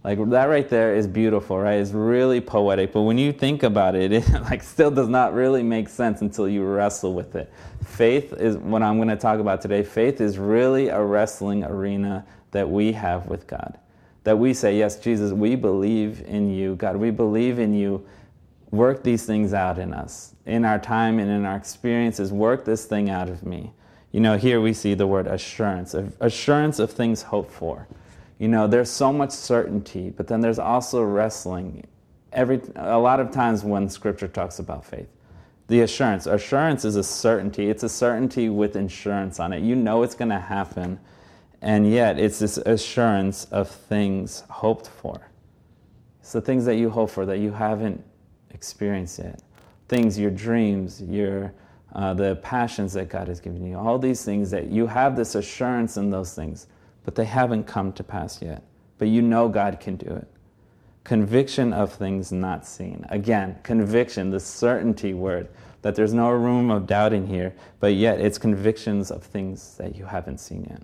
Like 0.04 0.18
that 0.30 0.46
right 0.46 0.68
there 0.68 0.96
is 0.96 1.06
beautiful, 1.06 1.58
right? 1.58 1.74
It's 1.74 1.92
really 1.92 2.40
poetic, 2.40 2.92
but 2.92 3.02
when 3.02 3.18
you 3.18 3.32
think 3.32 3.62
about 3.62 3.94
it, 3.94 4.12
it 4.12 4.28
like 4.42 4.62
still 4.62 4.90
does 4.90 5.08
not 5.08 5.34
really 5.34 5.62
make 5.62 5.88
sense 5.88 6.22
until 6.22 6.48
you 6.48 6.64
wrestle 6.64 7.14
with 7.14 7.36
it. 7.36 7.52
Faith 7.84 8.32
is 8.32 8.56
what 8.56 8.82
I'm 8.82 8.96
going 8.96 9.08
to 9.08 9.16
talk 9.16 9.38
about 9.38 9.60
today. 9.60 9.82
Faith 9.82 10.20
is 10.20 10.38
really 10.38 10.88
a 10.88 11.02
wrestling 11.02 11.62
arena 11.64 12.24
that 12.52 12.68
we 12.68 12.92
have 12.92 13.26
with 13.26 13.46
God 13.46 13.78
that 14.24 14.38
we 14.38 14.54
say, 14.54 14.76
Yes, 14.76 14.96
Jesus, 14.98 15.32
we 15.32 15.56
believe 15.56 16.22
in 16.26 16.50
you. 16.50 16.76
God, 16.76 16.96
we 16.96 17.10
believe 17.10 17.58
in 17.58 17.74
you. 17.74 18.06
Work 18.70 19.02
these 19.02 19.26
things 19.26 19.52
out 19.52 19.78
in 19.78 19.92
us, 19.92 20.34
in 20.46 20.64
our 20.64 20.78
time 20.78 21.18
and 21.18 21.30
in 21.30 21.44
our 21.44 21.56
experiences. 21.56 22.32
Work 22.32 22.64
this 22.64 22.86
thing 22.86 23.10
out 23.10 23.28
of 23.28 23.44
me. 23.44 23.72
You 24.12 24.20
know, 24.20 24.36
here 24.36 24.60
we 24.60 24.72
see 24.74 24.94
the 24.94 25.06
word 25.06 25.26
assurance, 25.26 25.94
assurance 26.20 26.78
of 26.78 26.90
things 26.90 27.22
hoped 27.22 27.50
for. 27.50 27.88
You 28.38 28.48
know, 28.48 28.66
there's 28.66 28.90
so 28.90 29.12
much 29.12 29.30
certainty, 29.30 30.10
but 30.10 30.26
then 30.26 30.40
there's 30.40 30.58
also 30.58 31.02
wrestling. 31.02 31.86
Every, 32.32 32.60
a 32.76 32.98
lot 32.98 33.20
of 33.20 33.30
times 33.30 33.64
when 33.64 33.88
Scripture 33.88 34.28
talks 34.28 34.58
about 34.58 34.84
faith, 34.84 35.08
the 35.68 35.80
assurance. 35.80 36.26
Assurance 36.26 36.84
is 36.84 36.96
a 36.96 37.02
certainty. 37.02 37.70
It's 37.70 37.82
a 37.82 37.88
certainty 37.88 38.48
with 38.48 38.76
insurance 38.76 39.40
on 39.40 39.52
it. 39.52 39.62
You 39.62 39.74
know 39.74 40.02
it's 40.02 40.14
going 40.14 40.30
to 40.30 40.40
happen 40.40 40.98
and 41.62 41.88
yet, 41.88 42.18
it's 42.18 42.40
this 42.40 42.58
assurance 42.58 43.44
of 43.46 43.70
things 43.70 44.42
hoped 44.50 44.88
for. 44.88 45.28
It's 46.20 46.32
the 46.32 46.40
things 46.40 46.64
that 46.64 46.74
you 46.74 46.90
hope 46.90 47.10
for 47.10 47.24
that 47.24 47.38
you 47.38 47.52
haven't 47.52 48.02
experienced 48.50 49.20
yet. 49.20 49.40
Things, 49.88 50.18
your 50.18 50.32
dreams, 50.32 51.00
your 51.00 51.54
uh, 51.94 52.14
the 52.14 52.36
passions 52.36 52.92
that 52.94 53.08
God 53.08 53.28
has 53.28 53.40
given 53.40 53.66
you, 53.66 53.76
all 53.76 53.98
these 53.98 54.24
things 54.24 54.50
that 54.50 54.68
you 54.68 54.86
have 54.86 55.16
this 55.16 55.34
assurance 55.34 55.96
in 55.96 56.10
those 56.10 56.34
things, 56.34 56.66
but 57.04 57.14
they 57.14 57.24
haven't 57.24 57.64
come 57.64 57.92
to 57.92 58.04
pass 58.04 58.40
yet. 58.40 58.62
But 58.98 59.08
you 59.08 59.22
know 59.22 59.48
God 59.48 59.80
can 59.80 59.96
do 59.96 60.06
it. 60.06 60.28
Conviction 61.04 61.72
of 61.72 61.92
things 61.92 62.30
not 62.30 62.66
seen. 62.66 63.04
Again, 63.08 63.58
conviction, 63.62 64.30
the 64.30 64.40
certainty 64.40 65.14
word, 65.14 65.48
that 65.82 65.96
there's 65.96 66.14
no 66.14 66.30
room 66.30 66.70
of 66.70 66.86
doubt 66.86 67.12
in 67.12 67.26
here, 67.26 67.52
but 67.80 67.94
yet 67.94 68.20
it's 68.20 68.38
convictions 68.38 69.10
of 69.10 69.22
things 69.22 69.76
that 69.78 69.96
you 69.96 70.04
haven't 70.04 70.38
seen 70.38 70.66
yet 70.70 70.82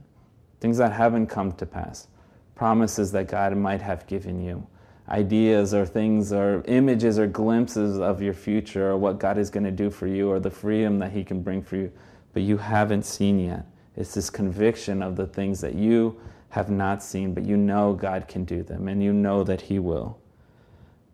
things 0.61 0.79
that 0.79 0.93
haven't 0.93 1.27
come 1.27 1.53
to 1.53 1.67
pass, 1.67 2.09
promises 2.55 3.13
that 3.13 3.29
God 3.29 3.57
might 3.57 3.83
have 3.83 4.07
given 4.07 4.45
you, 4.45 4.67
ideas 5.09 5.75
or 5.75 5.87
things 5.87 6.33
or 6.33 6.63
images 6.67 7.19
or 7.19 7.27
glimpses 7.27 7.99
of 7.99 8.23
your 8.23 8.35
future 8.35 8.91
or 8.91 8.97
what 8.97 9.19
God 9.19 9.39
is 9.39 9.51
going 9.51 9.65
to 9.65 9.71
do 9.71 9.91
for 9.91 10.07
you 10.07 10.31
or 10.31 10.39
the 10.41 10.51
freedom 10.51 10.99
that 10.99 11.13
He 11.13 11.25
can 11.25 11.43
bring 11.43 11.63
for 11.63 11.77
you, 11.77 11.93
but 12.33 12.43
you 12.43 12.57
haven't 12.57 13.05
seen 13.05 13.39
yet. 13.39 13.67
It's 13.97 14.15
this 14.15 14.31
conviction 14.31 15.03
of 15.03 15.17
the 15.17 15.27
things 15.27 15.61
that 15.61 15.75
you 15.75 16.21
have 16.51 16.71
not 16.71 17.03
seen, 17.03 17.35
but 17.35 17.45
you 17.45 17.57
know 17.57 17.93
God 17.95 18.29
can 18.29 18.45
do 18.45 18.63
them 18.63 18.89
and 18.89 19.03
you 19.03 19.13
know 19.13 19.45
that 19.45 19.63
He 19.63 19.79
will. 19.79 20.19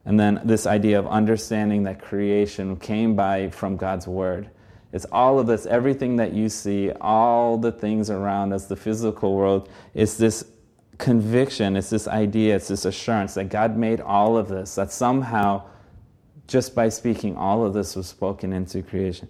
And 0.05 0.21
then 0.21 0.41
this 0.45 0.67
idea 0.67 0.99
of 0.99 1.07
understanding 1.07 1.85
that 1.85 2.01
creation 2.01 2.77
came 2.77 3.17
by 3.17 3.49
from 3.51 3.77
God's 3.77 4.07
Word 4.07 4.51
it's 4.95 5.07
all 5.11 5.41
of 5.41 5.49
this, 5.49 5.67
everything 5.67 6.15
that 6.17 6.33
you 6.35 6.49
see, 6.49 6.93
all 7.01 7.59
the 7.59 7.73
things 7.73 8.11
around 8.11 8.53
us, 8.53 8.67
the 8.67 8.77
physical 8.77 9.35
world. 9.35 9.69
It's 9.93 10.17
this 10.17 10.45
conviction, 10.99 11.77
it's 11.77 11.91
this 11.91 12.07
idea, 12.09 12.57
it's 12.57 12.69
this 12.69 12.85
assurance 12.85 13.35
that 13.35 13.49
God 13.49 13.77
made 13.77 14.01
all 14.01 14.37
of 14.37 14.49
this, 14.49 14.75
that 14.75 14.93
somehow, 14.93 15.63
just 16.47 16.75
by 16.75 16.89
speaking, 16.89 17.37
all 17.37 17.65
of 17.65 17.75
this 17.75 17.97
was 17.97 18.07
spoken 18.07 18.53
into 18.53 18.83
creation. 18.83 19.29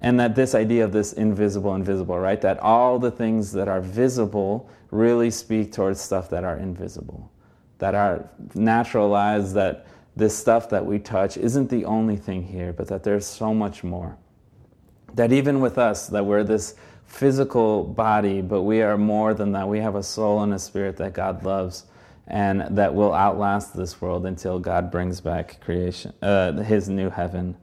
And 0.00 0.20
that 0.20 0.34
this 0.34 0.54
idea 0.54 0.84
of 0.84 0.92
this 0.92 1.12
invisible, 1.12 1.74
invisible, 1.74 2.18
right? 2.18 2.40
That 2.40 2.58
all 2.58 2.98
the 2.98 3.10
things 3.10 3.52
that 3.52 3.68
are 3.68 3.80
visible 3.80 4.68
really 4.90 5.30
speak 5.30 5.72
towards 5.72 6.00
stuff 6.00 6.28
that 6.30 6.44
are 6.44 6.56
invisible, 6.56 7.30
that 7.78 7.94
are 7.94 8.28
naturalized, 8.54 9.54
that 9.54 9.86
this 10.16 10.36
stuff 10.36 10.68
that 10.70 10.84
we 10.84 10.98
touch 10.98 11.36
isn't 11.36 11.70
the 11.70 11.84
only 11.84 12.16
thing 12.16 12.42
here, 12.42 12.72
but 12.72 12.88
that 12.88 13.02
there's 13.02 13.26
so 13.26 13.54
much 13.54 13.82
more 13.82 14.16
that 15.14 15.32
even 15.32 15.60
with 15.60 15.78
us, 15.78 16.08
that 16.08 16.24
we're 16.26 16.44
this 16.44 16.74
physical 17.06 17.84
body, 17.84 18.40
but 18.40 18.62
we 18.62 18.82
are 18.82 18.98
more 18.98 19.34
than 19.34 19.52
that. 19.52 19.68
We 19.68 19.80
have 19.80 19.94
a 19.94 20.02
soul 20.02 20.42
and 20.42 20.52
a 20.52 20.58
spirit 20.58 20.96
that 20.98 21.12
God 21.12 21.44
loves 21.44 21.84
and 22.26 22.76
that 22.76 22.94
will 22.94 23.12
outlast 23.12 23.76
this 23.76 24.00
world 24.00 24.26
until 24.26 24.58
God 24.58 24.90
brings 24.90 25.20
back 25.20 25.60
creation, 25.60 26.12
uh, 26.22 26.52
His 26.62 26.88
new 26.88 27.10
heaven. 27.10 27.56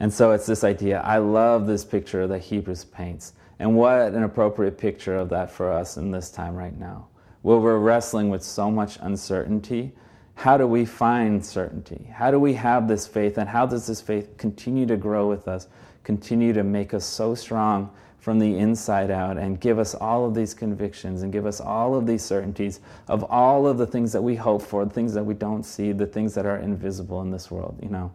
And 0.00 0.12
so 0.12 0.32
it's 0.32 0.46
this 0.46 0.64
idea. 0.64 1.00
I 1.00 1.18
love 1.18 1.66
this 1.66 1.84
picture 1.84 2.26
that 2.26 2.40
Hebrews 2.40 2.84
paints. 2.84 3.32
And 3.60 3.76
what 3.76 4.12
an 4.12 4.24
appropriate 4.24 4.76
picture 4.76 5.16
of 5.16 5.28
that 5.28 5.50
for 5.50 5.72
us 5.72 5.96
in 5.96 6.10
this 6.10 6.30
time 6.30 6.56
right 6.56 6.76
now. 6.76 7.06
Where 7.42 7.58
we're 7.58 7.78
wrestling 7.78 8.30
with 8.30 8.42
so 8.42 8.70
much 8.70 8.98
uncertainty, 9.00 9.92
how 10.34 10.56
do 10.56 10.66
we 10.66 10.84
find 10.84 11.44
certainty? 11.44 12.10
How 12.12 12.32
do 12.32 12.40
we 12.40 12.54
have 12.54 12.88
this 12.88 13.06
faith? 13.06 13.38
And 13.38 13.48
how 13.48 13.66
does 13.66 13.86
this 13.86 14.00
faith 14.00 14.36
continue 14.36 14.86
to 14.86 14.96
grow 14.96 15.28
with 15.28 15.46
us 15.46 15.68
continue 16.04 16.52
to 16.52 16.62
make 16.62 16.94
us 16.94 17.04
so 17.04 17.34
strong 17.34 17.90
from 18.24 18.38
the 18.38 18.56
inside 18.56 19.10
out 19.10 19.36
and 19.36 19.60
give 19.60 19.78
us 19.78 19.94
all 19.94 20.24
of 20.24 20.34
these 20.34 20.54
convictions 20.54 21.22
and 21.22 21.30
give 21.30 21.44
us 21.44 21.60
all 21.60 21.94
of 21.94 22.06
these 22.06 22.24
certainties 22.24 22.80
of 23.06 23.22
all 23.24 23.66
of 23.66 23.76
the 23.76 23.86
things 23.86 24.12
that 24.12 24.22
we 24.22 24.34
hope 24.34 24.62
for, 24.62 24.86
the 24.86 24.90
things 24.90 25.12
that 25.12 25.22
we 25.22 25.34
don't 25.34 25.62
see, 25.62 25.92
the 25.92 26.06
things 26.06 26.32
that 26.32 26.46
are 26.46 26.56
invisible 26.56 27.20
in 27.20 27.30
this 27.30 27.50
world, 27.50 27.78
you 27.82 27.90
know. 27.90 28.10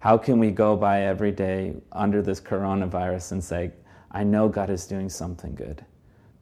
How 0.00 0.18
can 0.18 0.38
we 0.38 0.50
go 0.50 0.76
by 0.76 1.00
every 1.04 1.32
day 1.32 1.72
under 1.92 2.20
this 2.20 2.42
coronavirus 2.42 3.32
and 3.32 3.42
say, 3.42 3.70
I 4.10 4.22
know 4.22 4.50
God 4.50 4.68
is 4.68 4.86
doing 4.86 5.08
something 5.08 5.54
good? 5.54 5.82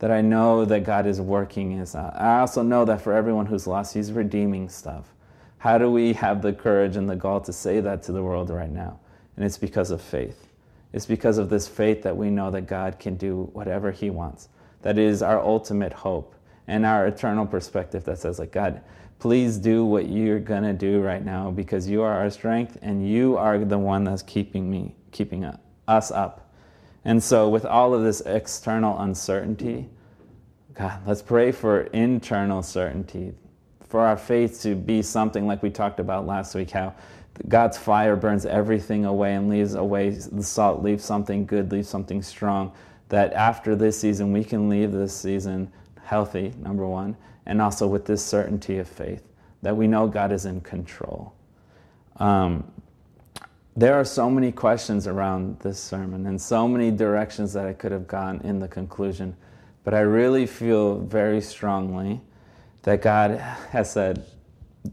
That 0.00 0.10
I 0.10 0.20
know 0.20 0.64
that 0.64 0.80
God 0.80 1.06
is 1.06 1.20
working 1.20 1.78
his. 1.78 1.94
I 1.94 2.40
also 2.40 2.64
know 2.64 2.84
that 2.86 3.02
for 3.02 3.12
everyone 3.12 3.46
who's 3.46 3.68
lost, 3.68 3.94
He's 3.94 4.10
redeeming 4.10 4.68
stuff. 4.68 5.14
How 5.58 5.78
do 5.78 5.92
we 5.92 6.12
have 6.14 6.42
the 6.42 6.52
courage 6.52 6.96
and 6.96 7.08
the 7.08 7.14
gall 7.14 7.40
to 7.42 7.52
say 7.52 7.78
that 7.78 8.02
to 8.02 8.12
the 8.12 8.22
world 8.24 8.50
right 8.50 8.70
now? 8.70 8.98
And 9.36 9.44
it's 9.44 9.58
because 9.58 9.92
of 9.92 10.02
faith. 10.02 10.48
It's 10.96 11.04
because 11.04 11.36
of 11.36 11.50
this 11.50 11.68
faith 11.68 12.04
that 12.04 12.16
we 12.16 12.30
know 12.30 12.50
that 12.50 12.62
God 12.62 12.98
can 12.98 13.16
do 13.16 13.50
whatever 13.52 13.90
He 13.92 14.08
wants. 14.08 14.48
That 14.80 14.96
is 14.96 15.20
our 15.20 15.38
ultimate 15.38 15.92
hope 15.92 16.34
and 16.66 16.86
our 16.86 17.06
eternal 17.06 17.44
perspective 17.44 18.04
that 18.04 18.18
says, 18.18 18.38
like, 18.38 18.50
God, 18.50 18.80
please 19.18 19.58
do 19.58 19.84
what 19.84 20.08
you're 20.08 20.40
going 20.40 20.62
to 20.62 20.72
do 20.72 21.02
right 21.02 21.22
now 21.22 21.50
because 21.50 21.86
you 21.86 22.00
are 22.00 22.14
our 22.14 22.30
strength 22.30 22.78
and 22.80 23.06
you 23.06 23.36
are 23.36 23.58
the 23.58 23.76
one 23.76 24.04
that's 24.04 24.22
keeping 24.22 24.70
me, 24.70 24.96
keeping 25.12 25.44
us 25.86 26.10
up. 26.10 26.50
And 27.04 27.22
so, 27.22 27.50
with 27.50 27.66
all 27.66 27.92
of 27.92 28.02
this 28.02 28.22
external 28.22 28.98
uncertainty, 28.98 29.90
God, 30.72 31.06
let's 31.06 31.20
pray 31.20 31.52
for 31.52 31.82
internal 31.82 32.62
certainty, 32.62 33.34
for 33.86 34.00
our 34.00 34.16
faith 34.16 34.62
to 34.62 34.74
be 34.74 35.02
something 35.02 35.46
like 35.46 35.62
we 35.62 35.68
talked 35.68 36.00
about 36.00 36.26
last 36.26 36.54
week, 36.54 36.70
how 36.70 36.94
God's 37.48 37.78
fire 37.78 38.16
burns 38.16 38.46
everything 38.46 39.04
away 39.04 39.34
and 39.34 39.48
leaves 39.48 39.74
away 39.74 40.10
the 40.10 40.42
salt, 40.42 40.82
leaves 40.82 41.04
something 41.04 41.46
good, 41.46 41.70
leaves 41.72 41.88
something 41.88 42.22
strong. 42.22 42.72
That 43.08 43.32
after 43.34 43.76
this 43.76 43.98
season, 43.98 44.32
we 44.32 44.42
can 44.42 44.68
leave 44.68 44.92
this 44.92 45.16
season 45.16 45.70
healthy, 46.02 46.52
number 46.58 46.86
one, 46.86 47.16
and 47.46 47.60
also 47.60 47.86
with 47.86 48.04
this 48.04 48.24
certainty 48.24 48.78
of 48.78 48.88
faith 48.88 49.22
that 49.62 49.76
we 49.76 49.86
know 49.86 50.06
God 50.06 50.32
is 50.32 50.46
in 50.46 50.60
control. 50.60 51.32
Um, 52.16 52.70
there 53.76 53.94
are 53.94 54.04
so 54.04 54.30
many 54.30 54.52
questions 54.52 55.06
around 55.06 55.60
this 55.60 55.78
sermon 55.78 56.26
and 56.26 56.40
so 56.40 56.66
many 56.66 56.90
directions 56.90 57.52
that 57.52 57.66
I 57.66 57.74
could 57.74 57.92
have 57.92 58.06
gone 58.06 58.40
in 58.42 58.58
the 58.58 58.68
conclusion. 58.68 59.36
But 59.84 59.92
I 59.92 60.00
really 60.00 60.46
feel 60.46 60.98
very 60.98 61.40
strongly 61.42 62.22
that 62.82 63.02
God 63.02 63.32
has 63.70 63.92
said 63.92 64.24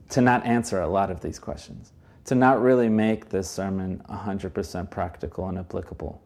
to 0.09 0.21
not 0.21 0.45
answer 0.45 0.81
a 0.81 0.87
lot 0.87 1.09
of 1.09 1.21
these 1.21 1.39
questions, 1.39 1.92
to 2.25 2.35
not 2.35 2.61
really 2.61 2.89
make 2.89 3.29
this 3.29 3.49
sermon 3.49 4.01
100% 4.09 4.89
practical 4.89 5.49
and 5.49 5.57
applicable. 5.57 6.21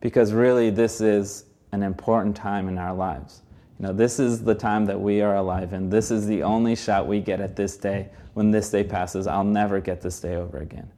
Because 0.00 0.32
really, 0.32 0.70
this 0.70 1.00
is 1.00 1.44
an 1.72 1.82
important 1.82 2.36
time 2.36 2.68
in 2.68 2.78
our 2.78 2.94
lives. 2.94 3.42
You 3.78 3.86
know, 3.86 3.92
this 3.92 4.20
is 4.20 4.44
the 4.44 4.54
time 4.54 4.86
that 4.86 5.00
we 5.00 5.22
are 5.22 5.36
alive 5.36 5.72
and 5.72 5.90
This 5.90 6.10
is 6.10 6.26
the 6.26 6.42
only 6.42 6.76
shot 6.76 7.06
we 7.06 7.20
get 7.20 7.40
at 7.40 7.56
this 7.56 7.76
day. 7.76 8.10
When 8.34 8.50
this 8.50 8.70
day 8.70 8.84
passes, 8.84 9.26
I'll 9.26 9.44
never 9.44 9.80
get 9.80 10.00
this 10.00 10.20
day 10.20 10.36
over 10.36 10.58
again. 10.58 10.90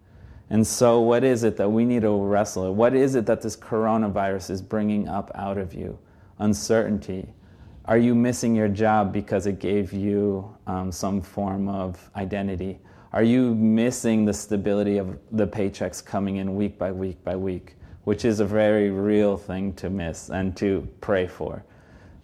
And 0.51 0.67
so, 0.67 1.01
what 1.01 1.25
is 1.25 1.43
it 1.43 1.57
that 1.57 1.69
we 1.69 1.85
need 1.85 2.03
to 2.03 2.11
wrestle? 2.11 2.75
What 2.75 2.95
is 2.95 3.15
it 3.15 3.27
that 3.27 3.41
this 3.41 3.57
coronavirus 3.57 4.51
is 4.51 4.63
bringing 4.63 5.09
up 5.09 5.31
out 5.35 5.59
of 5.59 5.73
you? 5.75 5.99
Uncertainty. 6.39 7.33
Are 7.87 7.99
you 7.99 8.15
missing 8.15 8.55
your 8.55 8.69
job 8.69 9.13
because 9.13 9.47
it 9.47 9.59
gave 9.59 9.93
you 9.93 10.55
um, 10.67 10.93
some 10.93 11.21
form 11.23 11.69
of 11.69 12.11
identity? 12.17 12.79
Are 13.15 13.23
you 13.23 13.55
missing 13.55 14.25
the 14.25 14.35
stability 14.35 14.99
of 14.99 15.17
the 15.31 15.47
paychecks 15.47 16.05
coming 16.05 16.39
in 16.39 16.57
week 16.57 16.77
by 16.77 16.91
week 16.91 17.23
by 17.23 17.37
week, 17.37 17.77
which 18.03 18.25
is 18.25 18.41
a 18.41 18.45
very 18.45 18.91
real 18.91 19.37
thing 19.37 19.73
to 19.75 19.89
miss 19.89 20.31
and 20.31 20.57
to 20.57 20.89
pray 21.01 21.29
for? 21.29 21.65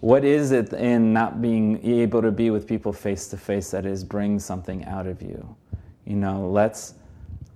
What 0.01 0.25
is 0.25 0.51
it 0.51 0.73
in 0.73 1.13
not 1.13 1.41
being 1.41 1.81
able 1.87 2.21
to 2.23 2.33
be 2.33 2.51
with 2.51 2.67
people 2.67 2.93
face 2.93 3.29
to 3.29 3.37
face 3.37 3.71
that 3.71 3.87
is 3.87 4.03
bringing 4.03 4.41
something 4.41 4.85
out 4.87 5.07
of 5.07 5.23
you? 5.23 5.55
You 6.07 6.17
know, 6.17 6.51
let's 6.51 6.95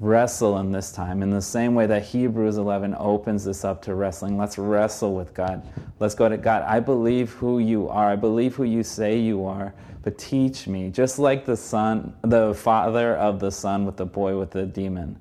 wrestle 0.01 0.59
in 0.59 0.73
this 0.73 0.93
time 0.93 1.23
in 1.23 1.31
the 1.31 1.41
same 1.41 1.75
way 1.75 1.87
that 1.87 2.03
Hebrews 2.03 2.57
11 2.57 2.97
opens 2.99 3.45
this 3.45 3.65
up 3.65 3.81
to 3.83 3.95
wrestling. 3.95 4.37
Let's 4.37 4.59
wrestle 4.59 5.15
with 5.15 5.33
God. 5.35 5.63
Let's 6.01 6.15
go 6.15 6.29
to 6.29 6.37
God. 6.37 6.63
I 6.63 6.81
believe 6.81 7.33
who 7.33 7.59
you 7.59 7.89
are. 7.89 8.11
I 8.11 8.17
believe 8.17 8.55
who 8.57 8.65
you 8.65 8.83
say 8.83 9.19
you 9.19 9.45
are, 9.45 9.73
but 10.03 10.19
teach 10.19 10.67
me. 10.67 10.91
Just 10.91 11.19
like 11.19 11.45
the 11.45 11.57
son, 11.57 12.15
the 12.23 12.55
father 12.55 13.17
of 13.17 13.39
the 13.41 13.51
son 13.51 13.87
with 13.87 13.97
the 13.97 14.07
boy 14.07 14.39
with 14.39 14.51
the 14.51 14.67
demon. 14.67 15.19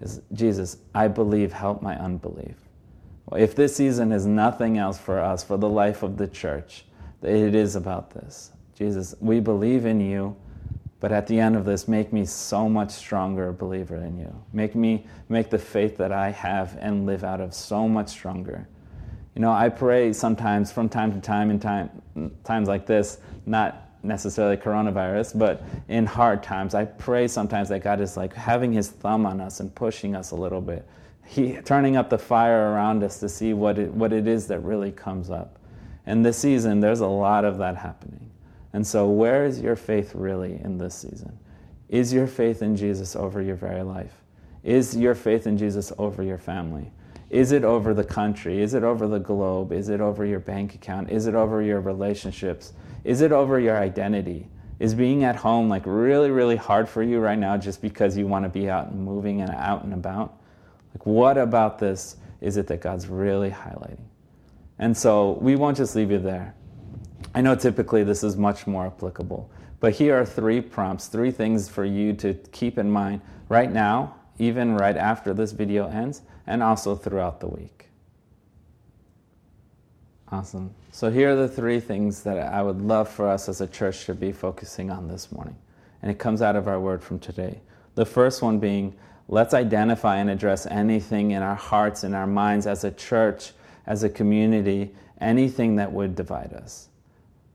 Is 0.00 0.20
Jesus, 0.32 0.78
I 0.94 1.08
believe, 1.08 1.52
help 1.52 1.82
my 1.82 1.96
unbelief. 1.98 2.56
If 3.34 3.54
this 3.54 3.74
season 3.74 4.12
is 4.12 4.26
nothing 4.26 4.78
else 4.78 4.98
for 4.98 5.18
us, 5.18 5.42
for 5.42 5.56
the 5.56 5.68
life 5.68 6.02
of 6.02 6.16
the 6.16 6.28
church, 6.28 6.84
it 7.22 7.54
is 7.54 7.76
about 7.76 8.10
this. 8.10 8.50
Jesus, 8.74 9.14
we 9.20 9.40
believe 9.40 9.86
in 9.86 10.00
you. 10.00 10.36
But 11.02 11.10
at 11.10 11.26
the 11.26 11.40
end 11.40 11.56
of 11.56 11.64
this, 11.64 11.88
make 11.88 12.12
me 12.12 12.24
so 12.24 12.68
much 12.68 12.92
stronger 12.92 13.48
a 13.48 13.52
believer 13.52 13.96
in 13.96 14.16
you. 14.16 14.32
Make 14.52 14.76
me 14.76 15.04
make 15.28 15.50
the 15.50 15.58
faith 15.58 15.96
that 15.96 16.12
I 16.12 16.30
have 16.30 16.78
and 16.80 17.06
live 17.06 17.24
out 17.24 17.40
of 17.40 17.52
so 17.52 17.88
much 17.88 18.10
stronger. 18.10 18.68
You 19.34 19.42
know, 19.42 19.50
I 19.50 19.68
pray 19.68 20.12
sometimes 20.12 20.70
from 20.70 20.88
time 20.88 21.12
to 21.12 21.20
time 21.20 21.50
in 21.50 21.58
time 21.58 21.90
times 22.44 22.68
like 22.68 22.86
this, 22.86 23.18
not 23.46 23.88
necessarily 24.04 24.56
coronavirus, 24.56 25.36
but 25.36 25.64
in 25.88 26.06
hard 26.06 26.40
times, 26.40 26.72
I 26.72 26.84
pray 26.84 27.26
sometimes 27.26 27.68
that 27.70 27.82
God 27.82 28.00
is 28.00 28.16
like 28.16 28.32
having 28.32 28.72
his 28.72 28.88
thumb 28.88 29.26
on 29.26 29.40
us 29.40 29.58
and 29.58 29.74
pushing 29.74 30.14
us 30.14 30.30
a 30.30 30.36
little 30.36 30.60
bit. 30.60 30.86
He 31.26 31.54
turning 31.64 31.96
up 31.96 32.10
the 32.10 32.18
fire 32.18 32.70
around 32.74 33.02
us 33.02 33.18
to 33.18 33.28
see 33.28 33.54
what 33.54 33.76
it, 33.76 33.92
what 33.92 34.12
it 34.12 34.28
is 34.28 34.46
that 34.46 34.60
really 34.60 34.92
comes 34.92 35.30
up. 35.30 35.58
And 36.06 36.24
this 36.24 36.38
season, 36.38 36.78
there's 36.78 37.00
a 37.00 37.08
lot 37.08 37.44
of 37.44 37.58
that 37.58 37.76
happening. 37.76 38.31
And 38.72 38.86
so, 38.86 39.08
where 39.08 39.44
is 39.44 39.60
your 39.60 39.76
faith 39.76 40.14
really 40.14 40.60
in 40.62 40.78
this 40.78 40.94
season? 40.94 41.38
Is 41.88 42.12
your 42.12 42.26
faith 42.26 42.62
in 42.62 42.76
Jesus 42.76 43.14
over 43.14 43.42
your 43.42 43.56
very 43.56 43.82
life? 43.82 44.14
Is 44.62 44.96
your 44.96 45.14
faith 45.14 45.46
in 45.46 45.58
Jesus 45.58 45.92
over 45.98 46.22
your 46.22 46.38
family? 46.38 46.90
Is 47.28 47.52
it 47.52 47.64
over 47.64 47.94
the 47.94 48.04
country? 48.04 48.62
Is 48.62 48.74
it 48.74 48.82
over 48.82 49.08
the 49.08 49.18
globe? 49.18 49.72
Is 49.72 49.88
it 49.88 50.00
over 50.00 50.24
your 50.24 50.38
bank 50.38 50.74
account? 50.74 51.10
Is 51.10 51.26
it 51.26 51.34
over 51.34 51.62
your 51.62 51.80
relationships? 51.80 52.72
Is 53.04 53.20
it 53.20 53.32
over 53.32 53.58
your 53.58 53.76
identity? 53.76 54.48
Is 54.78 54.94
being 54.94 55.24
at 55.24 55.36
home 55.36 55.68
like 55.68 55.82
really, 55.86 56.30
really 56.30 56.56
hard 56.56 56.88
for 56.88 57.02
you 57.02 57.20
right 57.20 57.38
now 57.38 57.56
just 57.56 57.80
because 57.80 58.16
you 58.16 58.26
want 58.26 58.44
to 58.44 58.48
be 58.48 58.68
out 58.68 58.88
and 58.88 59.02
moving 59.02 59.40
and 59.40 59.50
out 59.50 59.84
and 59.84 59.94
about? 59.94 60.38
Like, 60.94 61.06
what 61.06 61.38
about 61.38 61.78
this 61.78 62.16
is 62.40 62.56
it 62.56 62.66
that 62.66 62.80
God's 62.80 63.06
really 63.06 63.50
highlighting? 63.50 64.00
And 64.78 64.96
so 64.96 65.38
we 65.40 65.56
won't 65.56 65.76
just 65.76 65.94
leave 65.94 66.10
you 66.10 66.18
there. 66.18 66.54
I 67.34 67.40
know 67.40 67.54
typically 67.54 68.04
this 68.04 68.22
is 68.22 68.36
much 68.36 68.66
more 68.66 68.86
applicable, 68.86 69.50
but 69.80 69.94
here 69.94 70.20
are 70.20 70.26
three 70.26 70.60
prompts, 70.60 71.06
three 71.06 71.30
things 71.30 71.68
for 71.68 71.84
you 71.84 72.12
to 72.14 72.34
keep 72.52 72.76
in 72.76 72.90
mind 72.90 73.22
right 73.48 73.72
now, 73.72 74.16
even 74.38 74.76
right 74.76 74.96
after 74.96 75.32
this 75.32 75.52
video 75.52 75.88
ends, 75.88 76.22
and 76.46 76.62
also 76.62 76.94
throughout 76.94 77.40
the 77.40 77.48
week. 77.48 77.88
Awesome. 80.30 80.74
So 80.92 81.10
here 81.10 81.32
are 81.32 81.36
the 81.36 81.48
three 81.48 81.80
things 81.80 82.22
that 82.22 82.38
I 82.38 82.62
would 82.62 82.80
love 82.80 83.08
for 83.08 83.28
us 83.28 83.48
as 83.48 83.60
a 83.60 83.66
church 83.66 84.06
to 84.06 84.14
be 84.14 84.32
focusing 84.32 84.90
on 84.90 85.08
this 85.08 85.32
morning. 85.32 85.56
And 86.00 86.10
it 86.10 86.18
comes 86.18 86.42
out 86.42 86.56
of 86.56 86.68
our 86.68 86.80
word 86.80 87.02
from 87.02 87.18
today. 87.18 87.60
The 87.94 88.06
first 88.06 88.42
one 88.42 88.58
being 88.58 88.94
let's 89.28 89.54
identify 89.54 90.16
and 90.16 90.28
address 90.28 90.66
anything 90.66 91.30
in 91.30 91.42
our 91.42 91.54
hearts, 91.54 92.04
in 92.04 92.14
our 92.14 92.26
minds, 92.26 92.66
as 92.66 92.84
a 92.84 92.90
church, 92.90 93.52
as 93.86 94.02
a 94.02 94.08
community, 94.08 94.94
anything 95.20 95.76
that 95.76 95.92
would 95.92 96.14
divide 96.14 96.52
us 96.52 96.88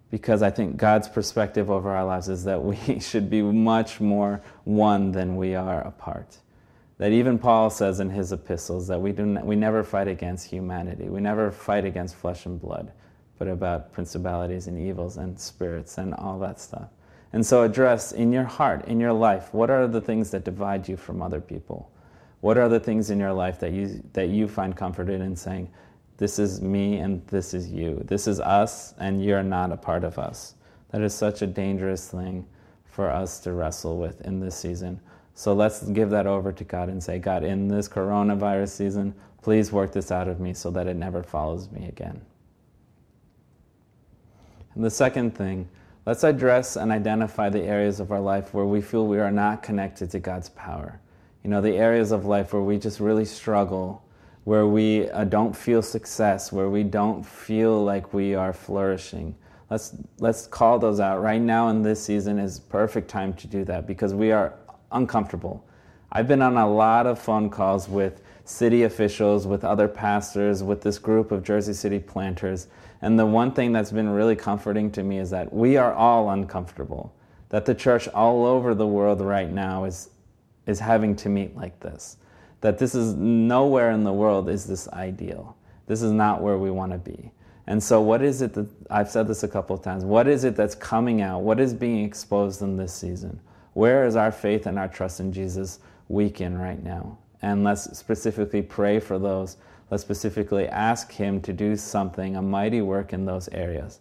because 0.09 0.41
I 0.41 0.49
think 0.49 0.77
God's 0.77 1.09
perspective 1.09 1.69
over 1.69 1.95
our 1.95 2.05
lives 2.05 2.29
is 2.29 2.43
that 2.45 2.63
we 2.63 2.99
should 2.99 3.29
be 3.29 3.41
much 3.41 3.99
more 3.99 4.41
one 4.63 5.11
than 5.11 5.35
we 5.35 5.55
are 5.55 5.81
apart. 5.81 6.37
That 6.97 7.11
even 7.11 7.37
Paul 7.37 7.69
says 7.69 7.99
in 7.99 8.09
his 8.09 8.31
epistles 8.31 8.87
that 8.87 8.99
we, 8.99 9.11
do 9.11 9.39
we 9.43 9.55
never 9.55 9.83
fight 9.83 10.07
against 10.07 10.49
humanity, 10.49 11.09
we 11.09 11.19
never 11.19 11.51
fight 11.51 11.85
against 11.85 12.15
flesh 12.15 12.45
and 12.45 12.59
blood, 12.59 12.91
but 13.37 13.47
about 13.47 13.91
principalities 13.93 14.67
and 14.67 14.79
evils 14.79 15.17
and 15.17 15.39
spirits 15.39 15.97
and 15.97 16.13
all 16.15 16.39
that 16.39 16.59
stuff. 16.59 16.89
And 17.33 17.45
so, 17.45 17.63
address 17.63 18.13
in 18.13 18.31
your 18.31 18.45
heart, 18.45 18.85
in 18.85 18.99
your 18.99 19.13
life, 19.13 19.53
what 19.53 19.69
are 19.69 19.85
the 19.87 20.01
things 20.01 20.31
that 20.31 20.43
divide 20.43 20.87
you 20.87 20.97
from 20.97 21.21
other 21.21 21.41
people? 21.41 21.91
What 22.39 22.57
are 22.57 22.69
the 22.69 22.79
things 22.79 23.09
in 23.09 23.19
your 23.19 23.33
life 23.33 23.59
that 23.59 23.73
you, 23.73 24.01
that 24.13 24.29
you 24.29 24.47
find 24.47 24.75
comforted 24.75 25.21
in 25.21 25.35
saying, 25.35 25.69
this 26.17 26.39
is 26.39 26.61
me 26.61 26.97
and 26.97 27.25
this 27.27 27.53
is 27.53 27.71
you. 27.71 28.01
This 28.05 28.27
is 28.27 28.39
us 28.39 28.93
and 28.97 29.23
you're 29.23 29.43
not 29.43 29.71
a 29.71 29.77
part 29.77 30.03
of 30.03 30.17
us. 30.17 30.55
That 30.89 31.01
is 31.01 31.13
such 31.13 31.41
a 31.41 31.47
dangerous 31.47 32.09
thing 32.09 32.45
for 32.85 33.09
us 33.09 33.39
to 33.41 33.53
wrestle 33.53 33.97
with 33.97 34.21
in 34.21 34.39
this 34.39 34.55
season. 34.55 34.99
So 35.35 35.53
let's 35.53 35.83
give 35.83 36.09
that 36.09 36.25
over 36.25 36.51
to 36.51 36.63
God 36.63 36.89
and 36.89 37.03
say, 37.03 37.19
God, 37.19 37.43
in 37.43 37.67
this 37.67 37.87
coronavirus 37.87 38.69
season, 38.69 39.13
please 39.43 39.71
work 39.71 39.91
this 39.91 40.11
out 40.11 40.27
of 40.27 40.39
me 40.39 40.55
so 40.55 40.71
that 40.71 40.87
it 40.87 40.95
never 40.95 41.21
follows 41.21 41.69
me 41.69 41.87
again. 41.87 42.19
And 44.73 44.83
the 44.83 44.89
second 44.89 45.35
thing, 45.35 45.69
let's 46.07 46.23
address 46.23 46.75
and 46.75 46.91
identify 46.91 47.49
the 47.49 47.61
areas 47.61 47.99
of 47.99 48.11
our 48.11 48.19
life 48.19 48.53
where 48.53 48.65
we 48.65 48.81
feel 48.81 49.05
we 49.05 49.19
are 49.19 49.31
not 49.31 49.61
connected 49.61 50.09
to 50.11 50.19
God's 50.19 50.49
power. 50.49 50.99
You 51.43 51.51
know, 51.51 51.61
the 51.61 51.77
areas 51.77 52.11
of 52.11 52.25
life 52.25 52.53
where 52.53 52.63
we 52.63 52.79
just 52.79 52.99
really 52.99 53.25
struggle 53.25 54.03
where 54.47 54.65
we 54.65 55.09
uh, 55.09 55.25
don't 55.25 55.53
feel 55.53 55.81
success, 55.81 56.53
where 56.53 56.69
we 56.69 56.81
don't 56.81 57.21
feel 57.21 57.83
like 57.83 58.13
we 58.13 58.33
are 58.33 58.53
flourishing. 58.53 59.35
Let's, 59.69 59.93
let's 60.19 60.47
call 60.47 60.79
those 60.79 61.01
out. 61.01 61.21
Right 61.21 61.41
now 61.41 61.67
in 61.67 61.81
this 61.81 62.01
season 62.01 62.39
is 62.39 62.57
perfect 62.57 63.09
time 63.09 63.33
to 63.33 63.47
do 63.47 63.65
that 63.65 63.85
because 63.85 64.13
we 64.13 64.31
are 64.31 64.53
uncomfortable. 64.93 65.65
I've 66.13 66.29
been 66.29 66.41
on 66.41 66.55
a 66.55 66.65
lot 66.65 67.07
of 67.07 67.19
phone 67.19 67.49
calls 67.49 67.89
with 67.89 68.21
city 68.45 68.83
officials, 68.83 69.45
with 69.45 69.65
other 69.65 69.89
pastors, 69.89 70.63
with 70.63 70.81
this 70.81 70.97
group 70.97 71.33
of 71.33 71.43
Jersey 71.43 71.73
City 71.73 71.99
planters. 71.99 72.67
And 73.01 73.19
the 73.19 73.25
one 73.25 73.51
thing 73.51 73.73
that's 73.73 73.91
been 73.91 74.07
really 74.07 74.37
comforting 74.37 74.89
to 74.91 75.03
me 75.03 75.19
is 75.19 75.29
that 75.31 75.51
we 75.51 75.75
are 75.75 75.93
all 75.93 76.29
uncomfortable. 76.29 77.13
That 77.49 77.65
the 77.65 77.75
church 77.75 78.07
all 78.07 78.45
over 78.45 78.73
the 78.73 78.87
world 78.87 79.19
right 79.19 79.51
now 79.51 79.83
is, 79.83 80.07
is 80.67 80.79
having 80.79 81.17
to 81.17 81.27
meet 81.27 81.53
like 81.57 81.81
this 81.81 82.15
that 82.61 82.77
this 82.77 82.95
is 82.95 83.13
nowhere 83.15 83.91
in 83.91 84.03
the 84.03 84.13
world 84.13 84.49
is 84.49 84.65
this 84.65 84.87
ideal. 84.89 85.55
This 85.85 86.01
is 86.01 86.11
not 86.11 86.41
where 86.41 86.57
we 86.57 86.71
want 86.71 86.91
to 86.91 86.97
be. 86.97 87.31
And 87.67 87.83
so, 87.83 88.01
what 88.01 88.21
is 88.21 88.41
it 88.41 88.53
that 88.53 88.67
I've 88.89 89.09
said 89.09 89.27
this 89.27 89.43
a 89.43 89.47
couple 89.47 89.75
of 89.75 89.83
times? 89.83 90.05
What 90.05 90.27
is 90.27 90.45
it 90.45 90.55
that's 90.55 90.75
coming 90.75 91.21
out? 91.21 91.41
What 91.41 91.59
is 91.59 91.73
being 91.73 92.03
exposed 92.03 92.61
in 92.61 92.77
this 92.77 92.93
season? 92.93 93.39
Where 93.73 94.05
is 94.05 94.15
our 94.15 94.31
faith 94.31 94.65
and 94.65 94.79
our 94.79 94.87
trust 94.87 95.19
in 95.19 95.33
Jesus 95.33 95.79
weakened 96.07 96.61
right 96.61 96.81
now? 96.81 97.17
And 97.41 97.63
let's 97.63 97.97
specifically 97.97 98.61
pray 98.61 98.99
for 98.99 99.19
those. 99.19 99.57
Let's 99.91 100.01
specifically 100.01 100.67
ask 100.67 101.11
Him 101.11 101.41
to 101.41 101.53
do 101.53 101.75
something, 101.75 102.37
a 102.37 102.41
mighty 102.41 102.81
work 102.81 103.13
in 103.13 103.25
those 103.25 103.49
areas. 103.49 103.99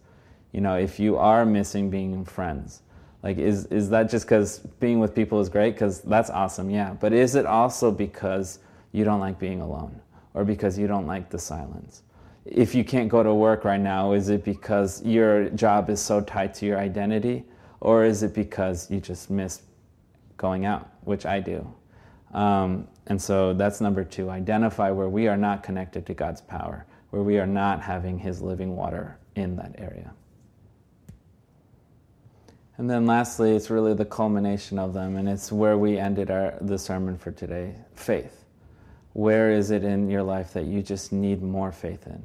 You 0.53 0.61
know, 0.61 0.77
if 0.77 0.99
you 0.99 1.17
are 1.17 1.45
missing 1.45 1.89
being 1.89 2.23
friends, 2.25 2.81
like, 3.27 3.39
is, 3.39 3.65
is 3.65 3.89
that 3.89 4.09
just 4.09 4.25
because 4.25 4.59
being 4.79 4.99
with 4.99 5.13
people 5.13 5.41
is 5.41 5.49
great? 5.49 5.73
Because 5.73 5.99
that's 5.99 6.29
awesome, 6.29 6.69
yeah. 6.69 6.93
But 6.93 7.11
is 7.11 7.35
it 7.35 7.45
also 7.45 7.91
because 7.91 8.59
you 8.93 9.03
don't 9.03 9.19
like 9.19 9.37
being 9.37 9.59
alone 9.59 9.99
or 10.33 10.45
because 10.45 10.79
you 10.79 10.87
don't 10.87 11.05
like 11.05 11.29
the 11.29 11.37
silence? 11.37 12.03
If 12.45 12.73
you 12.73 12.85
can't 12.85 13.09
go 13.09 13.23
to 13.23 13.33
work 13.33 13.65
right 13.65 13.81
now, 13.81 14.13
is 14.13 14.29
it 14.29 14.45
because 14.45 15.03
your 15.03 15.49
job 15.49 15.89
is 15.89 15.99
so 15.99 16.21
tied 16.21 16.53
to 16.53 16.65
your 16.65 16.79
identity? 16.79 17.43
Or 17.81 18.05
is 18.05 18.23
it 18.23 18.33
because 18.33 18.89
you 18.89 19.01
just 19.01 19.29
miss 19.29 19.61
going 20.37 20.63
out, 20.63 20.89
which 21.01 21.25
I 21.25 21.41
do? 21.41 21.69
Um, 22.33 22.87
and 23.07 23.21
so 23.21 23.53
that's 23.53 23.81
number 23.81 24.05
two 24.05 24.29
identify 24.29 24.89
where 24.89 25.09
we 25.09 25.27
are 25.27 25.35
not 25.35 25.63
connected 25.63 26.05
to 26.05 26.13
God's 26.13 26.39
power, 26.39 26.85
where 27.09 27.23
we 27.23 27.39
are 27.39 27.47
not 27.47 27.81
having 27.81 28.19
His 28.19 28.41
living 28.41 28.77
water 28.77 29.17
in 29.35 29.57
that 29.57 29.75
area. 29.77 30.13
And 32.77 32.89
then 32.89 33.07
lastly, 33.07 33.55
it's 33.55 33.69
really 33.69 33.95
the 33.95 34.05
culmination 34.05 34.77
of 34.77 34.93
them, 34.93 35.15
and 35.15 35.27
it's 35.27 35.51
where 35.51 35.77
we 35.77 35.97
ended 35.97 36.29
our, 36.29 36.53
the 36.61 36.77
sermon 36.77 37.17
for 37.17 37.31
today 37.31 37.73
faith. 37.95 38.45
Where 39.13 39.49
is 39.49 39.71
it 39.71 39.83
in 39.83 40.11
your 40.11 40.21
life 40.21 40.53
that 40.53 40.65
you 40.65 40.83
just 40.83 41.11
need 41.11 41.41
more 41.41 41.71
faith 41.71 42.05
in? 42.05 42.21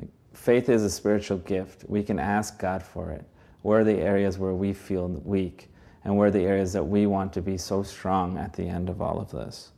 Like, 0.00 0.08
faith 0.32 0.68
is 0.68 0.82
a 0.82 0.90
spiritual 0.90 1.38
gift. 1.38 1.84
We 1.88 2.02
can 2.02 2.18
ask 2.18 2.58
God 2.58 2.82
for 2.82 3.12
it. 3.12 3.24
Where 3.62 3.80
are 3.80 3.84
the 3.84 3.98
areas 3.98 4.38
where 4.38 4.54
we 4.54 4.72
feel 4.72 5.06
weak? 5.06 5.68
And 6.04 6.16
where 6.16 6.26
are 6.26 6.32
the 6.32 6.44
areas 6.44 6.72
that 6.72 6.82
we 6.82 7.06
want 7.06 7.32
to 7.34 7.42
be 7.42 7.56
so 7.56 7.84
strong 7.84 8.38
at 8.38 8.52
the 8.54 8.64
end 8.64 8.88
of 8.88 9.00
all 9.00 9.20
of 9.20 9.30
this? 9.30 9.70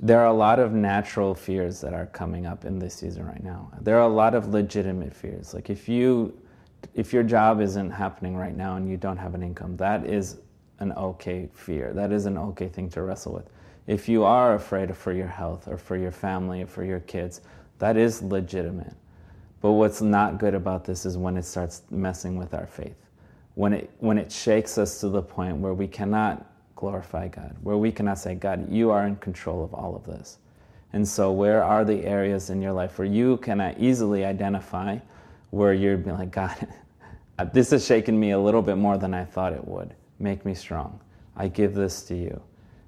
There 0.00 0.20
are 0.20 0.26
a 0.26 0.32
lot 0.32 0.58
of 0.58 0.72
natural 0.72 1.34
fears 1.34 1.82
that 1.82 1.92
are 1.92 2.06
coming 2.06 2.46
up 2.46 2.64
in 2.64 2.78
this 2.78 2.94
season 2.94 3.26
right 3.26 3.44
now. 3.44 3.70
There 3.82 3.98
are 3.98 4.08
a 4.08 4.12
lot 4.12 4.34
of 4.34 4.48
legitimate 4.48 5.14
fears. 5.14 5.52
Like 5.52 5.68
if 5.68 5.86
you 5.86 6.41
if 6.94 7.12
your 7.12 7.22
job 7.22 7.60
isn't 7.60 7.90
happening 7.90 8.36
right 8.36 8.56
now 8.56 8.76
and 8.76 8.88
you 8.88 8.96
don't 8.96 9.16
have 9.16 9.34
an 9.34 9.42
income, 9.42 9.76
that 9.78 10.06
is 10.06 10.38
an 10.78 10.92
okay 10.92 11.48
fear. 11.52 11.92
That 11.92 12.12
is 12.12 12.26
an 12.26 12.36
okay 12.36 12.68
thing 12.68 12.90
to 12.90 13.02
wrestle 13.02 13.32
with. 13.32 13.48
If 13.86 14.08
you 14.08 14.24
are 14.24 14.54
afraid 14.54 14.94
for 14.96 15.12
your 15.12 15.26
health 15.26 15.68
or 15.68 15.76
for 15.76 15.96
your 15.96 16.10
family 16.10 16.62
or 16.62 16.66
for 16.66 16.84
your 16.84 17.00
kids, 17.00 17.40
that 17.78 17.96
is 17.96 18.22
legitimate. 18.22 18.94
But 19.60 19.72
what's 19.72 20.02
not 20.02 20.38
good 20.38 20.54
about 20.54 20.84
this 20.84 21.06
is 21.06 21.16
when 21.16 21.36
it 21.36 21.44
starts 21.44 21.82
messing 21.90 22.36
with 22.36 22.52
our 22.52 22.66
faith. 22.66 22.96
When 23.54 23.72
it, 23.72 23.90
when 23.98 24.18
it 24.18 24.30
shakes 24.30 24.76
us 24.78 25.00
to 25.00 25.08
the 25.08 25.22
point 25.22 25.58
where 25.58 25.74
we 25.74 25.86
cannot 25.86 26.46
glorify 26.74 27.28
God, 27.28 27.56
where 27.62 27.76
we 27.76 27.92
cannot 27.92 28.18
say, 28.18 28.34
God, 28.34 28.70
you 28.70 28.90
are 28.90 29.06
in 29.06 29.16
control 29.16 29.64
of 29.64 29.72
all 29.72 29.94
of 29.94 30.04
this. 30.04 30.38
And 30.92 31.06
so, 31.06 31.32
where 31.32 31.62
are 31.62 31.84
the 31.84 32.04
areas 32.04 32.50
in 32.50 32.60
your 32.60 32.72
life 32.72 32.98
where 32.98 33.06
you 33.06 33.38
cannot 33.38 33.78
easily 33.78 34.24
identify 34.24 34.98
where 35.52 35.74
you're 35.74 35.98
like, 35.98 36.30
God, 36.30 36.66
this 37.52 37.70
has 37.70 37.84
shaken 37.84 38.18
me 38.18 38.30
a 38.30 38.38
little 38.38 38.62
bit 38.62 38.76
more 38.76 38.96
than 38.96 39.12
I 39.12 39.24
thought 39.24 39.52
it 39.52 39.68
would. 39.68 39.94
Make 40.18 40.44
me 40.46 40.54
strong. 40.54 40.98
I 41.36 41.48
give 41.48 41.74
this 41.74 42.02
to 42.04 42.16
you. 42.16 42.42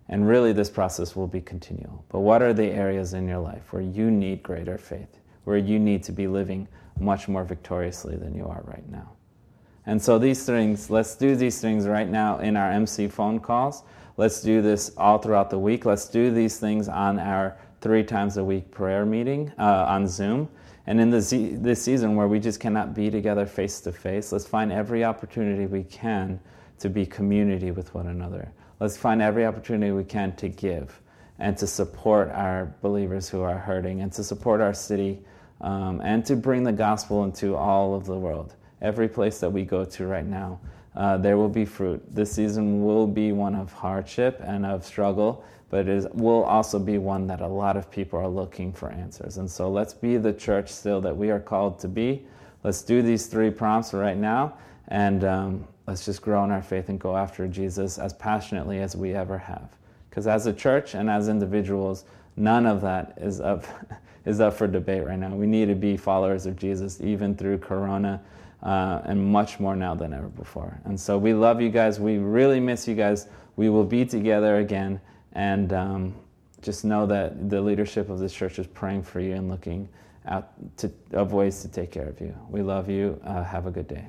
And 0.08 0.26
really, 0.26 0.52
this 0.52 0.70
process 0.70 1.14
will 1.14 1.26
be 1.26 1.40
continual. 1.40 2.04
But 2.08 2.20
what 2.20 2.42
are 2.42 2.54
the 2.54 2.66
areas 2.66 3.12
in 3.12 3.28
your 3.28 3.38
life 3.38 3.72
where 3.72 3.82
you 3.82 4.10
need 4.10 4.42
greater 4.42 4.78
faith, 4.78 5.20
where 5.44 5.58
you 5.58 5.78
need 5.78 6.02
to 6.04 6.12
be 6.12 6.26
living 6.26 6.66
much 6.98 7.28
more 7.28 7.44
victoriously 7.44 8.16
than 8.16 8.34
you 8.34 8.46
are 8.46 8.62
right 8.64 8.88
now? 8.90 9.12
And 9.86 10.00
so, 10.00 10.18
these 10.18 10.46
things, 10.46 10.88
let's 10.88 11.14
do 11.16 11.36
these 11.36 11.60
things 11.60 11.86
right 11.86 12.08
now 12.08 12.38
in 12.38 12.56
our 12.56 12.70
MC 12.70 13.08
phone 13.08 13.40
calls. 13.40 13.82
Let's 14.16 14.40
do 14.40 14.62
this 14.62 14.92
all 14.96 15.18
throughout 15.18 15.50
the 15.50 15.58
week. 15.58 15.84
Let's 15.84 16.08
do 16.08 16.30
these 16.30 16.58
things 16.58 16.88
on 16.88 17.18
our 17.18 17.58
three 17.82 18.04
times 18.04 18.38
a 18.38 18.44
week 18.44 18.70
prayer 18.70 19.04
meeting 19.04 19.52
uh, 19.58 19.84
on 19.86 20.08
Zoom. 20.08 20.48
And 20.86 21.00
in 21.00 21.10
this, 21.10 21.30
this 21.30 21.82
season 21.82 22.14
where 22.14 22.28
we 22.28 22.38
just 22.38 22.60
cannot 22.60 22.94
be 22.94 23.10
together 23.10 23.46
face 23.46 23.80
to 23.82 23.92
face, 23.92 24.32
let's 24.32 24.46
find 24.46 24.70
every 24.70 25.04
opportunity 25.04 25.66
we 25.66 25.84
can 25.84 26.38
to 26.78 26.90
be 26.90 27.06
community 27.06 27.70
with 27.70 27.94
one 27.94 28.08
another. 28.08 28.52
Let's 28.80 28.96
find 28.96 29.22
every 29.22 29.46
opportunity 29.46 29.92
we 29.92 30.04
can 30.04 30.36
to 30.36 30.48
give 30.48 31.00
and 31.38 31.56
to 31.58 31.66
support 31.66 32.30
our 32.30 32.74
believers 32.82 33.28
who 33.28 33.40
are 33.40 33.58
hurting 33.58 34.02
and 34.02 34.12
to 34.12 34.22
support 34.22 34.60
our 34.60 34.74
city 34.74 35.20
um, 35.60 36.00
and 36.02 36.24
to 36.26 36.36
bring 36.36 36.64
the 36.64 36.72
gospel 36.72 37.24
into 37.24 37.56
all 37.56 37.94
of 37.94 38.04
the 38.04 38.16
world. 38.18 38.54
Every 38.82 39.08
place 39.08 39.40
that 39.40 39.50
we 39.50 39.64
go 39.64 39.84
to 39.84 40.06
right 40.06 40.26
now, 40.26 40.60
uh, 40.96 41.16
there 41.16 41.36
will 41.36 41.48
be 41.48 41.64
fruit. 41.64 42.02
This 42.14 42.32
season 42.32 42.84
will 42.84 43.06
be 43.06 43.32
one 43.32 43.54
of 43.54 43.72
hardship 43.72 44.40
and 44.44 44.64
of 44.64 44.84
struggle, 44.84 45.44
but 45.70 45.80
it 45.80 45.88
is, 45.88 46.06
will 46.12 46.44
also 46.44 46.78
be 46.78 46.98
one 46.98 47.26
that 47.26 47.40
a 47.40 47.48
lot 47.48 47.76
of 47.76 47.90
people 47.90 48.18
are 48.18 48.28
looking 48.28 48.72
for 48.72 48.90
answers. 48.90 49.38
And 49.38 49.50
so 49.50 49.70
let's 49.70 49.92
be 49.92 50.16
the 50.16 50.32
church 50.32 50.68
still 50.68 51.00
that 51.00 51.16
we 51.16 51.30
are 51.30 51.40
called 51.40 51.80
to 51.80 51.88
be. 51.88 52.24
Let's 52.62 52.82
do 52.82 53.02
these 53.02 53.26
three 53.26 53.50
prompts 53.50 53.92
right 53.92 54.16
now, 54.16 54.56
and 54.88 55.24
um, 55.24 55.68
let's 55.86 56.04
just 56.04 56.22
grow 56.22 56.44
in 56.44 56.50
our 56.50 56.62
faith 56.62 56.88
and 56.88 56.98
go 56.98 57.16
after 57.16 57.46
Jesus 57.48 57.98
as 57.98 58.12
passionately 58.14 58.78
as 58.78 58.96
we 58.96 59.14
ever 59.14 59.36
have. 59.36 59.68
Because 60.08 60.26
as 60.28 60.46
a 60.46 60.52
church 60.52 60.94
and 60.94 61.10
as 61.10 61.28
individuals, 61.28 62.04
none 62.36 62.66
of 62.66 62.80
that 62.82 63.18
is 63.20 63.40
up, 63.40 63.64
is 64.24 64.40
up 64.40 64.54
for 64.54 64.68
debate 64.68 65.04
right 65.04 65.18
now. 65.18 65.34
We 65.34 65.46
need 65.46 65.66
to 65.66 65.74
be 65.74 65.96
followers 65.96 66.46
of 66.46 66.56
Jesus 66.56 67.00
even 67.00 67.34
through 67.34 67.58
Corona. 67.58 68.22
Uh, 68.64 69.02
and 69.04 69.22
much 69.22 69.60
more 69.60 69.76
now 69.76 69.94
than 69.94 70.14
ever 70.14 70.28
before. 70.28 70.80
And 70.86 70.98
so 70.98 71.18
we 71.18 71.34
love 71.34 71.60
you 71.60 71.68
guys. 71.68 72.00
We 72.00 72.16
really 72.16 72.60
miss 72.60 72.88
you 72.88 72.94
guys. 72.94 73.28
We 73.56 73.68
will 73.68 73.84
be 73.84 74.06
together 74.06 74.56
again. 74.56 75.00
And 75.32 75.72
um, 75.74 76.14
just 76.62 76.82
know 76.82 77.04
that 77.06 77.50
the 77.50 77.60
leadership 77.60 78.08
of 78.08 78.18
this 78.18 78.32
church 78.32 78.58
is 78.58 78.66
praying 78.66 79.02
for 79.02 79.20
you 79.20 79.34
and 79.34 79.50
looking 79.50 79.86
out 80.26 80.48
to, 80.78 80.90
of 81.12 81.34
ways 81.34 81.60
to 81.60 81.68
take 81.68 81.90
care 81.90 82.08
of 82.08 82.18
you. 82.20 82.34
We 82.48 82.62
love 82.62 82.88
you. 82.88 83.20
Uh, 83.22 83.44
have 83.44 83.66
a 83.66 83.70
good 83.70 83.86
day. 83.86 84.06